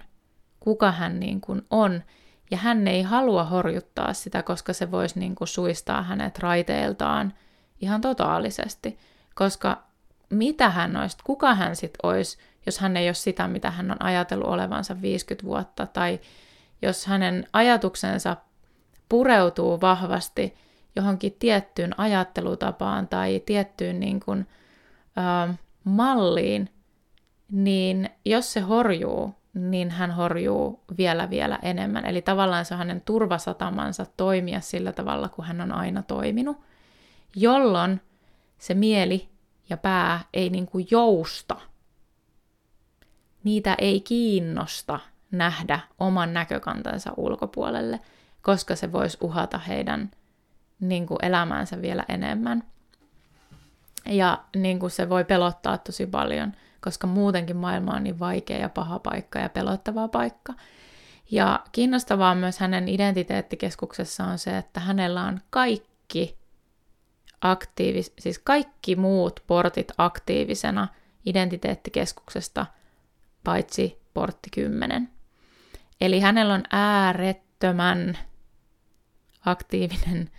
kuka 0.59 0.91
hän 0.91 1.19
niin 1.19 1.41
kuin 1.41 1.61
on. 1.69 2.03
Ja 2.51 2.57
hän 2.57 2.88
ei 2.88 3.01
halua 3.01 3.43
horjuttaa 3.43 4.13
sitä, 4.13 4.43
koska 4.43 4.74
se 4.74 4.91
voisi 4.91 5.19
niin 5.19 5.36
kuin 5.36 5.47
suistaa 5.47 6.01
hänet 6.01 6.39
raiteiltaan 6.39 7.34
ihan 7.82 8.01
totaalisesti. 8.01 8.97
Koska 9.36 9.84
mitä 10.30 10.70
hän 10.70 10.98
olisi, 10.98 11.18
kuka 11.24 11.56
hän 11.56 11.76
sitten 11.76 12.00
olisi, 12.04 12.38
jos 12.66 12.80
hän 12.80 12.98
ei 12.98 13.08
ole 13.08 13.14
sitä, 13.14 13.48
mitä 13.48 13.72
hän 13.72 13.92
on 13.92 14.04
ajatellut 14.04 14.48
olevansa 14.48 15.02
50 15.02 15.48
vuotta, 15.48 15.86
tai 15.88 16.20
jos 16.82 17.06
hänen 17.06 17.48
ajatuksensa 17.54 18.38
pureutuu 19.10 19.82
vahvasti 19.82 20.56
johonkin 20.96 21.36
tiettyyn 21.40 22.00
ajattelutapaan 22.00 23.08
tai 23.08 23.42
tiettyyn 23.46 24.00
niin 24.00 24.20
kuin, 24.20 24.48
ö, 25.18 25.54
malliin, 25.84 26.70
niin 27.52 28.10
jos 28.26 28.54
se 28.54 28.60
horjuu, 28.60 29.36
niin 29.54 29.92
hän 29.92 30.12
horjuu 30.12 30.84
vielä 30.98 31.30
vielä 31.30 31.60
enemmän. 31.62 32.06
Eli 32.06 32.22
tavallaan 32.22 32.66
se 32.66 32.74
on 32.74 32.78
hänen 32.78 33.02
turvasatamansa 33.02 34.06
toimia 34.18 34.62
sillä 34.62 34.92
tavalla, 34.92 35.30
kuin 35.30 35.46
hän 35.46 35.62
on 35.62 35.72
aina 35.72 36.04
toiminut, 36.04 36.58
jolloin 37.36 38.02
se 38.58 38.74
mieli 38.74 39.30
ja 39.70 39.78
pää 39.78 40.20
ei 40.34 40.49
niin 40.49 40.66
kuin 40.66 40.88
jousta. 40.91 41.56
Niitä 43.43 43.76
ei 43.78 44.01
kiinnosta 44.01 44.99
nähdä 45.32 45.80
oman 45.99 46.34
näkökantansa 46.34 47.14
ulkopuolelle, 47.18 47.99
koska 48.41 48.76
se 48.76 48.91
voisi 48.91 49.18
uhata 49.22 49.58
heidän 49.58 50.12
niin 50.80 51.08
kuin 51.08 51.18
elämäänsä 51.22 51.82
vielä 51.82 52.06
enemmän. 52.10 52.64
Ja 54.06 54.43
niin 54.56 54.80
kuin 54.80 54.91
se 54.91 55.10
voi 55.10 55.26
pelottaa 55.26 55.78
tosi 55.78 56.06
paljon, 56.06 56.54
koska 56.82 57.08
muutenkin 57.08 57.58
maailma 57.58 57.91
on 57.91 58.04
niin 58.04 58.20
vaikea 58.20 58.58
ja 58.58 58.70
paha 58.70 58.99
paikka 58.99 59.39
ja 59.39 59.49
pelottava 59.49 60.08
paikka. 60.08 60.54
Ja 61.32 61.60
kiinnostavaa 61.72 62.36
myös 62.36 62.60
hänen 62.60 62.88
identiteettikeskuksessa 62.88 64.24
on 64.24 64.39
se, 64.39 64.58
että 64.58 64.80
hänellä 64.80 65.24
on 65.24 65.41
kaikki 65.49 66.38
aktiivis, 67.44 68.14
siis 68.20 68.39
kaikki 68.39 68.96
muut 68.96 69.39
portit 69.48 69.91
aktiivisena 69.98 70.88
identiteettikeskuksesta, 71.26 72.66
paitsi 73.44 74.02
portti 74.14 74.50
10. 74.50 75.10
Eli 76.02 76.20
hänellä 76.20 76.54
on 76.54 76.64
äärettömän 76.72 78.18
aktiivinen 79.46 80.30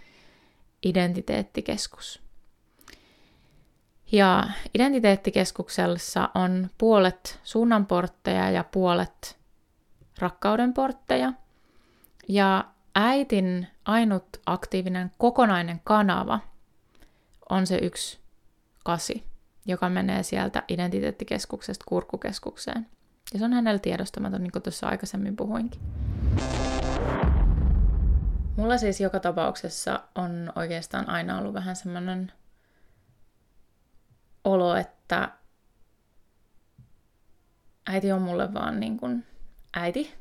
identiteettikeskus. 0.82 2.22
Ja 4.12 4.44
identiteettikeskuksessa 4.74 6.28
on 6.34 6.70
puolet 6.78 7.40
suunnanportteja 7.44 8.50
ja 8.50 8.64
puolet 8.64 9.38
rakkauden 10.18 10.74
portteja. 10.74 11.32
Ja 12.28 12.64
äitin 12.94 13.66
ainut 13.84 14.24
aktiivinen 14.46 15.10
kokonainen 15.18 15.80
kanava 15.84 16.40
on 17.50 17.66
se 17.66 17.78
yksi 17.82 18.18
kasi, 18.84 19.24
joka 19.66 19.88
menee 19.88 20.22
sieltä 20.22 20.62
identiteettikeskuksesta 20.68 21.84
kurkukeskukseen. 21.88 22.86
Ja 23.32 23.38
se 23.38 23.44
on 23.44 23.52
hänellä 23.52 23.78
tiedostamaton, 23.78 24.42
niin 24.42 24.52
kuin 24.52 24.62
tuossa 24.62 24.88
aikaisemmin 24.88 25.36
puhuinkin. 25.36 25.80
Mulla 28.56 28.78
siis 28.78 29.00
joka 29.00 29.20
tapauksessa 29.20 30.00
on 30.14 30.52
oikeastaan 30.56 31.08
aina 31.08 31.38
ollut 31.38 31.54
vähän 31.54 31.76
semmoinen 31.76 32.32
olo, 34.44 34.76
että 34.76 35.28
äiti 37.86 38.12
on 38.12 38.22
mulle 38.22 38.54
vaan 38.54 38.80
niin 38.80 38.96
kuin 38.96 39.26
äiti. 39.76 40.14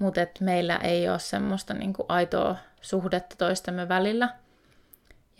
Mutta 0.00 0.20
meillä 0.40 0.76
ei 0.76 1.08
ole 1.08 1.18
semmoista 1.18 1.74
niin 1.74 1.92
kuin 1.92 2.06
aitoa 2.08 2.56
suhdetta 2.80 3.36
toistemme 3.36 3.88
välillä. 3.88 4.39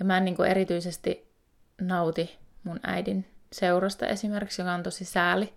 Ja 0.00 0.04
mä 0.04 0.16
en 0.16 0.24
niin 0.24 0.36
kuin 0.36 0.50
erityisesti 0.50 1.32
nauti 1.80 2.38
mun 2.64 2.80
äidin 2.82 3.26
seurasta 3.52 4.06
esimerkiksi, 4.06 4.62
joka 4.62 4.72
on 4.72 4.82
tosi 4.82 5.04
sääli. 5.04 5.54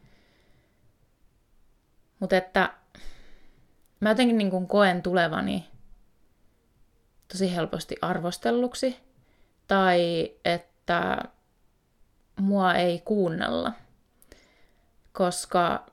Mutta 2.20 2.38
että 2.38 2.74
mä 4.00 4.10
jotenkin 4.10 4.38
niin 4.38 4.50
kuin 4.50 4.68
koen 4.68 5.04
tulevani 5.04 5.68
tosi 7.32 7.56
helposti 7.56 7.96
arvostelluksi, 8.02 9.00
tai 9.68 10.32
että 10.46 11.18
mua 12.39 12.74
ei 12.74 13.00
kuunnella, 13.00 13.74
koska 15.12 15.86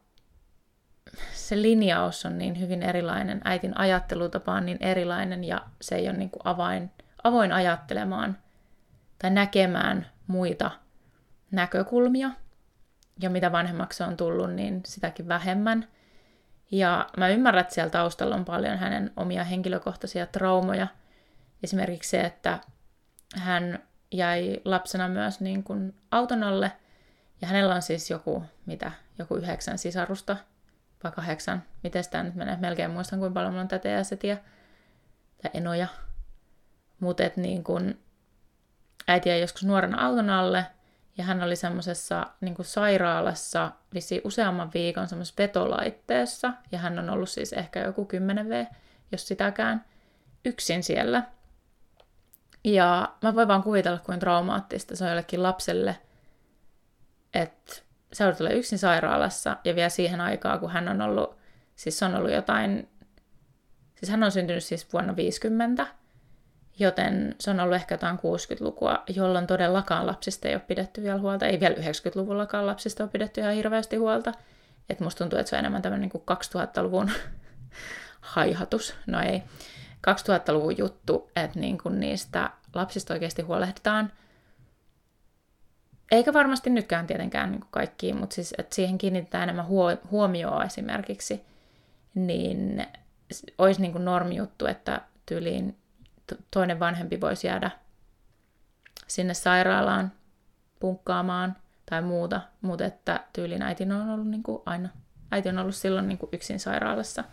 se 1.33 1.63
linjaus 1.63 2.27
on 2.27 2.39
niin 2.39 2.61
hyvin 2.61 2.83
erilainen, 2.83 3.41
äitin 3.45 3.79
ajattelutapa 3.79 4.53
on 4.53 4.67
niin 4.67 4.79
erilainen 4.81 5.45
ja 5.45 5.61
se 5.81 5.95
ei 5.95 6.09
ole 6.09 6.17
niin 6.17 6.31
kuin 6.31 6.43
avain, 6.45 6.91
avoin 7.25 7.53
ajattelemaan 7.53 8.39
tai 9.19 9.31
näkemään 9.31 10.07
muita 10.27 10.71
näkökulmia. 11.51 12.31
Ja 13.21 13.31
mitä 13.31 13.53
vanhemmaksi 13.53 14.03
on 14.03 14.17
tullut, 14.17 14.53
niin 14.53 14.83
sitäkin 14.85 15.29
vähemmän– 15.29 15.87
ja 16.71 17.09
mä 17.17 17.29
ymmärrän, 17.29 17.61
että 17.61 17.75
siellä 17.75 17.91
taustalla 17.91 18.35
on 18.35 18.45
paljon 18.45 18.79
hänen 18.79 19.13
omia 19.17 19.45
henkilökohtaisia 19.45 20.27
traumoja. 20.27 20.87
Esimerkiksi 21.63 22.11
se, 22.11 22.21
että 22.21 22.59
hän 23.37 23.79
jäi 24.13 24.61
lapsena 24.65 25.09
myös 25.09 25.41
niin 25.41 25.65
kuin 25.65 25.95
auton 26.11 26.43
alle. 26.43 26.73
Ja 27.41 27.49
hänellä 27.49 27.75
on 27.75 27.83
siis 27.83 28.11
joku, 28.11 28.45
mitä, 28.67 28.93
joku 29.19 29.37
yhdeksän 29.37 29.79
sisarusta, 29.79 30.37
vai 31.05 31.13
kahdeksan. 31.13 31.63
Miten 31.83 32.05
tämä 32.11 32.25
nyt 32.25 32.35
menee? 32.35 32.57
Melkein 32.57 32.91
muistan, 32.91 33.19
kuinka 33.19 33.35
paljon 33.35 33.53
mulla 33.53 33.63
on 33.63 33.69
tätejä 33.69 33.97
ja 33.97 34.05
setiä, 34.05 34.39
tai 35.43 35.51
enoja. 35.55 35.87
Mutta 37.01 37.23
niin 37.37 37.65
kun 37.65 37.99
äiti 39.09 39.29
jäi 39.29 39.41
joskus 39.41 39.65
nuorena 39.65 40.07
auton 40.07 40.31
alle, 40.31 40.67
ja 41.19 41.25
hän 41.25 41.43
oli 41.43 41.57
semmoisessa 41.57 42.27
niin 42.41 42.57
sairaalassa 42.63 43.71
visi 43.95 44.21
useamman 44.25 44.71
viikon 44.75 45.09
semmoisessa 45.09 45.37
petolaitteessa. 45.37 46.53
Ja 46.73 46.79
hän 46.79 46.99
on 46.99 47.11
ollut 47.11 47.29
siis 47.29 47.53
ehkä 47.53 47.81
joku 47.81 48.05
10 48.05 48.49
V, 48.49 48.67
jos 49.13 49.29
sitäkään, 49.29 49.85
yksin 50.45 50.83
siellä. 50.83 51.23
Ja 52.65 53.15
mä 53.23 53.35
voin 53.35 53.49
vaan 53.49 53.63
kuvitella, 53.63 53.99
kuin 53.99 54.19
traumaattista 54.19 54.97
se 54.97 55.05
on 55.05 55.11
jollekin 55.11 55.43
lapselle, 55.43 55.99
että 57.35 57.75
sä 58.13 58.27
olet 58.27 58.39
yksin 58.53 58.79
sairaalassa 58.79 59.57
ja 59.65 59.75
vielä 59.75 59.89
siihen 59.89 60.21
aikaan, 60.21 60.61
kun 60.61 60.71
hän 60.71 60.89
on 60.89 61.01
ollut, 61.01 61.39
siis 61.77 62.03
on 62.03 62.15
ollut 62.15 62.33
jotain, 62.33 62.89
siis 63.95 64.11
hän 64.11 64.23
on 64.23 64.33
syntynyt 64.33 64.65
siis 64.65 64.93
vuonna 64.93 65.17
50, 65.17 65.87
Joten 66.81 67.35
se 67.41 67.51
on 67.51 67.61
ollut 67.61 67.75
ehkä 67.75 67.95
jotain 67.95 68.17
60-lukua, 68.17 69.03
jolloin 69.17 69.47
todellakaan 69.47 70.07
lapsista 70.07 70.49
ei 70.49 70.55
ole 70.55 70.63
pidetty 70.67 71.03
vielä 71.03 71.19
huolta. 71.19 71.47
Ei 71.47 71.61
vielä 71.61 71.75
90-luvullakaan 71.75 72.67
lapsista 72.67 73.03
ole 73.05 73.11
pidetty 73.11 73.41
ihan 73.41 73.55
hirveästi 73.55 73.97
huolta. 73.97 74.33
Että 74.91 75.05
musta 75.05 75.19
tuntuu, 75.19 75.39
että 75.39 75.51
se 75.51 75.57
on 75.57 75.61
enemmän 75.61 75.83
tämmöinen 75.83 76.11
niin 76.15 76.23
2000-luvun 76.55 77.11
haihatus. 78.21 78.95
No 79.07 79.21
ei. 79.21 79.43
2000-luvun 80.09 80.79
juttu, 80.79 81.31
että 81.37 81.61
niin 81.61 81.79
kuin 81.79 82.01
niistä 82.01 82.51
lapsista 82.75 83.15
oikeasti 83.15 83.43
huolehditaan. 83.43 84.13
Eikä 86.11 86.33
varmasti 86.33 86.71
nytkään 86.71 87.07
tietenkään 87.07 87.51
niin 87.51 87.61
kuin 87.61 87.71
kaikkiin, 87.71 88.17
mutta 88.17 88.35
siis, 88.35 88.55
että 88.59 88.75
siihen 88.75 88.99
kiinnitetään 88.99 89.43
enemmän 89.43 89.67
huomioon 90.11 90.67
esimerkiksi, 90.67 91.41
niin 92.15 92.87
olisi 93.59 93.81
niin 93.81 93.93
kuin 93.93 94.05
normijuttu, 94.05 94.67
että 94.67 95.01
tyyliin 95.27 95.80
toinen 96.51 96.81
vanhempi 96.81 97.21
voisi 97.21 97.47
jäädä 97.47 97.71
sinne 99.07 99.35
sairaalaan 99.35 100.13
punkkaamaan 100.81 101.57
tai 101.91 102.03
muuta, 102.03 102.41
mutta 102.61 102.85
että 102.85 103.25
tyylin 103.33 103.63
äiti 103.63 103.85
on 103.85 104.11
ollut 104.11 104.29
niin 104.29 104.43
kuin 104.43 104.63
aina, 104.67 104.89
äiti 105.31 105.49
on 105.49 105.59
ollut 105.59 105.75
silloin 105.75 106.09
niin 106.09 106.19
kuin 106.19 106.31
yksin 106.33 106.61
sairaalassa. 106.61 107.25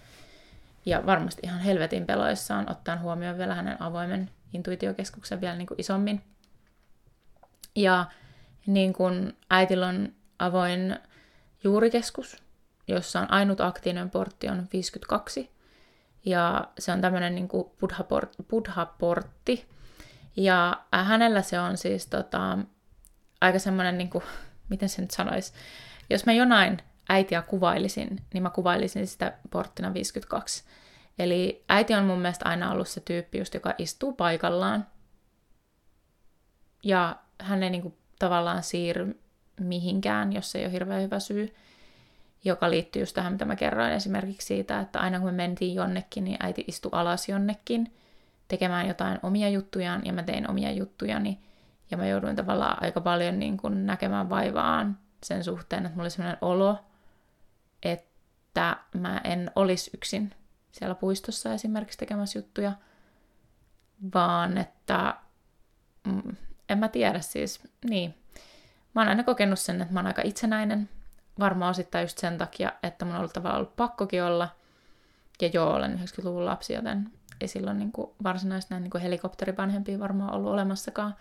Ja 0.85 1.05
varmasti 1.05 1.41
ihan 1.43 1.59
helvetin 1.59 2.05
peloissaan, 2.05 2.71
ottaen 2.71 3.01
huomioon 3.01 3.37
vielä 3.37 3.55
hänen 3.55 3.81
avoimen 3.81 4.29
intuitiokeskuksen 4.53 5.41
vielä 5.41 5.55
niin 5.55 5.67
kuin 5.67 5.79
isommin. 5.79 6.23
Ja 7.75 8.05
niin 8.67 8.93
kuin 8.93 9.37
äitillä 9.49 9.87
on 9.87 10.13
avoin 10.39 10.99
juurikeskus, 11.63 12.43
jossa 12.87 13.19
on 13.19 13.31
ainut 13.31 13.61
aktiivinen 13.61 14.09
portti 14.09 14.49
on 14.49 14.67
52, 14.73 15.51
ja 16.29 16.67
se 16.79 16.91
on 16.91 17.01
tämmöinen 17.01 17.35
niin 17.35 17.49
buddha-portti. 18.49 19.65
Ja 20.37 20.83
hänellä 20.91 21.41
se 21.41 21.59
on 21.59 21.77
siis 21.77 22.07
tota, 22.07 22.57
aika 23.41 23.59
semmoinen, 23.59 23.97
niin 23.97 24.09
kuin, 24.09 24.23
miten 24.69 24.89
se 24.89 25.01
nyt 25.01 25.11
sanoisi, 25.11 25.53
jos 26.09 26.25
mä 26.25 26.33
jonain 26.33 26.77
äitiä 27.09 27.41
kuvailisin, 27.41 28.21
niin 28.33 28.43
mä 28.43 28.49
kuvailisin 28.49 29.07
sitä 29.07 29.33
porttina 29.49 29.93
52. 29.93 30.63
Eli 31.19 31.63
äiti 31.69 31.93
on 31.93 32.05
mun 32.05 32.19
mielestä 32.19 32.49
aina 32.49 32.71
ollut 32.71 32.87
se 32.87 32.99
tyyppi, 32.99 33.37
just, 33.37 33.53
joka 33.53 33.73
istuu 33.77 34.13
paikallaan. 34.13 34.87
Ja 36.83 37.15
hän 37.41 37.63
ei 37.63 37.69
niin 37.69 37.81
kuin, 37.81 37.97
tavallaan 38.19 38.63
siirry 38.63 39.19
mihinkään, 39.59 40.33
jos 40.33 40.55
ei 40.55 40.65
ole 40.65 40.71
hirveän 40.71 41.01
hyvä 41.01 41.19
syy, 41.19 41.55
joka 42.43 42.69
liittyy 42.69 43.01
just 43.01 43.13
tähän, 43.15 43.33
mitä 43.33 43.45
mä 43.45 43.55
kerroin 43.55 43.91
esimerkiksi 43.91 44.47
siitä, 44.47 44.79
että 44.79 44.99
aina 44.99 45.19
kun 45.19 45.27
me 45.27 45.31
mentiin 45.31 45.75
jonnekin, 45.75 46.23
niin 46.23 46.37
äiti 46.39 46.63
istui 46.67 46.89
alas 46.93 47.29
jonnekin 47.29 47.93
tekemään 48.47 48.87
jotain 48.87 49.19
omia 49.23 49.49
juttujaan, 49.49 50.01
ja 50.05 50.13
mä 50.13 50.23
tein 50.23 50.49
omia 50.49 50.71
juttujani, 50.71 51.39
ja 51.91 51.97
mä 51.97 52.07
jouduin 52.07 52.35
tavallaan 52.35 52.83
aika 52.83 53.01
paljon 53.01 53.39
niin 53.39 53.57
kuin 53.57 53.85
näkemään 53.85 54.29
vaivaan 54.29 54.97
sen 55.23 55.43
suhteen, 55.43 55.85
että 55.85 55.95
mulla 55.95 56.03
oli 56.03 56.09
sellainen 56.09 56.37
olo, 56.41 56.85
että 57.83 58.77
mä 58.93 59.21
en 59.23 59.51
olisi 59.55 59.91
yksin 59.93 60.33
siellä 60.71 60.95
puistossa 60.95 61.53
esimerkiksi 61.53 61.97
tekemässä 61.97 62.39
juttuja, 62.39 62.71
vaan 64.13 64.57
että 64.57 65.15
mm, 66.07 66.35
en 66.69 66.77
mä 66.77 66.87
tiedä 66.87 67.19
siis, 67.19 67.61
niin. 67.89 68.15
Mä 68.95 69.01
oon 69.01 69.07
aina 69.09 69.23
kokenut 69.23 69.59
sen, 69.59 69.81
että 69.81 69.93
mä 69.93 69.99
oon 69.99 70.07
aika 70.07 70.21
itsenäinen, 70.25 70.89
varmaan 71.39 71.71
osittain 71.71 72.03
just 72.03 72.17
sen 72.17 72.37
takia, 72.37 72.71
että 72.83 73.05
mun 73.05 73.13
on 73.13 73.19
ollut 73.19 73.33
tavallaan 73.33 73.61
ollut 73.61 73.75
pakkokin 73.75 74.23
olla, 74.23 74.49
ja 75.41 75.49
joo, 75.53 75.73
olen 75.73 75.99
90-luvun 75.99 76.45
lapsi, 76.45 76.73
joten 76.73 77.11
ei 77.41 77.47
silloin 77.47 77.79
niin 77.79 77.91
kuin 77.91 78.11
varsinaisesti 78.23 78.73
näin 78.73 78.83
niin 78.83 78.91
kuin 78.91 79.01
helikopterivanhempia 79.01 79.99
varmaan 79.99 80.33
ollut 80.33 80.51
olemassakaan, 80.51 81.15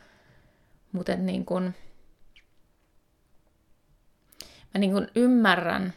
mutta 0.92 1.16
niin 1.16 1.44
kuin, 1.44 1.74
mä 4.74 4.78
niin 4.78 4.92
kuin 4.92 5.08
ymmärrän 5.14 5.92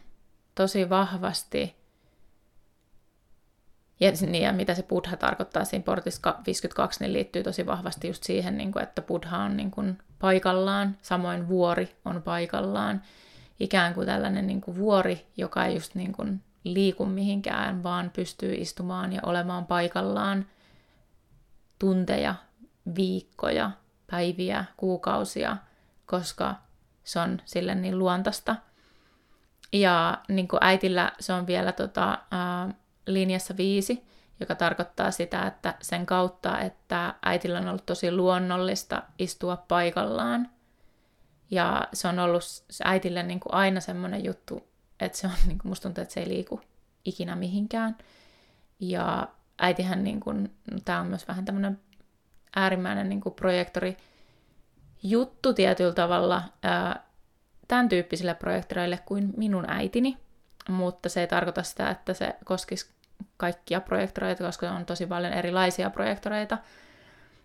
tosi 0.56 0.90
vahvasti 0.90 1.80
ja, 4.00 4.12
niin, 4.22 4.44
ja 4.44 4.54
mitä 4.54 4.76
se 4.76 4.84
buddha 4.84 5.18
tarkoittaa 5.18 5.66
siinä 5.66 5.84
portissa 5.84 6.36
52, 6.46 7.00
niin 7.00 7.14
liittyy 7.14 7.44
tosi 7.44 7.66
vahvasti 7.66 8.08
just 8.08 8.24
siihen, 8.24 8.58
niin 8.58 8.72
kuin, 8.72 8.84
että 8.84 9.02
buddha 9.02 9.38
on 9.38 9.58
niin 9.58 9.72
kuin 9.72 9.98
paikallaan, 10.20 10.98
samoin 11.02 11.48
vuori 11.48 11.96
on 12.06 12.22
paikallaan. 12.22 13.02
Ikään 13.60 13.94
kuin 13.94 14.06
tällainen 14.06 14.48
niin 14.48 14.62
kuin 14.62 14.78
vuori, 14.78 15.28
joka 15.38 15.66
ei 15.66 15.74
just 15.74 15.96
niin 15.96 16.12
kuin 16.14 16.42
liiku 16.64 17.06
mihinkään, 17.06 17.84
vaan 17.84 18.12
pystyy 18.16 18.54
istumaan 18.54 19.14
ja 19.14 19.22
olemaan 19.26 19.66
paikallaan 19.66 20.46
tunteja, 21.80 22.36
viikkoja, 22.96 23.72
päiviä, 24.12 24.66
kuukausia, 24.78 25.58
koska 26.06 26.56
se 27.04 27.20
on 27.20 27.42
sille 27.46 27.76
niin 27.76 28.00
luontaista. 28.00 28.56
Ja 29.74 30.18
niin 30.28 30.48
kuin 30.48 30.64
äitillä 30.64 31.12
se 31.20 31.34
on 31.34 31.48
vielä 31.48 31.72
tota, 31.72 32.18
ää, 32.32 32.70
linjassa 33.08 33.58
viisi, 33.58 34.06
joka 34.40 34.56
tarkoittaa 34.56 35.12
sitä, 35.12 35.48
että 35.48 35.76
sen 35.82 36.06
kautta, 36.06 36.60
että 36.60 37.14
äitillä 37.26 37.60
on 37.60 37.68
ollut 37.68 37.86
tosi 37.86 38.12
luonnollista 38.12 39.04
istua 39.20 39.58
paikallaan. 39.58 40.50
Ja 41.52 41.88
se 41.94 42.08
on 42.08 42.20
ollut 42.20 42.44
äitille 42.84 43.24
niin 43.24 43.40
kuin 43.40 43.54
aina 43.54 43.80
semmoinen 43.80 44.26
juttu, 44.26 44.68
että 45.00 45.18
se 45.18 45.28
on, 45.28 45.34
niin 45.48 45.58
kuin 45.58 45.70
musta 45.70 45.84
tuntuu, 45.84 46.02
että 46.02 46.14
se 46.14 46.20
ei 46.20 46.28
liiku 46.28 46.62
ikinä 47.06 47.36
mihinkään. 47.36 47.98
Ja 48.80 49.28
äitihän, 49.60 50.04
niin 50.04 50.20
kuin, 50.20 50.54
tämä 50.86 51.00
on 51.00 51.08
myös 51.08 51.28
vähän 51.28 51.46
tämmöinen 51.46 51.80
äärimmäinen 52.56 53.10
niin 53.10 53.22
kuin 53.22 53.36
projektori 53.36 53.98
juttu 55.04 55.54
tietyllä 55.54 55.94
tavalla 55.94 56.44
ää, 56.64 57.04
tämän 57.68 57.90
tyyppisille 57.90 58.34
projektoreille 58.34 59.00
kuin 59.06 59.34
minun 59.38 59.70
äitini, 59.70 60.18
mutta 60.70 61.10
se 61.10 61.22
ei 61.22 61.28
tarkoita 61.28 61.64
sitä, 61.64 61.90
että 61.90 62.14
se 62.14 62.36
koskisi 62.46 62.90
kaikkia 63.38 63.82
projektoreita, 63.82 64.44
koska 64.44 64.72
on 64.72 64.86
tosi 64.86 65.06
paljon 65.06 65.34
erilaisia 65.34 65.90
projektoreita. 65.90 66.58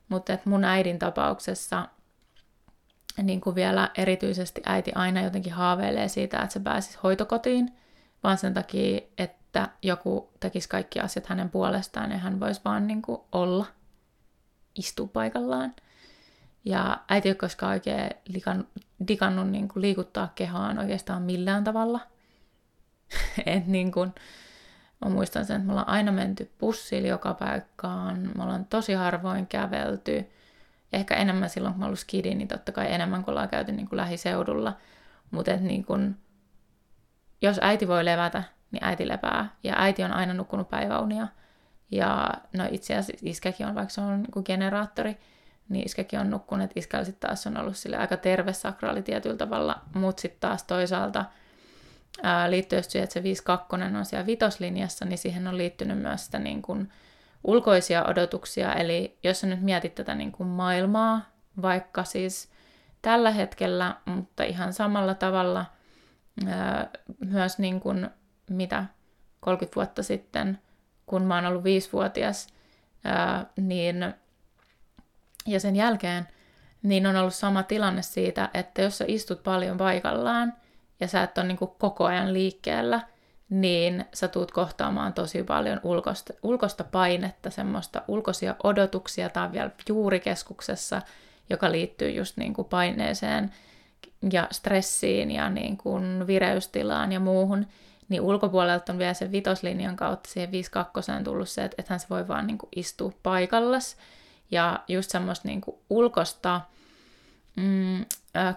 Mutta 0.08 0.38
mun 0.44 0.64
äidin 0.64 0.98
tapauksessa 0.98 1.88
niin 3.22 3.40
kuin 3.40 3.56
vielä 3.56 3.90
erityisesti 3.94 4.62
äiti 4.66 4.92
aina 4.94 5.22
jotenkin 5.22 5.52
haaveilee 5.52 6.08
siitä, 6.08 6.38
että 6.38 6.52
se 6.52 6.60
pääsisi 6.60 6.98
hoitokotiin, 7.02 7.76
vaan 8.22 8.38
sen 8.38 8.54
takia, 8.54 9.00
että 9.18 9.68
joku 9.82 10.30
tekisi 10.40 10.68
kaikki 10.68 11.00
asiat 11.00 11.26
hänen 11.26 11.50
puolestaan 11.50 12.10
ja 12.10 12.18
hän 12.18 12.40
voisi 12.40 12.60
vaan 12.64 12.86
niin 12.86 13.02
kuin 13.02 13.20
olla, 13.32 13.66
istua 14.74 15.08
paikallaan. 15.12 15.74
Ja 16.64 17.00
äiti 17.08 17.28
ei 17.28 17.30
ole 17.30 17.36
koskaan 17.36 17.72
oikein 17.72 18.10
likan, 18.28 18.66
digannut 19.08 19.50
niin 19.50 19.68
kuin 19.68 19.80
liikuttaa 19.80 20.32
kehoaan 20.34 20.78
oikeastaan 20.78 21.22
millään 21.22 21.64
tavalla. 21.64 22.00
Et 23.46 23.66
niin 23.66 23.92
kuin, 23.92 24.12
Mä 25.04 25.10
muistan 25.10 25.44
sen, 25.44 25.56
että 25.56 25.66
me 25.66 25.72
ollaan 25.72 25.88
aina 25.88 26.12
menty 26.12 26.50
bussilla 26.58 27.08
joka 27.08 27.34
paikkaan, 27.34 28.30
me 28.36 28.42
ollaan 28.42 28.64
tosi 28.64 28.92
harvoin 28.92 29.46
kävelty. 29.46 30.30
Ehkä 30.94 31.14
enemmän 31.14 31.50
silloin, 31.50 31.74
kun 31.74 31.80
mä 31.80 31.86
ollut 31.86 31.98
skidi, 31.98 32.34
niin 32.34 32.48
totta 32.48 32.72
kai 32.72 32.92
enemmän 32.92 33.24
kuin 33.24 33.32
ollaan 33.32 33.48
käyty 33.48 33.72
niin 33.72 33.88
kuin 33.88 33.96
lähiseudulla. 33.96 34.76
Mutta 35.30 35.56
niin 35.56 35.84
kun, 35.84 36.16
jos 37.42 37.58
äiti 37.62 37.88
voi 37.88 38.04
levätä, 38.04 38.42
niin 38.70 38.84
äiti 38.84 39.08
lepää. 39.08 39.48
Ja 39.62 39.74
äiti 39.76 40.04
on 40.04 40.12
aina 40.12 40.34
nukkunut 40.34 40.70
päiväunia. 40.70 41.28
Ja 41.90 42.28
no 42.52 42.64
itse 42.70 42.96
asiassa 42.96 43.26
iskäkin 43.28 43.66
on, 43.66 43.74
vaikka 43.74 43.94
se 43.94 44.00
on 44.00 44.22
niin 44.22 44.32
kuin 44.32 44.44
generaattori, 44.46 45.16
niin 45.68 45.86
iskäkin 45.86 46.20
on 46.20 46.30
nukkunut. 46.30 46.70
Iskällä 46.76 47.04
sitten 47.04 47.28
taas 47.28 47.46
on 47.46 47.56
ollut 47.56 47.76
sille 47.76 47.96
aika 47.96 48.16
terve 48.16 48.52
sakraali 48.52 49.02
tietyllä 49.02 49.36
tavalla, 49.36 49.80
mutta 49.94 50.20
sitten 50.20 50.40
taas 50.40 50.62
toisaalta– 50.62 51.24
ää, 52.22 52.50
liittyy 52.50 52.78
just 52.78 52.90
siihen, 52.90 53.04
että 53.04 53.14
se 53.14 53.22
52 53.22 53.76
on 53.98 54.04
siellä 54.04 54.26
vitoslinjassa, 54.26 55.04
niin 55.04 55.18
siihen 55.18 55.48
on 55.48 55.58
liittynyt 55.58 55.98
myös 55.98 56.24
sitä 56.24 56.38
niin 56.38 56.62
kuin 56.62 56.92
ulkoisia 57.44 58.04
odotuksia. 58.04 58.74
Eli 58.74 59.18
jos 59.22 59.40
sä 59.40 59.46
nyt 59.46 59.62
mietit 59.62 59.94
tätä 59.94 60.14
niin 60.14 60.32
kuin 60.32 60.48
maailmaa, 60.48 61.20
vaikka 61.62 62.04
siis 62.04 62.50
tällä 63.02 63.30
hetkellä, 63.30 63.96
mutta 64.04 64.44
ihan 64.44 64.72
samalla 64.72 65.14
tavalla 65.14 65.66
myös 67.18 67.58
niin 67.58 67.80
kuin 67.80 68.10
mitä 68.50 68.84
30 69.40 69.76
vuotta 69.76 70.02
sitten, 70.02 70.58
kun 71.06 71.22
mä 71.22 71.34
oon 71.34 71.46
ollut 71.46 71.64
viisivuotias, 71.64 72.46
niin, 73.56 74.14
ja 75.46 75.60
sen 75.60 75.76
jälkeen, 75.76 76.28
niin 76.82 77.06
on 77.06 77.16
ollut 77.16 77.34
sama 77.34 77.62
tilanne 77.62 78.02
siitä, 78.02 78.50
että 78.54 78.82
jos 78.82 78.98
sä 78.98 79.04
istut 79.08 79.42
paljon 79.42 79.78
paikallaan, 79.78 80.52
ja 81.00 81.08
sä 81.08 81.22
et 81.22 81.38
ole 81.38 81.46
niin 81.46 81.58
koko 81.78 82.04
ajan 82.04 82.32
liikkeellä, 82.32 83.00
niin 83.50 84.04
sä 84.14 84.28
tuut 84.28 84.52
kohtaamaan 84.52 85.12
tosi 85.12 85.42
paljon 85.42 85.80
ulkosta, 85.82 86.32
ulkosta 86.42 86.84
painetta, 86.84 87.50
semmoista 87.50 88.02
ulkoisia 88.08 88.56
odotuksia, 88.64 89.30
on 89.36 89.52
vielä 89.52 89.70
juurikeskuksessa, 89.88 91.02
joka 91.50 91.72
liittyy 91.72 92.10
just 92.10 92.36
niin 92.36 92.54
kuin 92.54 92.68
paineeseen 92.68 93.52
ja 94.32 94.48
stressiin 94.52 95.30
ja 95.30 95.50
niin 95.50 95.76
kuin 95.76 96.26
vireystilaan 96.26 97.12
ja 97.12 97.20
muuhun, 97.20 97.66
niin 98.08 98.20
ulkopuolelta 98.20 98.92
on 98.92 98.98
vielä 98.98 99.14
sen 99.14 99.32
vitoslinjan 99.32 99.96
kautta 99.96 100.30
siihen 100.30 100.52
52 100.52 101.12
tullut 101.24 101.48
se, 101.48 101.64
että 101.64 101.82
ethän 101.82 102.00
se 102.00 102.06
voi 102.10 102.28
vaan 102.28 102.46
niin 102.46 102.58
kuin 102.58 102.70
istua 102.76 103.12
paikallas. 103.22 103.96
Ja 104.50 104.80
just 104.88 105.10
semmoista 105.10 105.48
niin 105.48 105.60
kuin 105.60 105.76
ulkosta 105.90 106.60
mm, 107.56 108.04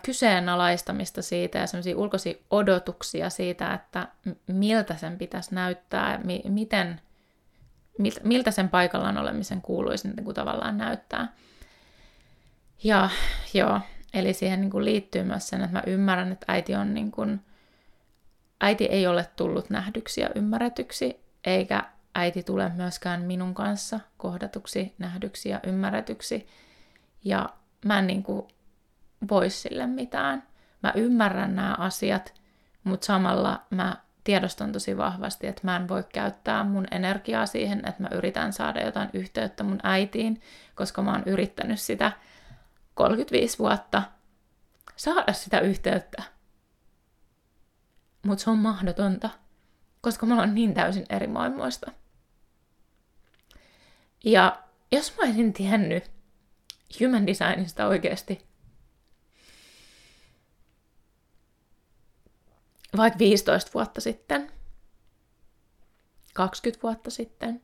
kyseenalaistamista 0.03 1.21
siitä 1.21 1.57
ja 1.57 1.67
semmoisia 1.67 1.97
ulkoisia 1.97 2.33
odotuksia 2.51 3.29
siitä, 3.29 3.73
että 3.73 4.07
miltä 4.47 4.95
sen 4.95 5.17
pitäisi 5.17 5.55
näyttää, 5.55 6.19
mi- 6.23 6.43
miten, 6.49 7.01
miltä 8.23 8.51
sen 8.51 8.69
paikallaan 8.69 9.17
olemisen 9.17 9.61
kuuluisi 9.61 10.07
niin 10.07 10.23
kuin 10.23 10.35
tavallaan 10.35 10.77
näyttää. 10.77 11.33
Ja 12.83 13.09
joo, 13.53 13.79
eli 14.13 14.33
siihen 14.33 14.61
niin 14.61 14.71
kuin 14.71 14.85
liittyy 14.85 15.23
myös 15.23 15.49
sen, 15.49 15.61
että 15.61 15.73
mä 15.77 15.83
ymmärrän, 15.87 16.31
että 16.31 16.45
äiti 16.47 16.75
on 16.75 16.93
niin 16.93 17.11
kuin, 17.11 17.41
äiti 18.61 18.85
ei 18.85 19.07
ole 19.07 19.27
tullut 19.35 19.69
nähdyksi 19.69 20.21
ja 20.21 20.29
ymmärretyksi, 20.35 21.19
eikä 21.43 21.83
äiti 22.15 22.43
tule 22.43 22.71
myöskään 22.75 23.21
minun 23.21 23.53
kanssa 23.53 23.99
kohdatuksi, 24.17 24.93
nähdyksi 24.97 25.49
ja 25.49 25.59
ymmärretyksi. 25.63 26.47
Ja 27.23 27.49
mä 27.85 27.99
en 27.99 28.07
niin 28.07 28.23
kuin 28.23 28.47
voi 29.29 29.49
sille 29.49 29.87
mitään. 29.87 30.43
Mä 30.83 30.91
ymmärrän 30.95 31.55
nämä 31.55 31.75
asiat, 31.79 32.33
mutta 32.83 33.05
samalla 33.05 33.65
mä 33.69 33.97
tiedostan 34.23 34.71
tosi 34.71 34.97
vahvasti, 34.97 35.47
että 35.47 35.61
mä 35.63 35.75
en 35.75 35.87
voi 35.87 36.03
käyttää 36.13 36.63
mun 36.63 36.87
energiaa 36.91 37.45
siihen, 37.45 37.79
että 37.87 38.03
mä 38.03 38.09
yritän 38.11 38.53
saada 38.53 38.81
jotain 38.85 39.09
yhteyttä 39.13 39.63
mun 39.63 39.79
äitiin, 39.83 40.41
koska 40.75 41.01
mä 41.01 41.11
oon 41.11 41.23
yrittänyt 41.25 41.79
sitä 41.79 42.11
35 42.93 43.59
vuotta 43.59 44.03
saada 44.95 45.33
sitä 45.33 45.59
yhteyttä. 45.59 46.23
Mutta 48.25 48.43
se 48.43 48.49
on 48.49 48.57
mahdotonta, 48.57 49.29
koska 50.01 50.25
mä 50.25 50.39
oon 50.39 50.55
niin 50.55 50.73
täysin 50.73 51.05
eri 51.09 51.27
maailmoista. 51.27 51.91
Ja 54.23 54.63
jos 54.91 55.17
mä 55.17 55.23
olisin 55.23 55.53
tiennyt 55.53 56.11
human 56.99 57.27
designista 57.27 57.87
oikeasti 57.87 58.46
vaikka 62.97 63.19
15 63.19 63.71
vuotta 63.73 64.01
sitten, 64.01 64.51
20 66.33 66.83
vuotta 66.83 67.09
sitten, 67.09 67.61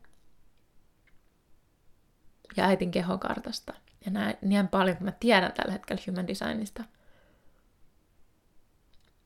ja 2.58 2.66
äitin 2.66 2.92
kehokartasta. 2.92 3.74
Ja 4.06 4.12
näin 4.12 4.38
niin 4.42 4.68
paljon, 4.68 4.98
kun 4.98 5.06
mä 5.06 5.12
tiedän 5.12 5.54
tällä 5.54 5.72
hetkellä 5.72 6.04
human 6.08 6.28
designista, 6.28 6.84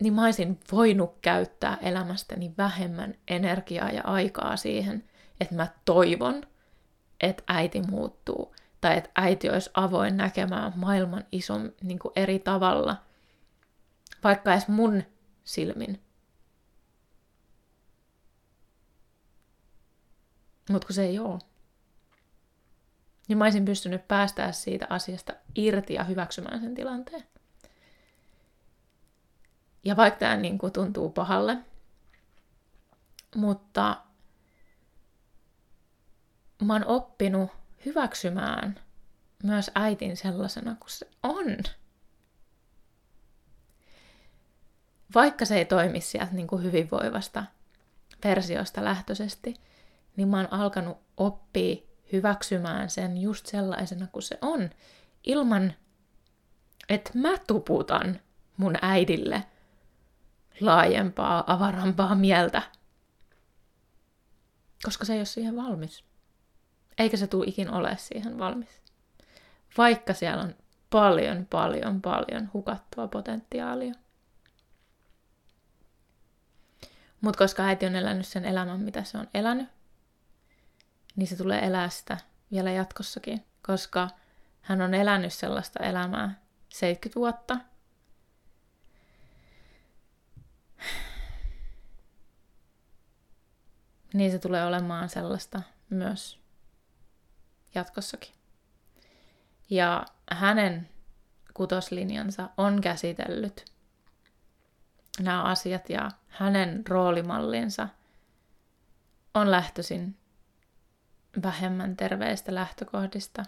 niin 0.02 0.14
mä 0.14 0.26
olisin 0.26 0.60
voinut 0.72 1.18
käyttää 1.22 1.78
elämästäni 1.82 2.54
vähemmän 2.58 3.16
energiaa 3.28 3.92
ja 3.92 4.02
aikaa 4.04 4.58
siihen, 4.58 5.04
että 5.40 5.56
mä 5.56 5.68
toivon, 5.86 6.44
että 7.22 7.44
äiti 7.48 7.82
muuttuu, 7.82 8.56
tai 8.82 8.98
että 8.98 9.10
äiti 9.16 9.50
olisi 9.50 9.70
avoin 9.74 10.18
näkemään 10.18 10.74
maailman 10.76 11.26
ison 11.32 11.74
niin 11.84 12.00
kuin 12.00 12.12
eri 12.16 12.40
tavalla, 12.40 12.98
vaikka 14.24 14.52
edes 14.52 14.68
mun 14.68 15.04
silmin. 15.48 16.02
Mutta 20.70 20.88
kun 20.88 20.94
se 20.96 21.04
ei 21.04 21.20
ole. 21.20 21.40
Niin 23.28 23.38
mä 23.38 23.44
olisin 23.44 23.66
pystynyt 23.66 24.08
päästää 24.08 24.52
siitä 24.52 24.88
asiasta 24.90 25.34
irti 25.56 25.94
ja 25.94 26.04
hyväksymään 26.04 26.62
sen 26.62 26.76
tilanteen. 26.76 27.24
Ja 29.86 29.98
vaikka 29.98 30.20
tämä 30.20 30.36
niin 30.36 30.58
kuin 30.58 30.74
tuntuu 30.74 31.10
pahalle, 31.10 31.58
mutta 33.36 34.02
mä 36.64 36.74
oon 36.74 36.86
oppinut 36.86 37.52
hyväksymään 37.86 38.80
myös 39.44 39.72
äitin 39.76 40.18
sellaisena 40.18 40.76
kuin 40.76 40.90
se 40.90 41.08
on. 41.24 41.58
Vaikka 45.16 45.46
se 45.46 45.58
ei 45.58 45.66
toimi 45.66 46.02
sieltä 46.02 46.34
niin 46.34 46.48
kuin 46.48 46.64
hyvinvoivasta 46.64 47.44
versiosta 48.24 48.84
lähtöisesti, 48.84 49.54
niin 50.16 50.28
mä 50.28 50.38
oon 50.38 50.54
alkanut 50.54 50.98
oppia 51.18 51.76
hyväksymään 52.12 52.90
sen 52.90 53.18
just 53.18 53.46
sellaisena 53.46 54.08
kuin 54.08 54.24
se 54.24 54.38
on, 54.42 54.70
ilman 55.24 55.74
että 56.90 57.12
mä 57.14 57.38
tuputan 57.48 58.20
mun 58.58 58.76
äidille 58.82 59.44
laajempaa, 60.62 61.44
avarampaa 61.48 62.16
mieltä. 62.16 62.62
Koska 64.84 65.06
se 65.06 65.14
ei 65.14 65.20
ole 65.20 65.26
siihen 65.26 65.56
valmis. 65.56 66.04
Eikä 66.98 67.18
se 67.18 67.28
tule 67.28 67.46
ikin 67.48 67.72
ole 67.72 67.98
siihen 67.98 68.40
valmis. 68.40 68.82
Vaikka 69.78 70.14
siellä 70.14 70.44
on 70.44 70.56
paljon, 70.90 71.46
paljon, 71.46 72.02
paljon 72.02 72.50
hukattua 72.54 73.08
potentiaalia. 73.08 73.94
Mutta 77.22 77.38
koska 77.38 77.64
äiti 77.64 77.86
on 77.86 77.96
elänyt 77.96 78.28
sen 78.28 78.46
elämän, 78.46 78.80
mitä 78.80 79.04
se 79.04 79.18
on 79.18 79.28
elänyt, 79.34 79.70
niin 81.16 81.28
se 81.28 81.36
tulee 81.36 81.66
elää 81.66 81.90
sitä 81.90 82.18
vielä 82.52 82.72
jatkossakin, 82.72 83.46
koska 83.62 84.10
hän 84.62 84.82
on 84.82 84.94
elänyt 84.94 85.34
sellaista 85.34 85.84
elämää 85.84 86.42
70 86.70 87.20
vuotta. 87.20 87.58
Niin 94.14 94.32
se 94.32 94.40
tulee 94.40 94.66
olemaan 94.66 95.10
sellaista 95.10 95.62
myös 95.90 96.40
jatkossakin. 97.76 98.34
Ja 99.70 100.06
hänen 100.32 100.90
kutoslinjansa 101.54 102.50
on 102.58 102.82
käsitellyt 102.82 103.77
nämä 105.20 105.44
asiat 105.44 105.90
ja 105.90 106.12
hänen 106.28 106.88
roolimallinsa 106.88 107.90
on 109.34 109.52
lähtöisin 109.52 110.18
vähemmän 111.44 111.98
terveistä 111.98 112.56
lähtökohdista, 112.56 113.44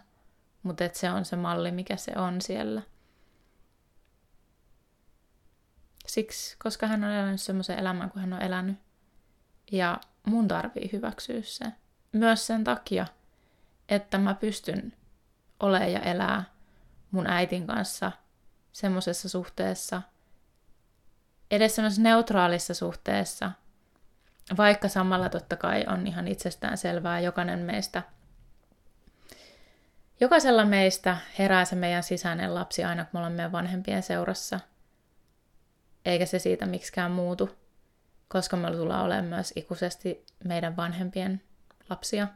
mutta 0.64 0.84
et 0.84 0.96
se 0.96 1.12
on 1.12 1.26
se 1.26 1.36
malli, 1.36 1.72
mikä 1.72 1.96
se 1.96 2.12
on 2.16 2.42
siellä. 2.42 2.82
Siksi, 6.06 6.58
koska 6.64 6.88
hän 6.88 7.04
on 7.04 7.12
elänyt 7.12 7.42
semmoisen 7.42 7.80
elämän 7.80 8.12
kuin 8.12 8.22
hän 8.22 8.34
on 8.34 8.42
elänyt. 8.42 8.78
Ja 9.72 10.00
mun 10.26 10.48
tarvii 10.48 10.90
hyväksyä 10.94 11.42
se. 11.42 11.66
Myös 12.12 12.48
sen 12.48 12.64
takia, 12.64 13.06
että 13.90 14.18
mä 14.18 14.34
pystyn 14.34 14.94
olemaan 15.60 15.92
ja 15.92 16.00
elää 16.00 16.44
mun 17.12 17.28
äitin 17.28 17.68
kanssa 17.68 18.12
semmoisessa 18.72 19.30
suhteessa, 19.30 20.02
edes 21.52 22.00
neutraalissa 22.00 22.74
suhteessa, 22.74 23.52
vaikka 24.58 24.88
samalla 24.88 25.30
totta 25.30 25.56
kai 25.56 25.86
on 25.88 26.08
ihan 26.08 26.28
itsestään 26.28 26.78
selvää 26.78 27.20
jokainen 27.20 27.60
meistä, 27.60 28.04
jokaisella 30.20 30.66
meistä 30.66 31.18
herää 31.40 31.66
se 31.66 31.76
meidän 31.76 32.04
sisäinen 32.04 32.56
lapsi 32.56 32.84
aina, 32.84 33.06
kun 33.06 33.22
me 33.22 33.30
meidän 33.30 33.52
vanhempien 33.52 34.04
seurassa, 34.04 34.60
eikä 36.06 36.26
se 36.26 36.40
siitä 36.40 36.66
miksikään 36.66 37.12
muutu, 37.12 37.50
koska 38.28 38.58
me 38.58 38.72
tullaan 38.72 39.06
olemaan 39.06 39.26
myös 39.26 39.54
ikuisesti 39.56 40.26
meidän 40.44 40.78
vanhempien 40.78 41.42
lapsia 41.90 42.28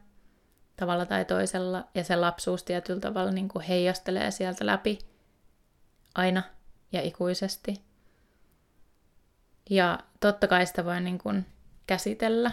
tavalla 0.75 1.05
tai 1.05 1.25
toisella, 1.25 1.87
ja 1.95 2.03
se 2.03 2.15
lapsuus 2.15 2.63
tietyllä 2.63 2.99
tavalla 2.99 3.31
niin 3.31 3.49
kuin 3.49 3.65
heijastelee 3.65 4.31
sieltä 4.31 4.65
läpi 4.65 4.99
aina 6.15 6.43
ja 6.91 7.01
ikuisesti. 7.01 7.92
Ja 9.69 9.99
totta 10.19 10.47
kai 10.47 10.65
sitä 10.65 10.85
voi 10.85 11.01
niin 11.01 11.17
kuin 11.17 11.45
käsitellä, 11.87 12.51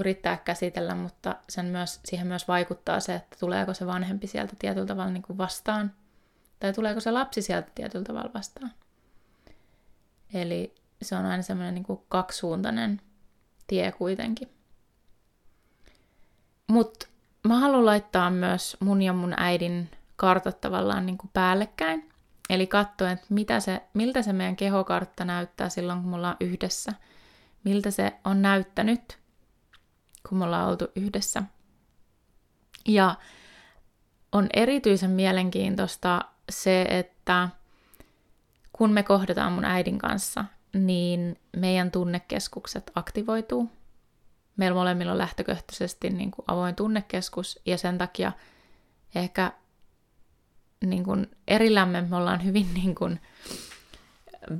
yrittää 0.00 0.36
käsitellä, 0.36 0.94
mutta 0.94 1.36
sen 1.48 1.66
myös, 1.66 2.00
siihen 2.04 2.26
myös 2.26 2.48
vaikuttaa 2.48 3.00
se, 3.00 3.14
että 3.14 3.36
tuleeko 3.40 3.74
se 3.74 3.86
vanhempi 3.86 4.26
sieltä 4.26 4.52
tietyllä 4.58 4.86
tavalla 4.86 5.10
niin 5.10 5.22
kuin 5.22 5.38
vastaan, 5.38 5.92
tai 6.60 6.72
tuleeko 6.72 7.00
se 7.00 7.10
lapsi 7.10 7.42
sieltä 7.42 7.70
tietyllä 7.74 8.04
tavalla 8.04 8.30
vastaan. 8.34 8.72
Eli 10.34 10.74
se 11.02 11.16
on 11.16 11.26
aina 11.26 11.42
semmoinen 11.42 11.74
niin 11.74 11.84
kuin 11.84 12.00
kaksisuuntainen 12.08 13.00
tie 13.66 13.92
kuitenkin. 13.92 14.48
Mutta 16.66 17.06
mä 17.48 17.58
haluan 17.58 17.86
laittaa 17.86 18.30
myös 18.30 18.76
mun 18.80 19.02
ja 19.02 19.12
mun 19.12 19.34
äidin 19.36 19.90
kartat 20.16 20.60
tavallaan 20.60 21.06
niin 21.06 21.18
kuin 21.18 21.30
päällekkäin. 21.32 22.12
Eli 22.50 22.66
katsoa, 22.66 23.10
että 23.10 23.26
mitä 23.28 23.60
se, 23.60 23.82
miltä 23.94 24.22
se 24.22 24.32
meidän 24.32 24.56
kehokartta 24.56 25.24
näyttää 25.24 25.68
silloin, 25.68 26.00
kun 26.00 26.10
me 26.10 26.16
ollaan 26.16 26.36
yhdessä. 26.40 26.92
Miltä 27.64 27.90
se 27.90 28.12
on 28.24 28.42
näyttänyt, 28.42 29.18
kun 30.28 30.38
me 30.38 30.44
ollaan 30.44 30.68
oltu 30.68 30.88
yhdessä. 30.96 31.42
Ja 32.88 33.14
on 34.32 34.48
erityisen 34.52 35.10
mielenkiintoista 35.10 36.20
se, 36.50 36.82
että 36.82 37.48
kun 38.72 38.90
me 38.90 39.02
kohdataan 39.02 39.52
mun 39.52 39.64
äidin 39.64 39.98
kanssa, 39.98 40.44
niin 40.72 41.40
meidän 41.56 41.90
tunnekeskukset 41.90 42.90
aktivoituu 42.94 43.70
meillä 44.56 44.74
molemmilla 44.74 45.12
on 45.12 45.18
lähtökohtaisesti 45.18 46.10
niin 46.10 46.30
kuin 46.30 46.44
avoin 46.48 46.74
tunnekeskus 46.74 47.60
ja 47.66 47.78
sen 47.78 47.98
takia 47.98 48.32
ehkä 49.14 49.52
niin 50.90 51.04
kuin 51.04 51.30
erillämme 51.48 52.02
me 52.02 52.16
ollaan 52.16 52.44
hyvin 52.44 52.74
niin 52.74 52.94
kuin 52.94 53.20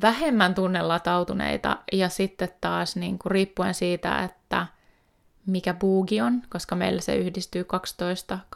vähemmän 0.02 0.54
tunnelatautuneita 0.54 1.78
ja 1.92 2.08
sitten 2.08 2.48
taas 2.60 2.96
niin 2.96 3.18
kuin 3.18 3.30
riippuen 3.30 3.74
siitä, 3.74 4.24
että 4.24 4.66
mikä 5.46 5.74
buugi 5.74 6.20
on, 6.20 6.42
koska 6.48 6.76
meillä 6.76 7.00
se 7.00 7.16
yhdistyy 7.16 7.66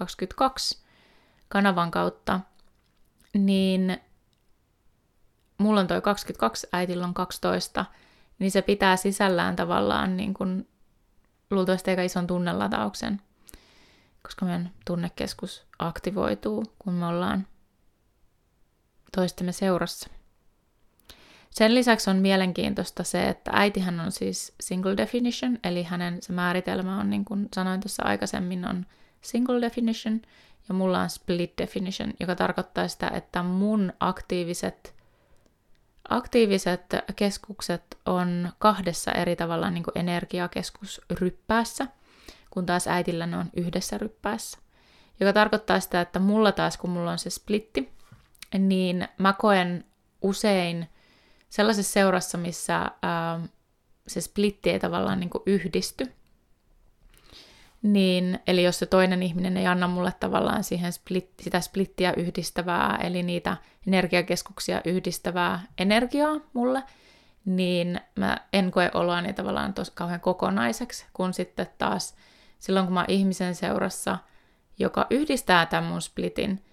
12-22 0.04 0.78
kanavan 1.48 1.90
kautta, 1.90 2.40
niin 3.34 4.00
mulla 5.58 5.80
on 5.80 5.86
toi 5.86 6.00
22, 6.00 6.68
äitillä 6.72 7.06
on 7.06 7.14
12, 7.14 7.84
niin 8.38 8.50
se 8.50 8.62
pitää 8.62 8.96
sisällään 8.96 9.56
tavallaan 9.56 10.16
niin 10.16 10.34
kuin 10.34 10.68
luultavasti 11.50 11.90
aika 11.90 12.02
ison 12.02 12.26
tunnelatauksen, 12.26 13.22
koska 14.22 14.46
meidän 14.46 14.70
tunnekeskus 14.84 15.66
aktivoituu, 15.78 16.64
kun 16.78 16.92
me 16.94 17.06
ollaan 17.06 17.46
toistemme 19.16 19.52
seurassa. 19.52 20.11
Sen 21.50 21.74
lisäksi 21.74 22.11
on 22.11 22.16
mielenkiintoista 22.16 23.04
se, 23.04 23.28
että 23.28 23.50
äitihän 23.54 24.00
on 24.00 24.12
siis 24.12 24.54
single 24.61 24.96
definition, 24.96 25.58
eli 25.64 25.82
hänen 25.82 26.22
se 26.22 26.32
määritelmä 26.32 27.00
on, 27.00 27.11
niin 27.11 27.24
kuin 27.24 27.48
sanoin 27.54 27.80
tuossa 27.80 28.02
aikaisemmin, 28.02 28.68
on 28.68 28.86
single 29.20 29.61
definition, 29.61 30.20
ja 30.68 30.74
mulla 30.74 31.00
on 31.00 31.11
split 31.11 31.52
definition, 31.58 32.12
joka 32.20 32.34
tarkoittaa 32.34 32.88
sitä, 32.88 33.08
että 33.08 33.42
mun 33.42 33.92
aktiiviset 34.00 35.00
Aktiiviset 36.11 36.84
keskukset 37.16 37.98
on 38.06 38.52
kahdessa 38.58 39.12
eri 39.12 39.36
tavalla 39.36 39.70
niin 39.70 39.84
kuin 39.84 39.98
energiakeskusryppäässä, 39.98 41.86
kun 42.50 42.66
taas 42.66 42.88
äitillä 42.88 43.26
ne 43.26 43.36
on 43.36 43.50
yhdessä 43.56 43.98
ryppäässä. 43.98 44.58
Joka 45.20 45.32
tarkoittaa 45.32 45.80
sitä, 45.80 46.00
että 46.00 46.18
mulla 46.18 46.52
taas, 46.52 46.76
kun 46.76 46.90
mulla 46.90 47.12
on 47.12 47.18
se 47.18 47.30
splitti, 47.30 47.92
niin 48.59 49.09
mä 49.18 49.32
koen 49.32 49.84
usein 50.22 50.88
sellaisessa 51.48 51.92
seurassa, 51.92 52.38
missä 52.38 52.90
ää, 53.03 53.40
se 54.07 54.20
splitti 54.20 54.70
ei 54.70 54.80
tavallaan 54.80 55.20
niin 55.20 55.30
kuin 55.30 55.42
yhdisty, 55.46 56.12
niin, 57.82 58.38
eli 58.46 58.62
jos 58.62 58.78
se 58.78 58.86
toinen 58.86 59.22
ihminen 59.22 59.57
ei 59.57 59.66
anna 59.66 59.88
mulle 59.88 60.12
tavallaan 60.20 60.64
siihen 60.64 60.92
split, 60.92 61.30
sitä 61.40 61.61
splittiä 61.61 62.12
yhdistävää, 62.16 62.98
eli 63.03 63.22
niitä 63.22 63.57
energiakeskuksia 63.86 64.80
yhdistävää 64.84 65.62
energiaa 65.78 66.40
mulle, 66.53 66.82
niin 67.44 68.01
mä 68.16 68.36
en 68.53 68.70
koe 68.70 68.90
oloani 68.94 69.32
tavallaan 69.32 69.74
tos 69.74 69.90
kauhean 69.90 70.20
kokonaiseksi, 70.20 71.07
kun 71.12 71.34
sitten 71.34 71.66
taas 71.78 72.14
silloin 72.59 72.86
kun 72.86 72.94
mä 72.94 73.01
oon 73.01 73.11
ihmisen 73.11 73.55
seurassa, 73.55 74.18
joka 74.78 75.07
yhdistää 75.11 75.66
tämän 75.66 75.90
mun 75.90 76.03
splitin, 76.03 76.64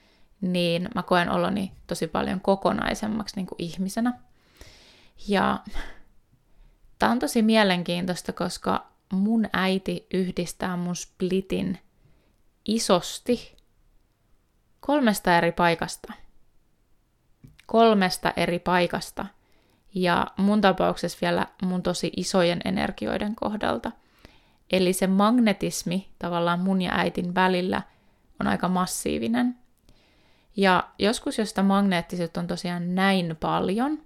niin 0.41 0.89
mä 0.95 1.03
koen 1.03 1.29
oloni 1.29 1.71
tosi 1.88 2.07
paljon 2.07 2.41
kokonaisemmaksi 2.41 3.35
niin 3.35 3.47
kuin 3.47 3.61
ihmisenä. 3.61 4.13
Ja 5.27 5.59
tämä 6.99 7.11
on 7.11 7.19
tosi 7.19 7.41
mielenkiintoista, 7.41 8.33
koska 8.33 8.88
mun 9.11 9.49
äiti 9.53 10.07
yhdistää 10.13 10.77
mun 10.77 10.95
splitin 10.95 11.79
isosti 12.65 13.55
kolmesta 14.79 15.38
eri 15.38 15.51
paikasta. 15.51 16.13
Kolmesta 17.65 18.33
eri 18.38 18.59
paikasta. 18.59 19.25
Ja 19.93 20.27
mun 20.38 20.61
tapauksessa 20.61 21.17
vielä 21.21 21.47
mun 21.61 21.83
tosi 21.83 22.11
isojen 22.17 22.61
energioiden 22.65 23.35
kohdalta. 23.35 23.91
Eli 24.71 24.93
se 24.93 25.07
magnetismi 25.07 26.09
tavallaan 26.19 26.59
mun 26.59 26.81
ja 26.81 26.91
äitin 26.93 27.35
välillä 27.35 27.81
on 28.39 28.47
aika 28.47 28.67
massiivinen. 28.67 29.57
Ja 30.58 30.89
joskus, 30.99 31.38
jos 31.38 31.49
sitä 31.49 31.64
magneettisuutta 31.64 32.39
on 32.39 32.47
tosiaan 32.47 32.95
näin 32.95 33.38
paljon, 33.39 33.99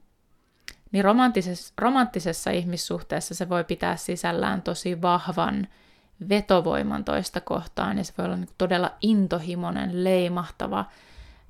niin 0.92 1.04
romanttisessa, 1.04 1.74
romanttisessa 1.78 2.52
ihmissuhteessa 2.52 3.36
se 3.36 3.50
voi 3.50 3.64
pitää 3.64 3.96
sisällään 3.96 4.62
tosi 4.62 5.02
vahvan 5.02 5.68
vetovoiman 6.30 7.04
toista 7.04 7.42
kohtaan, 7.42 7.98
ja 7.98 8.04
se 8.04 8.14
voi 8.18 8.26
olla 8.26 8.36
niin 8.36 8.50
todella 8.58 8.92
intohimoinen, 9.02 10.04
leimahtava 10.04 10.86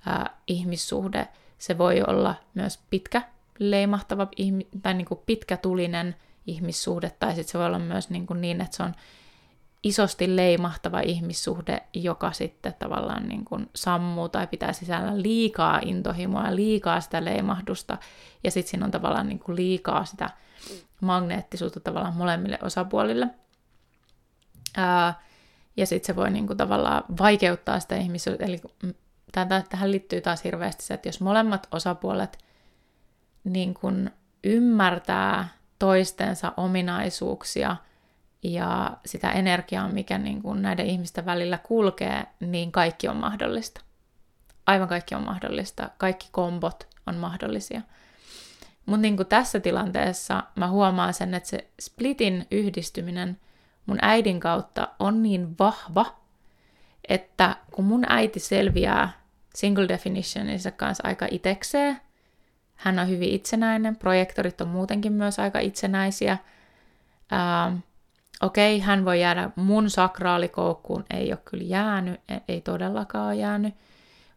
ää, 0.06 0.30
ihmissuhde. 0.48 1.28
Se 1.58 1.78
voi 1.78 2.04
olla 2.08 2.36
myös 2.54 2.80
pitkä, 2.90 3.22
leimahtava 3.60 4.28
tai 4.82 4.94
niin 4.94 5.06
kuin 5.06 5.20
pitkätulinen 5.26 6.16
ihmissuhde, 6.48 7.12
tai 7.20 7.36
sitten 7.36 7.52
se 7.52 7.58
voi 7.58 7.68
olla 7.68 7.80
myös 7.80 8.10
niin, 8.10 8.28
kuin 8.28 8.42
niin, 8.42 8.62
että 8.62 8.78
se 8.78 8.84
on 8.84 8.96
isosti 9.84 10.36
leimahtava 10.36 11.00
ihmissuhde, 11.00 11.84
joka 11.94 12.32
sitten 12.32 12.74
tavallaan 12.80 13.28
niin 13.28 13.46
kuin 13.46 13.70
sammuu 13.76 14.30
tai 14.30 14.48
pitää 14.48 14.74
sisällä 14.74 15.22
liikaa 15.22 15.80
intohimoa, 15.86 16.56
liikaa 16.56 17.02
sitä 17.02 17.26
leimahdusta, 17.26 17.98
ja 18.44 18.52
sitten 18.52 18.72
siinä 18.72 18.86
on 18.86 18.92
tavallaan 18.92 19.28
niin 19.28 19.40
kuin 19.40 19.56
liikaa 19.56 20.06
sitä 20.06 20.30
magneettisuutta 21.02 21.80
tavallaan 21.80 22.16
molemmille 22.16 22.60
osapuolille. 22.62 23.28
Ää, 24.78 25.22
ja 25.78 25.86
sitten 25.86 26.08
se 26.08 26.16
voi 26.16 26.32
niin 26.32 26.48
kuin 26.48 26.58
tavallaan 26.58 27.04
vaikeuttaa 27.20 27.80
sitä 27.80 27.96
ihmissuhdetta, 27.96 28.46
eli 28.46 28.62
tähän 29.70 29.92
liittyy 29.92 30.22
taas 30.22 30.44
hirveästi 30.44 30.84
se, 30.84 30.94
että 30.94 31.08
jos 31.08 31.22
molemmat 31.22 31.68
osapuolet 31.72 32.38
niin 33.44 33.74
kuin 33.74 34.12
ymmärtää 34.44 35.48
toistensa 35.80 36.54
ominaisuuksia– 36.58 37.76
ja 38.44 38.98
sitä 39.06 39.32
energiaa, 39.32 39.90
mikä 39.90 40.18
niin 40.18 40.42
kuin 40.42 40.62
näiden 40.62 40.86
ihmisten 40.86 41.26
välillä 41.26 41.58
kulkee, 41.58 42.26
niin 42.40 42.72
kaikki 42.72 43.08
on 43.08 43.18
mahdollista. 43.18 43.82
Aivan 44.66 44.88
kaikki 44.88 45.16
on 45.16 45.24
mahdollista. 45.24 45.90
Kaikki 45.98 46.28
kombot 46.32 46.88
on 47.08 47.16
mahdollisia. 47.16 47.82
Mutta 48.86 49.02
niin 49.02 49.18
tässä 49.30 49.60
tilanteessa 49.60 50.44
mä 50.56 50.68
huomaan 50.68 51.14
sen, 51.14 51.34
että 51.34 51.50
se 51.50 51.68
splitin 51.82 52.48
yhdistyminen 52.52 53.40
mun 53.86 53.98
äidin 54.02 54.40
kautta 54.40 54.88
on 55.00 55.24
niin 55.24 55.56
vahva, 55.60 56.06
että 57.08 57.56
kun 57.72 57.86
mun 57.86 58.06
äiti 58.10 58.40
selviää 58.40 59.10
single 59.56 59.88
definitionissa 59.88 60.72
kanssa 60.72 61.08
aika 61.08 61.28
itekseen, 61.32 62.02
hän 62.76 63.00
on 63.00 63.10
hyvin 63.10 63.30
itsenäinen, 63.30 63.96
projektorit 63.96 64.62
on 64.62 64.68
muutenkin 64.68 65.14
myös 65.14 65.40
aika 65.40 65.60
itsenäisiä, 65.60 66.38
okei, 68.42 68.76
okay, 68.76 68.88
hän 68.88 69.06
voi 69.06 69.22
jäädä 69.22 69.50
mun 69.56 69.90
sakraalikoukkuun, 69.90 71.06
ei 71.10 71.32
ole 71.32 71.40
kyllä 71.46 71.64
jäänyt, 71.64 72.22
e- 72.30 72.38
ei 72.48 72.62
todellakaan 72.62 73.28
ole 73.28 73.36
jäänyt, 73.36 73.76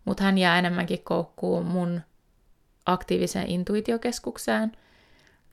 mutta 0.05 0.25
hän 0.25 0.39
jää 0.39 0.59
enemmänkin 0.59 1.05
koukkuun 1.05 1.67
mun 1.67 2.01
aktiiviseen 2.87 3.51
intuitiokeskukseen. 3.51 4.73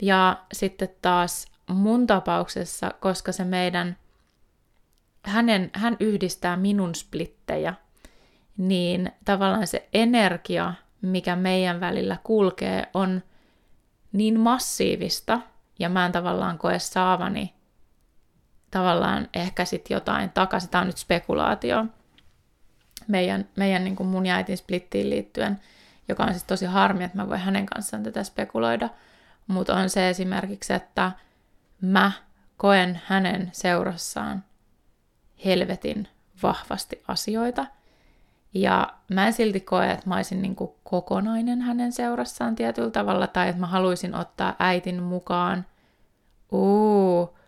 Ja 0.02 0.42
sitten 0.52 0.88
taas 1.02 1.46
mun 1.68 2.06
tapauksessa, 2.06 2.90
koska 3.00 3.32
se 3.32 3.44
meidän, 3.44 3.96
hänen, 5.22 5.70
hän 5.74 5.96
yhdistää 6.00 6.56
minun 6.56 6.94
splittejä, 6.94 7.74
niin 8.56 9.12
tavallaan 9.24 9.66
se 9.66 9.88
energia, 9.92 10.74
mikä 11.02 11.36
meidän 11.36 11.80
välillä 11.80 12.16
kulkee, 12.24 12.86
on 12.94 13.22
niin 14.12 14.40
massiivista, 14.40 15.40
ja 15.78 15.88
mä 15.88 16.06
en 16.06 16.12
tavallaan 16.12 16.58
koe 16.58 16.78
saavani 16.78 17.54
tavallaan 18.72 19.28
ehkä 19.34 19.64
sitten 19.64 19.94
jotain 19.94 20.30
takaisin. 20.30 20.70
Tämä 20.70 20.80
on 20.80 20.86
nyt 20.86 20.96
spekulaatio 20.96 21.84
meidän, 23.08 23.48
meidän 23.56 23.84
niin 23.84 23.96
kuin 23.96 24.08
mun 24.08 24.26
ja 24.26 24.34
äitin 24.34 24.56
splittiin 24.56 25.10
liittyen, 25.10 25.60
joka 26.08 26.24
on 26.24 26.30
siis 26.30 26.44
tosi 26.44 26.66
harmi, 26.66 27.04
että 27.04 27.16
mä 27.16 27.28
voin 27.28 27.40
hänen 27.40 27.66
kanssaan 27.66 28.02
tätä 28.02 28.24
spekuloida. 28.24 28.88
Mutta 29.46 29.74
on 29.74 29.90
se 29.90 30.08
esimerkiksi, 30.08 30.72
että 30.72 31.12
mä 31.80 32.12
koen 32.56 33.00
hänen 33.06 33.50
seurassaan 33.52 34.44
helvetin 35.44 36.08
vahvasti 36.42 37.02
asioita. 37.08 37.66
Ja 38.54 38.94
mä 39.08 39.26
en 39.26 39.32
silti 39.32 39.60
koe, 39.60 39.90
että 39.90 40.08
mä 40.08 40.16
olisin 40.16 40.42
niin 40.42 40.56
kuin 40.56 40.70
kokonainen 40.84 41.60
hänen 41.60 41.92
seurassaan 41.92 42.54
tietyllä 42.54 42.90
tavalla, 42.90 43.26
tai 43.26 43.48
että 43.48 43.60
mä 43.60 43.66
haluaisin 43.66 44.14
ottaa 44.14 44.56
äitin 44.58 45.02
mukaan. 45.02 45.66
Uu, 46.52 47.38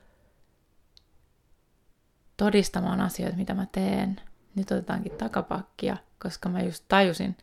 todistamaan 2.37 3.01
asioita, 3.01 3.37
mitä 3.37 3.55
mä 3.55 3.67
teen. 3.73 4.21
Nyt 4.55 4.71
otetaankin 4.71 5.13
takapakkia, 5.13 5.97
koska 6.23 6.49
mä 6.49 6.63
just 6.63 6.85
tajusin, 6.89 7.37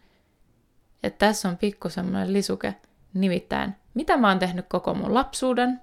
että 1.04 1.26
tässä 1.26 1.50
on 1.50 1.58
pikku 1.58 1.90
semmoinen 1.90 2.34
lisuke. 2.34 2.76
Nimittäin, 3.14 3.76
mitä 3.94 4.18
mä 4.18 4.28
oon 4.28 4.40
tehnyt 4.40 4.66
koko 4.70 4.94
mun 4.94 5.14
lapsuuden? 5.14 5.82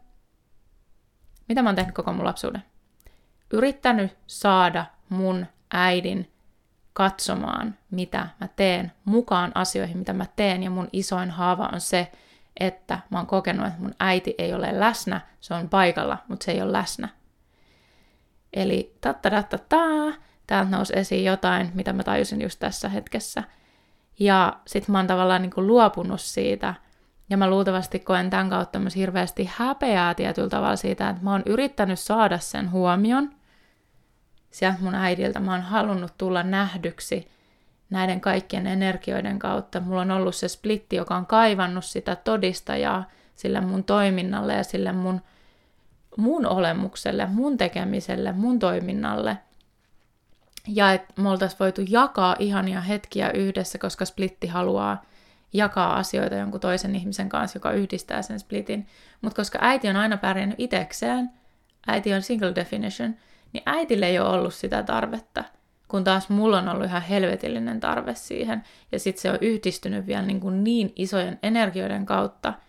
Mitä 1.49 1.63
mä 1.63 1.69
oon 1.69 1.77
tehnyt 1.77 1.95
koko 1.95 2.13
mun 2.13 2.25
lapsuuden? 2.25 2.63
Yrittänyt 3.53 4.17
saada 4.27 4.87
mun 5.09 5.47
äidin 5.71 6.33
katsomaan, 6.93 7.75
mitä 7.91 8.29
mä 8.41 8.49
teen, 8.57 8.93
mukaan 9.05 9.53
asioihin, 9.55 9.99
mitä 9.99 10.13
mä 10.13 10.27
teen, 10.37 10.63
ja 10.63 10.71
mun 10.71 10.89
isoin 10.93 11.31
haava 11.31 11.71
on 11.73 11.81
se, 11.81 12.13
että 12.61 12.99
mä 13.11 13.19
oon 13.19 13.27
kokenut, 13.27 13.67
että 13.67 13.81
mun 13.81 13.95
äiti 14.01 14.35
ei 14.39 14.55
ole 14.55 14.81
läsnä, 14.81 15.21
se 15.41 15.55
on 15.55 15.69
paikalla, 15.69 16.19
mutta 16.29 16.45
se 16.45 16.53
ei 16.53 16.63
ole 16.63 16.73
läsnä. 16.73 17.09
Eli 18.53 18.97
tattadattataa, 19.01 20.13
täältä 20.47 20.71
nousi 20.71 20.93
esiin 20.97 21.25
jotain, 21.25 21.71
mitä 21.75 21.93
mä 21.93 22.03
tajusin 22.03 22.43
just 22.43 22.59
tässä 22.59 22.89
hetkessä. 22.89 23.43
Ja 24.19 24.57
sit 24.67 24.89
mä 24.89 24.99
oon 24.99 25.07
tavallaan 25.07 25.43
niin 25.43 25.51
kuin 25.51 25.67
luopunut 25.67 26.21
siitä, 26.21 26.75
ja 27.31 27.37
mä 27.37 27.51
luultavasti 27.51 27.99
koen 27.99 28.31
tämän 28.31 28.51
kautta 28.51 28.79
myös 28.79 28.97
hirveästi 28.97 29.51
häpeää 29.57 30.15
tietyllä 30.15 30.49
tavalla 30.49 30.77
siitä, 30.77 31.09
että 31.09 31.25
mä 31.25 31.33
oon 31.33 31.43
yrittänyt 31.47 31.99
saada 31.99 32.39
sen 32.39 32.71
huomion 32.71 33.31
sieltä 34.51 34.79
mun 34.81 34.95
äidiltä. 34.95 35.41
Mä 35.41 35.53
oon 35.53 35.63
halunnut 35.63 36.13
tulla 36.19 36.43
nähdyksi 36.43 37.29
näiden 37.91 38.21
kaikkien 38.21 38.67
energioiden 38.67 39.39
kautta. 39.39 39.81
Mulla 39.81 40.01
on 40.01 40.11
ollut 40.11 40.35
se 40.35 40.49
splitti, 40.49 40.97
joka 40.97 41.17
on 41.17 41.27
kaivannut 41.27 41.85
sitä 41.85 42.17
todistajaa 42.17 43.05
sille 43.35 43.61
mun 43.61 43.85
toiminnalle 43.85 44.55
ja 44.55 44.65
sille 44.65 44.93
mun 44.93 45.21
mun 46.19 46.47
olemukselle, 46.47 47.27
mun 47.27 47.57
tekemiselle, 47.57 48.33
mun 48.33 48.59
toiminnalle. 48.59 49.39
Ja 50.67 50.93
että 50.93 51.23
me 51.23 51.29
oltaisiin 51.29 51.59
voitu 51.59 51.81
jakaa 51.89 52.37
ihania 52.39 52.81
hetkiä 52.81 53.31
yhdessä, 53.31 53.79
koska 53.79 54.05
splitti 54.05 54.47
haluaa 54.47 55.05
jakaa 55.53 55.97
asioita 55.97 56.35
jonkun 56.35 56.61
toisen 56.61 56.97
ihmisen 56.97 57.29
kanssa, 57.29 57.57
joka 57.57 57.73
yhdistää 57.73 58.23
sen 58.23 58.41
splitin. 58.41 58.87
Mutta 59.21 59.37
koska 59.37 59.59
äiti 59.63 59.89
on 59.89 59.97
aina 59.97 60.17
pärjännyt 60.17 60.61
itekseen, 60.61 61.31
äiti 61.87 62.15
on 62.15 62.23
single 62.23 62.55
definition, 62.55 63.15
niin 63.53 63.63
äitille 63.67 64.07
ei 64.07 64.19
ole 64.19 64.29
ollut 64.29 64.55
sitä 64.55 64.83
tarvetta. 64.83 65.45
Kun 65.89 66.05
taas 66.05 66.29
mulla 66.29 66.59
on 66.59 66.69
ollut 66.69 66.87
ihan 66.87 67.03
helvetillinen 67.03 67.81
tarve 67.81 68.15
siihen. 68.15 68.65
Ja 68.93 68.99
sitten 68.99 69.23
se 69.23 69.31
on 69.31 69.39
yhdistynyt 69.41 70.07
vielä 70.07 70.23
niin, 70.23 70.41
kuin 70.41 70.65
niin 70.65 70.93
isojen 70.97 71.39
energioiden 71.43 72.07
kautta– 72.07 72.55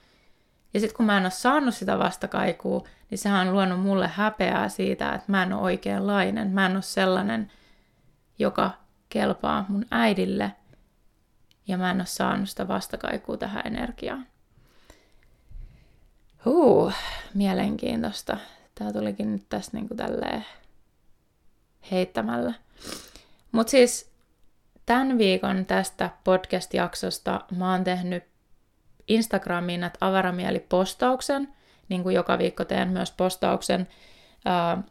ja 0.74 0.80
sitten 0.80 0.98
kun 0.98 1.06
mä 1.06 1.18
en 1.18 1.24
ole 1.24 1.32
saanut 1.32 1.76
sitä 1.76 2.00
vastakaikua, 2.00 2.88
niin 3.10 3.18
sehän 3.18 3.48
on 3.48 3.54
luonut 3.54 3.80
mulle 3.80 4.08
häpeää 4.08 4.70
siitä, 4.70 5.14
että 5.14 5.32
mä 5.32 5.44
en 5.44 5.54
ole 5.54 5.62
oikeanlainen. 5.62 6.52
Mä 6.52 6.66
en 6.66 6.76
ole 6.76 6.82
sellainen, 6.82 7.52
joka 8.40 8.72
kelpaa 9.10 9.66
mun 9.70 9.86
äidille. 9.92 10.52
Ja 11.68 11.78
mä 11.78 11.92
en 11.92 11.98
ole 11.98 12.06
saanut 12.06 12.50
sitä 12.50 12.68
vastakaikua 12.68 13.38
tähän 13.38 13.62
energiaan. 13.66 14.28
Huu, 16.46 16.92
mielenkiintoista. 17.34 18.38
Tää 18.76 18.94
tulikin 18.94 19.32
nyt 19.32 19.46
tässä 19.50 19.72
niinku 19.74 19.96
tälleen 19.96 20.46
heittämällä. 21.92 22.54
Mutta 23.52 23.72
siis 23.72 24.12
tämän 24.86 25.18
viikon 25.18 25.66
tästä 25.66 26.10
podcast-jaksosta 26.24 27.42
mä 27.58 27.72
oon 27.72 27.84
tehnyt 27.84 28.29
Instagramiin 29.10 29.84
että 29.84 30.05
avaramieli 30.07 30.60
postauksen, 30.60 31.47
niin 31.89 32.03
kuin 32.03 32.16
joka 32.16 32.38
viikko 32.38 32.66
teen 32.66 32.89
myös 32.89 33.12
postauksen 33.12 33.88
ää, 34.45 34.84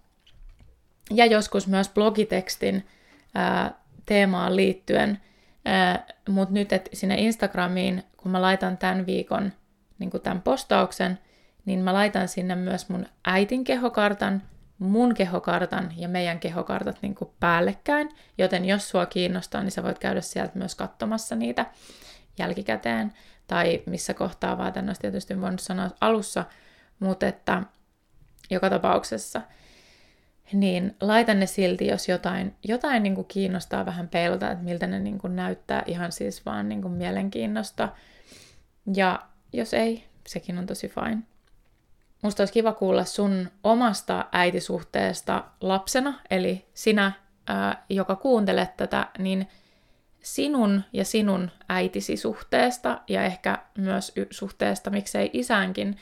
ja 1.11 1.27
joskus 1.27 1.67
myös 1.67 1.89
blogitekstin 1.89 2.87
ää, 3.35 3.75
teemaan 4.07 4.57
liittyen, 4.57 5.21
mutta 6.29 6.55
nyt 6.55 6.73
et 6.73 6.89
sinne 6.93 7.15
Instagramiin, 7.15 8.05
kun 8.17 8.31
mä 8.33 8.43
laitan 8.43 8.79
tämän 8.79 9.07
viikon 9.07 9.53
niin 9.99 10.11
tämän 10.23 10.43
postauksen, 10.43 11.19
niin 11.65 11.81
mä 11.81 11.93
laitan 11.95 12.29
sinne 12.29 12.55
myös 12.55 12.89
mun 12.89 13.07
äitin 13.25 13.65
kehokartan, 13.65 14.43
mun 14.79 15.15
kehokartan 15.15 15.93
ja 15.97 16.09
meidän 16.09 16.41
kehokartat 16.41 16.99
niin 17.03 17.15
kuin 17.15 17.31
päällekkäin, 17.41 18.09
joten 18.39 18.65
jos 18.65 18.89
sua 18.89 19.07
kiinnostaa, 19.07 19.63
niin 19.63 19.71
sä 19.71 19.83
voit 19.83 19.99
käydä 19.99 20.21
sieltä 20.21 20.59
myös 20.59 20.75
katsomassa 20.75 21.37
niitä 21.37 21.67
jälkikäteen, 22.39 23.13
tai 23.49 23.83
missä 23.87 24.15
kohtaa 24.15 24.59
vaan 24.59 24.73
tänne 24.73 24.91
olisi 24.91 25.01
tietysti 25.01 25.41
voinut 25.41 25.61
sanoa 25.61 25.91
alussa, 26.01 26.45
mutta 27.01 27.27
että 27.27 27.63
joka 28.51 28.71
tapauksessa, 28.71 29.43
niin 30.53 30.97
laitan 31.01 31.41
ne 31.41 31.47
silti, 31.47 31.87
jos 31.87 32.09
jotain, 32.09 32.55
jotain 32.65 33.03
niin 33.03 33.15
kuin 33.15 33.27
kiinnostaa 33.27 33.87
vähän 33.87 34.09
peilata, 34.09 34.51
että 34.51 34.65
miltä 34.65 34.87
ne 34.87 34.99
niin 34.99 35.19
kuin 35.19 35.37
näyttää, 35.37 35.83
ihan 35.87 36.13
siis 36.13 36.47
vaan 36.47 36.69
niin 36.69 36.83
kuin 36.83 36.95
mielenkiinnosta. 36.95 37.89
Ja 38.95 39.23
jos 39.53 39.75
ei, 39.75 40.05
sekin 40.27 40.59
on 40.59 40.67
tosi 40.67 40.89
fine. 40.89 41.19
Musta 42.23 42.43
olisi 42.43 42.53
kiva 42.53 42.73
kuulla 42.73 43.05
sun 43.05 43.51
omasta 43.65 44.25
äitisuhteesta 44.33 45.45
lapsena, 45.61 46.21
eli 46.31 46.67
sinä, 46.75 47.13
ää, 47.47 47.85
joka 47.89 48.17
kuuntelet 48.17 48.77
tätä, 48.77 49.07
niin 49.19 49.49
sinun 50.23 50.85
ja 50.93 51.05
sinun 51.05 51.51
äitisi 51.69 52.17
suhteesta 52.17 53.01
ja 53.09 53.25
ehkä 53.25 53.59
myös 53.79 54.13
y- 54.17 54.27
suhteesta, 54.31 54.91
miksei 54.91 55.31
isänkin, 55.33 55.97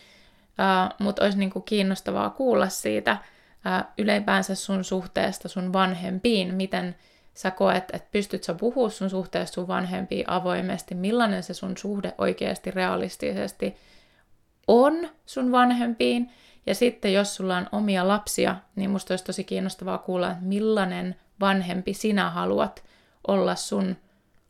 mutta 0.99 1.25
olisi 1.25 1.39
niinku 1.39 1.61
kiinnostavaa 1.61 2.31
kuulla 2.31 2.69
siitä 2.69 3.17
ää, 3.65 3.93
ylipäänsä 3.99 4.55
sun 4.55 4.85
suhteesta 4.85 5.49
sun 5.49 5.73
vanhempiin, 5.73 6.55
miten 6.55 6.97
sä 7.35 7.51
koet, 7.51 7.85
että 7.93 8.09
pystyt 8.13 8.45
sä 8.45 8.55
puhua 8.55 8.91
sun 8.91 9.11
suhteesta 9.11 9.55
sun 9.55 9.69
vanhempiin 9.69 10.31
avoimesti, 10.31 10.95
millainen 10.95 11.43
se 11.43 11.55
sun 11.55 11.77
suhde 11.77 12.15
oikeasti 12.19 12.71
realistisesti 12.71 13.77
on 14.67 15.09
sun 15.27 15.53
vanhempiin, 15.53 16.31
ja 16.67 16.75
sitten 16.75 17.13
jos 17.13 17.37
sulla 17.37 17.57
on 17.57 17.69
omia 17.73 18.09
lapsia, 18.09 18.57
niin 18.77 18.91
musta 18.91 19.13
olisi 19.13 19.25
tosi 19.25 19.45
kiinnostavaa 19.45 19.99
kuulla, 19.99 20.31
että 20.31 20.45
millainen 20.45 21.17
vanhempi 21.41 21.95
sinä 21.95 22.31
haluat 22.31 22.85
olla 23.29 23.55
sun 23.55 23.97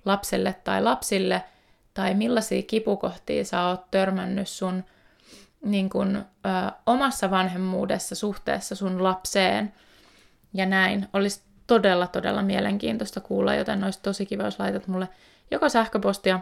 lapselle 0.07 0.54
tai 0.64 0.82
lapsille, 0.82 1.44
tai 1.94 2.14
millaisia 2.14 2.62
kipukohtia 2.62 3.44
sä 3.44 3.66
oot 3.66 3.90
törmännyt 3.90 4.48
sun 4.48 4.84
niin 5.64 5.90
kun, 5.90 6.16
ö, 6.16 6.72
omassa 6.86 7.30
vanhemmuudessa 7.30 8.14
suhteessa 8.14 8.74
sun 8.74 9.02
lapseen, 9.02 9.72
ja 10.54 10.66
näin. 10.66 11.09
Olisi 11.12 11.40
todella, 11.66 12.07
todella 12.07 12.42
mielenkiintoista 12.42 13.20
kuulla, 13.20 13.54
joten 13.54 13.84
olisi 13.84 14.02
tosi 14.02 14.26
kiva, 14.26 14.42
jos 14.42 14.59
laitat 14.59 14.86
mulle 14.88 15.09
joko 15.50 15.68
sähköpostia 15.68 16.40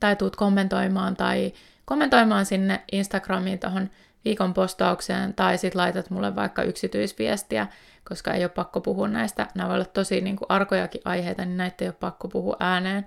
tai 0.00 0.16
tuut 0.16 0.36
kommentoimaan 0.36 1.16
tai 1.16 1.52
kommentoimaan 1.84 2.46
sinne 2.46 2.82
Instagramiin 2.92 3.58
tuohon 3.58 3.90
viikon 4.24 4.54
postaukseen 4.54 5.34
tai 5.34 5.58
sitten 5.58 5.80
laitat 5.80 6.10
mulle 6.10 6.36
vaikka 6.36 6.62
yksityisviestiä, 6.62 7.66
koska 8.08 8.32
ei 8.32 8.44
ole 8.44 8.48
pakko 8.48 8.80
puhua 8.80 9.08
näistä. 9.08 9.46
Nämä 9.54 9.68
voi 9.68 9.74
olla 9.74 9.84
tosi 9.84 10.20
niin 10.20 10.36
kuin 10.36 10.46
arkojakin 10.48 11.00
aiheita, 11.04 11.44
niin 11.44 11.56
näitä 11.56 11.84
ei 11.84 11.88
ole 11.88 11.96
pakko 12.00 12.28
puhua 12.28 12.56
ääneen. 12.60 13.06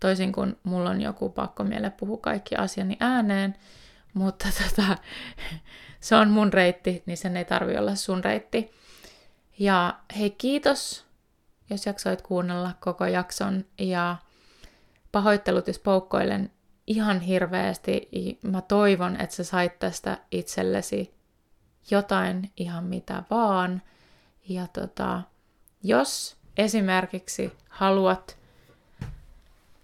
Toisin 0.00 0.32
kuin 0.32 0.56
mulla 0.62 0.90
on 0.90 1.00
joku 1.00 1.28
pakko 1.28 1.64
miele 1.64 1.90
puhua 1.90 2.16
kaikki 2.16 2.56
asiani 2.56 2.96
ääneen, 3.00 3.54
mutta 4.14 4.48
tota, 4.62 4.98
se 6.00 6.16
on 6.16 6.30
mun 6.30 6.52
reitti, 6.52 7.02
niin 7.06 7.16
sen 7.16 7.36
ei 7.36 7.44
tarvi 7.44 7.76
olla 7.76 7.94
sun 7.94 8.24
reitti. 8.24 8.70
Ja 9.58 9.94
hei 10.18 10.30
kiitos, 10.30 11.04
jos 11.70 11.86
jaksoit 11.86 12.22
kuunnella 12.22 12.70
koko 12.80 13.06
jakson 13.06 13.64
ja 13.78 14.16
pahoittelut, 15.12 15.66
jos 15.66 15.78
poukkoilen 15.78 16.50
ihan 16.88 17.20
hirveästi. 17.20 18.08
Mä 18.42 18.60
toivon, 18.60 19.20
että 19.20 19.36
sä 19.36 19.44
sait 19.44 19.78
tästä 19.78 20.18
itsellesi 20.30 21.14
jotain 21.90 22.52
ihan 22.56 22.84
mitä 22.84 23.22
vaan. 23.30 23.82
Ja 24.48 24.66
tota, 24.66 25.22
jos 25.82 26.36
esimerkiksi 26.56 27.52
haluat 27.68 28.38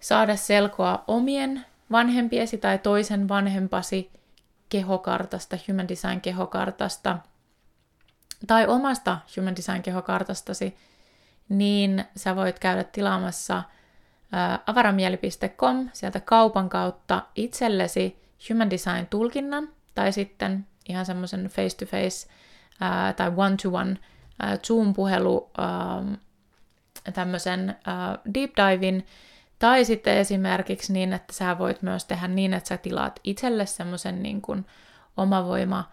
saada 0.00 0.36
selkoa 0.36 1.04
omien 1.06 1.66
vanhempiesi 1.90 2.58
tai 2.58 2.78
toisen 2.78 3.28
vanhempasi 3.28 4.10
kehokartasta, 4.68 5.58
Human 5.68 5.88
Design 5.88 6.20
kehokartasta, 6.20 7.18
tai 8.46 8.66
omasta 8.66 9.18
Human 9.36 9.56
Design 9.56 9.82
kehokartastasi, 9.82 10.76
niin 11.48 12.04
sä 12.16 12.36
voit 12.36 12.58
käydä 12.58 12.84
tilaamassa 12.84 13.62
avaramieli.com 14.66 15.90
sieltä 15.92 16.20
kaupan 16.20 16.68
kautta 16.68 17.22
itsellesi 17.34 18.22
Human 18.50 18.70
Design 18.70 19.06
tulkinnan 19.10 19.68
tai 19.94 20.12
sitten 20.12 20.66
ihan 20.88 21.06
semmoisen 21.06 21.44
face-to-face 21.44 22.28
tai 23.16 23.32
one-to-one 23.36 23.96
Zoom-puhelu 24.66 25.50
tämmöisen 27.14 27.76
deep 28.34 28.50
divin, 28.56 29.06
tai 29.58 29.84
sitten 29.84 30.16
esimerkiksi 30.16 30.92
niin, 30.92 31.12
että 31.12 31.32
sä 31.32 31.58
voit 31.58 31.82
myös 31.82 32.04
tehdä 32.04 32.28
niin, 32.28 32.54
että 32.54 32.68
sä 32.68 32.76
tilaat 32.76 33.20
itselle 33.24 33.66
semmoisen 33.66 34.22
niin 34.22 34.42
kuin 34.42 34.66
omavoima 35.16 35.90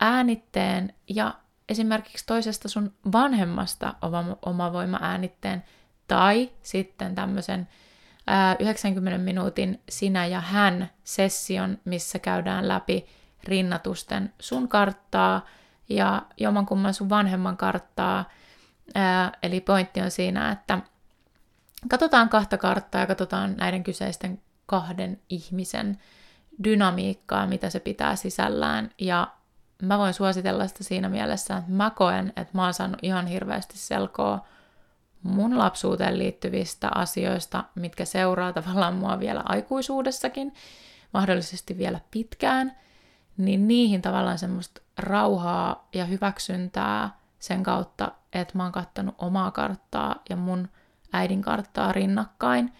äänitteen. 0.00 0.94
Ja 1.08 1.34
esimerkiksi 1.68 2.26
toisesta 2.26 2.68
sun 2.68 2.92
vanhemmasta 3.12 3.94
omavoima 4.46 4.98
äänitteen 5.02 5.64
tai 6.08 6.50
sitten 6.62 7.14
tämmöisen 7.14 7.68
90 8.58 9.18
minuutin 9.18 9.82
sinä 9.88 10.26
ja 10.26 10.40
hän 10.40 10.90
session, 11.04 11.78
missä 11.84 12.18
käydään 12.18 12.68
läpi 12.68 13.06
rinnatusten 13.44 14.32
sun 14.38 14.68
karttaa 14.68 15.46
ja 15.88 16.22
jomankumman 16.36 16.94
sun 16.94 17.08
vanhemman 17.08 17.56
karttaa. 17.56 18.30
Eli 19.42 19.60
pointti 19.60 20.00
on 20.00 20.10
siinä, 20.10 20.52
että 20.52 20.78
katsotaan 21.88 22.28
kahta 22.28 22.58
karttaa 22.58 23.00
ja 23.00 23.06
katsotaan 23.06 23.56
näiden 23.56 23.84
kyseisten 23.84 24.42
kahden 24.66 25.20
ihmisen 25.28 25.98
dynamiikkaa, 26.64 27.46
mitä 27.46 27.70
se 27.70 27.80
pitää 27.80 28.16
sisällään. 28.16 28.90
Ja 28.98 29.28
mä 29.82 29.98
voin 29.98 30.14
suositella 30.14 30.66
sitä 30.66 30.84
siinä 30.84 31.08
mielessä, 31.08 31.56
että 31.56 31.72
mä 31.72 31.90
koen, 31.90 32.32
että 32.36 32.52
mä 32.52 32.64
oon 32.64 32.74
saanut 32.74 32.98
ihan 33.02 33.26
hirveästi 33.26 33.78
selkoa 33.78 34.46
mun 35.26 35.58
lapsuuteen 35.58 36.18
liittyvistä 36.18 36.88
asioista, 36.94 37.64
mitkä 37.74 38.04
seuraa 38.04 38.52
tavallaan 38.52 38.94
mua 38.94 39.20
vielä 39.20 39.42
aikuisuudessakin, 39.44 40.54
mahdollisesti 41.14 41.78
vielä 41.78 42.00
pitkään, 42.10 42.76
niin 43.36 43.68
niihin 43.68 44.02
tavallaan 44.02 44.38
semmoista 44.38 44.80
rauhaa 44.98 45.88
ja 45.92 46.04
hyväksyntää 46.04 47.18
sen 47.38 47.62
kautta, 47.62 48.12
että 48.32 48.56
mä 48.56 48.62
oon 48.62 48.72
kattanut 48.72 49.14
omaa 49.18 49.50
karttaa 49.50 50.22
ja 50.30 50.36
mun 50.36 50.68
äidin 51.12 51.42
karttaa 51.42 51.92
rinnakkain. 51.92 52.72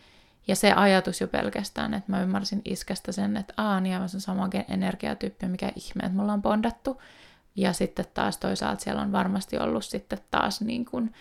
Ja 0.48 0.56
se 0.56 0.72
ajatus 0.72 1.20
jo 1.20 1.28
pelkästään, 1.28 1.94
että 1.94 2.12
mä 2.12 2.22
ymmärsin 2.22 2.62
iskästä 2.64 3.12
sen, 3.12 3.36
että 3.36 3.54
aa, 3.56 3.80
niin 3.80 3.96
on 3.96 4.08
sama 4.08 4.48
energiatyyppi, 4.68 5.46
mikä 5.46 5.72
ihme, 5.76 6.02
että 6.02 6.16
me 6.16 6.22
ollaan 6.22 6.42
bondattu. 6.42 7.02
Ja 7.56 7.72
sitten 7.72 8.04
taas 8.14 8.38
toisaalta 8.38 8.84
siellä 8.84 9.02
on 9.02 9.12
varmasti 9.12 9.58
ollut 9.58 9.84
sitten 9.84 10.18
taas 10.30 10.60
niin 10.60 10.84
kuin, 10.84 11.14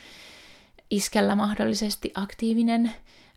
iskellä 0.89 1.35
mahdollisesti 1.35 2.11
aktiivinen 2.15 2.91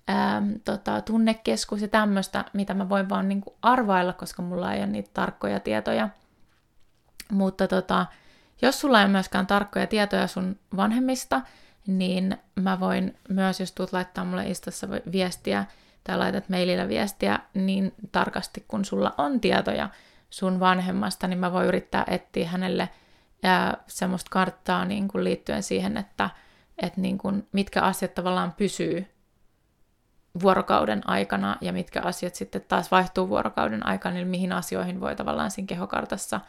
ää, 0.08 0.42
tota, 0.64 1.00
tunnekeskus 1.00 1.82
ja 1.82 1.88
tämmöistä, 1.88 2.44
mitä 2.52 2.74
mä 2.74 2.88
voin 2.88 3.08
vaan 3.08 3.28
niin 3.28 3.40
kuin 3.40 3.54
arvailla, 3.62 4.12
koska 4.12 4.42
mulla 4.42 4.72
ei 4.72 4.78
ole 4.78 4.86
niitä 4.86 5.10
tarkkoja 5.14 5.60
tietoja. 5.60 6.08
Mutta 7.32 7.68
tota, 7.68 8.06
jos 8.62 8.80
sulla 8.80 9.02
ei 9.02 9.08
myöskään 9.08 9.46
tarkkoja 9.46 9.86
tietoja 9.86 10.26
sun 10.26 10.58
vanhemmista, 10.76 11.40
niin 11.86 12.36
mä 12.54 12.80
voin 12.80 13.16
myös, 13.28 13.60
jos 13.60 13.72
tulet 13.72 13.92
laittaa 13.92 14.24
mulle 14.24 14.48
Instassa 14.48 14.88
viestiä 15.12 15.64
tai 16.04 16.18
laitat 16.18 16.48
mailillä 16.48 16.88
viestiä, 16.88 17.38
niin 17.54 17.94
tarkasti 18.12 18.64
kun 18.68 18.84
sulla 18.84 19.14
on 19.18 19.40
tietoja 19.40 19.88
sun 20.30 20.60
vanhemmasta, 20.60 21.26
niin 21.26 21.38
mä 21.38 21.52
voin 21.52 21.68
yrittää 21.68 22.04
etsiä 22.08 22.48
hänelle 22.48 22.88
ää, 23.42 23.76
semmoista 23.86 24.30
karttaa 24.30 24.84
niin 24.84 25.08
kuin 25.08 25.24
liittyen 25.24 25.62
siihen, 25.62 25.96
että 25.96 26.30
että 26.82 27.00
niin 27.00 27.18
kuin, 27.18 27.48
mitkä 27.52 27.82
asiat 27.82 28.14
tavallaan 28.14 28.52
pysyy 28.52 29.06
vuorokauden 30.42 31.08
aikana 31.08 31.56
ja 31.60 31.72
mitkä 31.72 32.00
asiat 32.02 32.34
sitten 32.34 32.64
taas 32.68 32.90
vaihtuu 32.90 33.28
vuorokauden 33.28 33.86
aikana, 33.86 34.16
eli 34.16 34.24
mihin 34.24 34.52
asioihin 34.52 35.00
voi 35.00 35.16
tavallaan 35.16 35.50
siinä 35.50 35.66
kehokartassa 35.66 36.40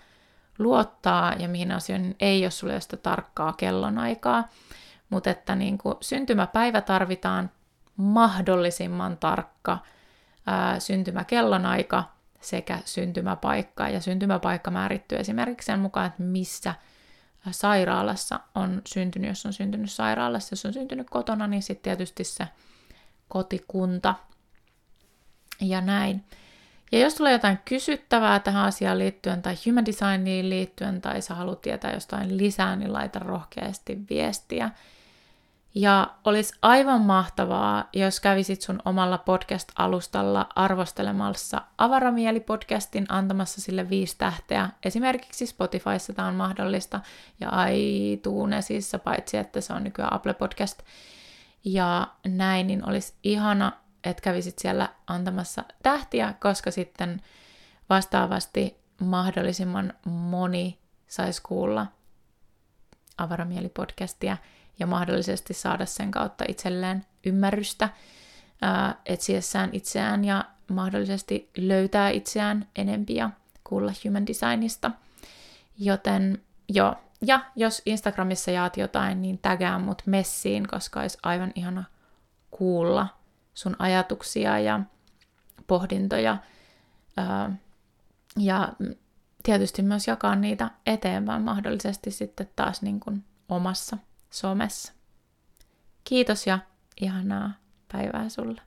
luottaa 0.59 1.33
ja 1.33 1.47
mihin 1.47 1.71
asioihin 1.71 2.15
ei, 2.19 2.41
jos 2.41 2.59
sulla 2.59 2.73
ei 2.73 2.75
ole 2.75 2.81
sitä 2.81 2.97
tarkkaa 2.97 3.53
kellonaikaa. 3.53 4.49
Mutta 5.09 5.29
että 5.29 5.55
niin 5.55 5.77
kuin 5.77 5.95
syntymäpäivä 6.01 6.81
tarvitaan 6.81 7.51
mahdollisimman 7.95 9.17
tarkka 9.17 9.77
ää, 10.45 10.79
syntymäkellonaika 10.79 12.03
sekä 12.41 12.79
syntymäpaikka. 12.85 13.89
Ja 13.89 14.01
syntymäpaikka 14.01 14.71
määrittyy 14.71 15.17
esimerkiksi 15.17 15.65
sen 15.65 15.79
mukaan, 15.79 16.07
että 16.07 16.23
missä 16.23 16.75
sairaalassa 17.51 18.39
on 18.55 18.81
syntynyt, 18.87 19.29
jos 19.29 19.45
on 19.45 19.53
syntynyt 19.53 19.91
sairaalassa, 19.91 20.53
jos 20.53 20.65
on 20.65 20.73
syntynyt 20.73 21.09
kotona, 21.09 21.47
niin 21.47 21.63
sitten 21.63 21.83
tietysti 21.83 22.23
se 22.23 22.47
kotikunta 23.27 24.15
ja 25.61 25.81
näin. 25.81 26.23
Ja 26.91 26.99
jos 26.99 27.15
tulee 27.15 27.31
jotain 27.31 27.59
kysyttävää 27.65 28.39
tähän 28.39 28.65
asiaan 28.65 28.99
liittyen 28.99 29.41
tai 29.41 29.55
human 29.65 29.85
designiin 29.85 30.49
liittyen 30.49 31.01
tai 31.01 31.21
sä 31.21 31.35
haluat 31.35 31.61
tietää 31.61 31.93
jostain 31.93 32.37
lisää, 32.37 32.75
niin 32.75 32.93
laita 32.93 33.19
rohkeasti 33.19 33.97
viestiä. 34.09 34.71
Ja 35.75 36.15
olisi 36.25 36.53
aivan 36.61 37.01
mahtavaa, 37.01 37.89
jos 37.93 38.19
kävisit 38.19 38.61
sun 38.61 38.79
omalla 38.85 39.17
podcast-alustalla 39.17 40.49
arvostelemassa 40.55 41.61
Avaramieli-podcastin 41.77 43.05
antamassa 43.09 43.61
sille 43.61 43.89
viisi 43.89 44.15
tähteä. 44.17 44.69
Esimerkiksi 44.85 45.45
Spotifyssa 45.45 46.13
tämä 46.13 46.27
on 46.27 46.35
mahdollista 46.35 46.99
ja 47.39 47.51
iTunesissa, 47.67 48.99
paitsi 48.99 49.37
että 49.37 49.61
se 49.61 49.73
on 49.73 49.83
nykyään 49.83 50.13
Apple 50.13 50.33
Podcast. 50.33 50.79
Ja 51.63 52.07
näin, 52.27 52.67
niin 52.67 52.89
olisi 52.89 53.13
ihana, 53.23 53.71
että 54.03 54.21
kävisit 54.21 54.59
siellä 54.59 54.89
antamassa 55.07 55.63
tähtiä, 55.83 56.33
koska 56.39 56.71
sitten 56.71 57.21
vastaavasti 57.89 58.77
mahdollisimman 59.01 59.93
moni 60.05 60.79
saisi 61.07 61.41
kuulla 61.41 61.87
Avaramieli-podcastia 63.21 64.37
ja 64.79 64.87
mahdollisesti 64.87 65.53
saada 65.53 65.85
sen 65.85 66.11
kautta 66.11 66.45
itselleen 66.47 67.05
ymmärrystä 67.25 67.89
ää, 68.61 68.95
etsiessään 69.05 69.69
itseään 69.73 70.25
ja 70.25 70.45
mahdollisesti 70.71 71.49
löytää 71.57 72.09
itseään 72.09 72.67
enempi 72.75 73.15
ja 73.15 73.29
kuulla 73.63 73.91
human 74.05 74.27
designista. 74.27 74.91
Joten 75.77 76.41
joo, 76.69 76.95
ja 77.21 77.41
jos 77.55 77.81
Instagramissa 77.85 78.51
jaat 78.51 78.77
jotain, 78.77 79.21
niin 79.21 79.37
tägää 79.37 79.79
mut 79.79 80.01
messiin, 80.05 80.67
koska 80.67 81.01
olisi 81.01 81.17
aivan 81.23 81.51
ihana 81.55 81.83
kuulla 82.51 83.07
sun 83.53 83.75
ajatuksia 83.79 84.59
ja 84.59 84.79
pohdintoja. 85.67 86.37
Ja 88.37 88.73
tietysti 89.43 89.81
myös 89.81 90.07
jakaa 90.07 90.35
niitä 90.35 90.69
eteenpäin 90.85 91.41
mahdollisesti 91.41 92.11
sitten 92.11 92.49
taas 92.55 92.81
niin 92.81 92.99
kuin 92.99 93.23
omassa 93.49 93.97
somessa. 94.29 94.93
Kiitos 96.03 96.47
ja 96.47 96.59
ihanaa 97.01 97.53
päivää 97.91 98.29
sulle. 98.29 98.61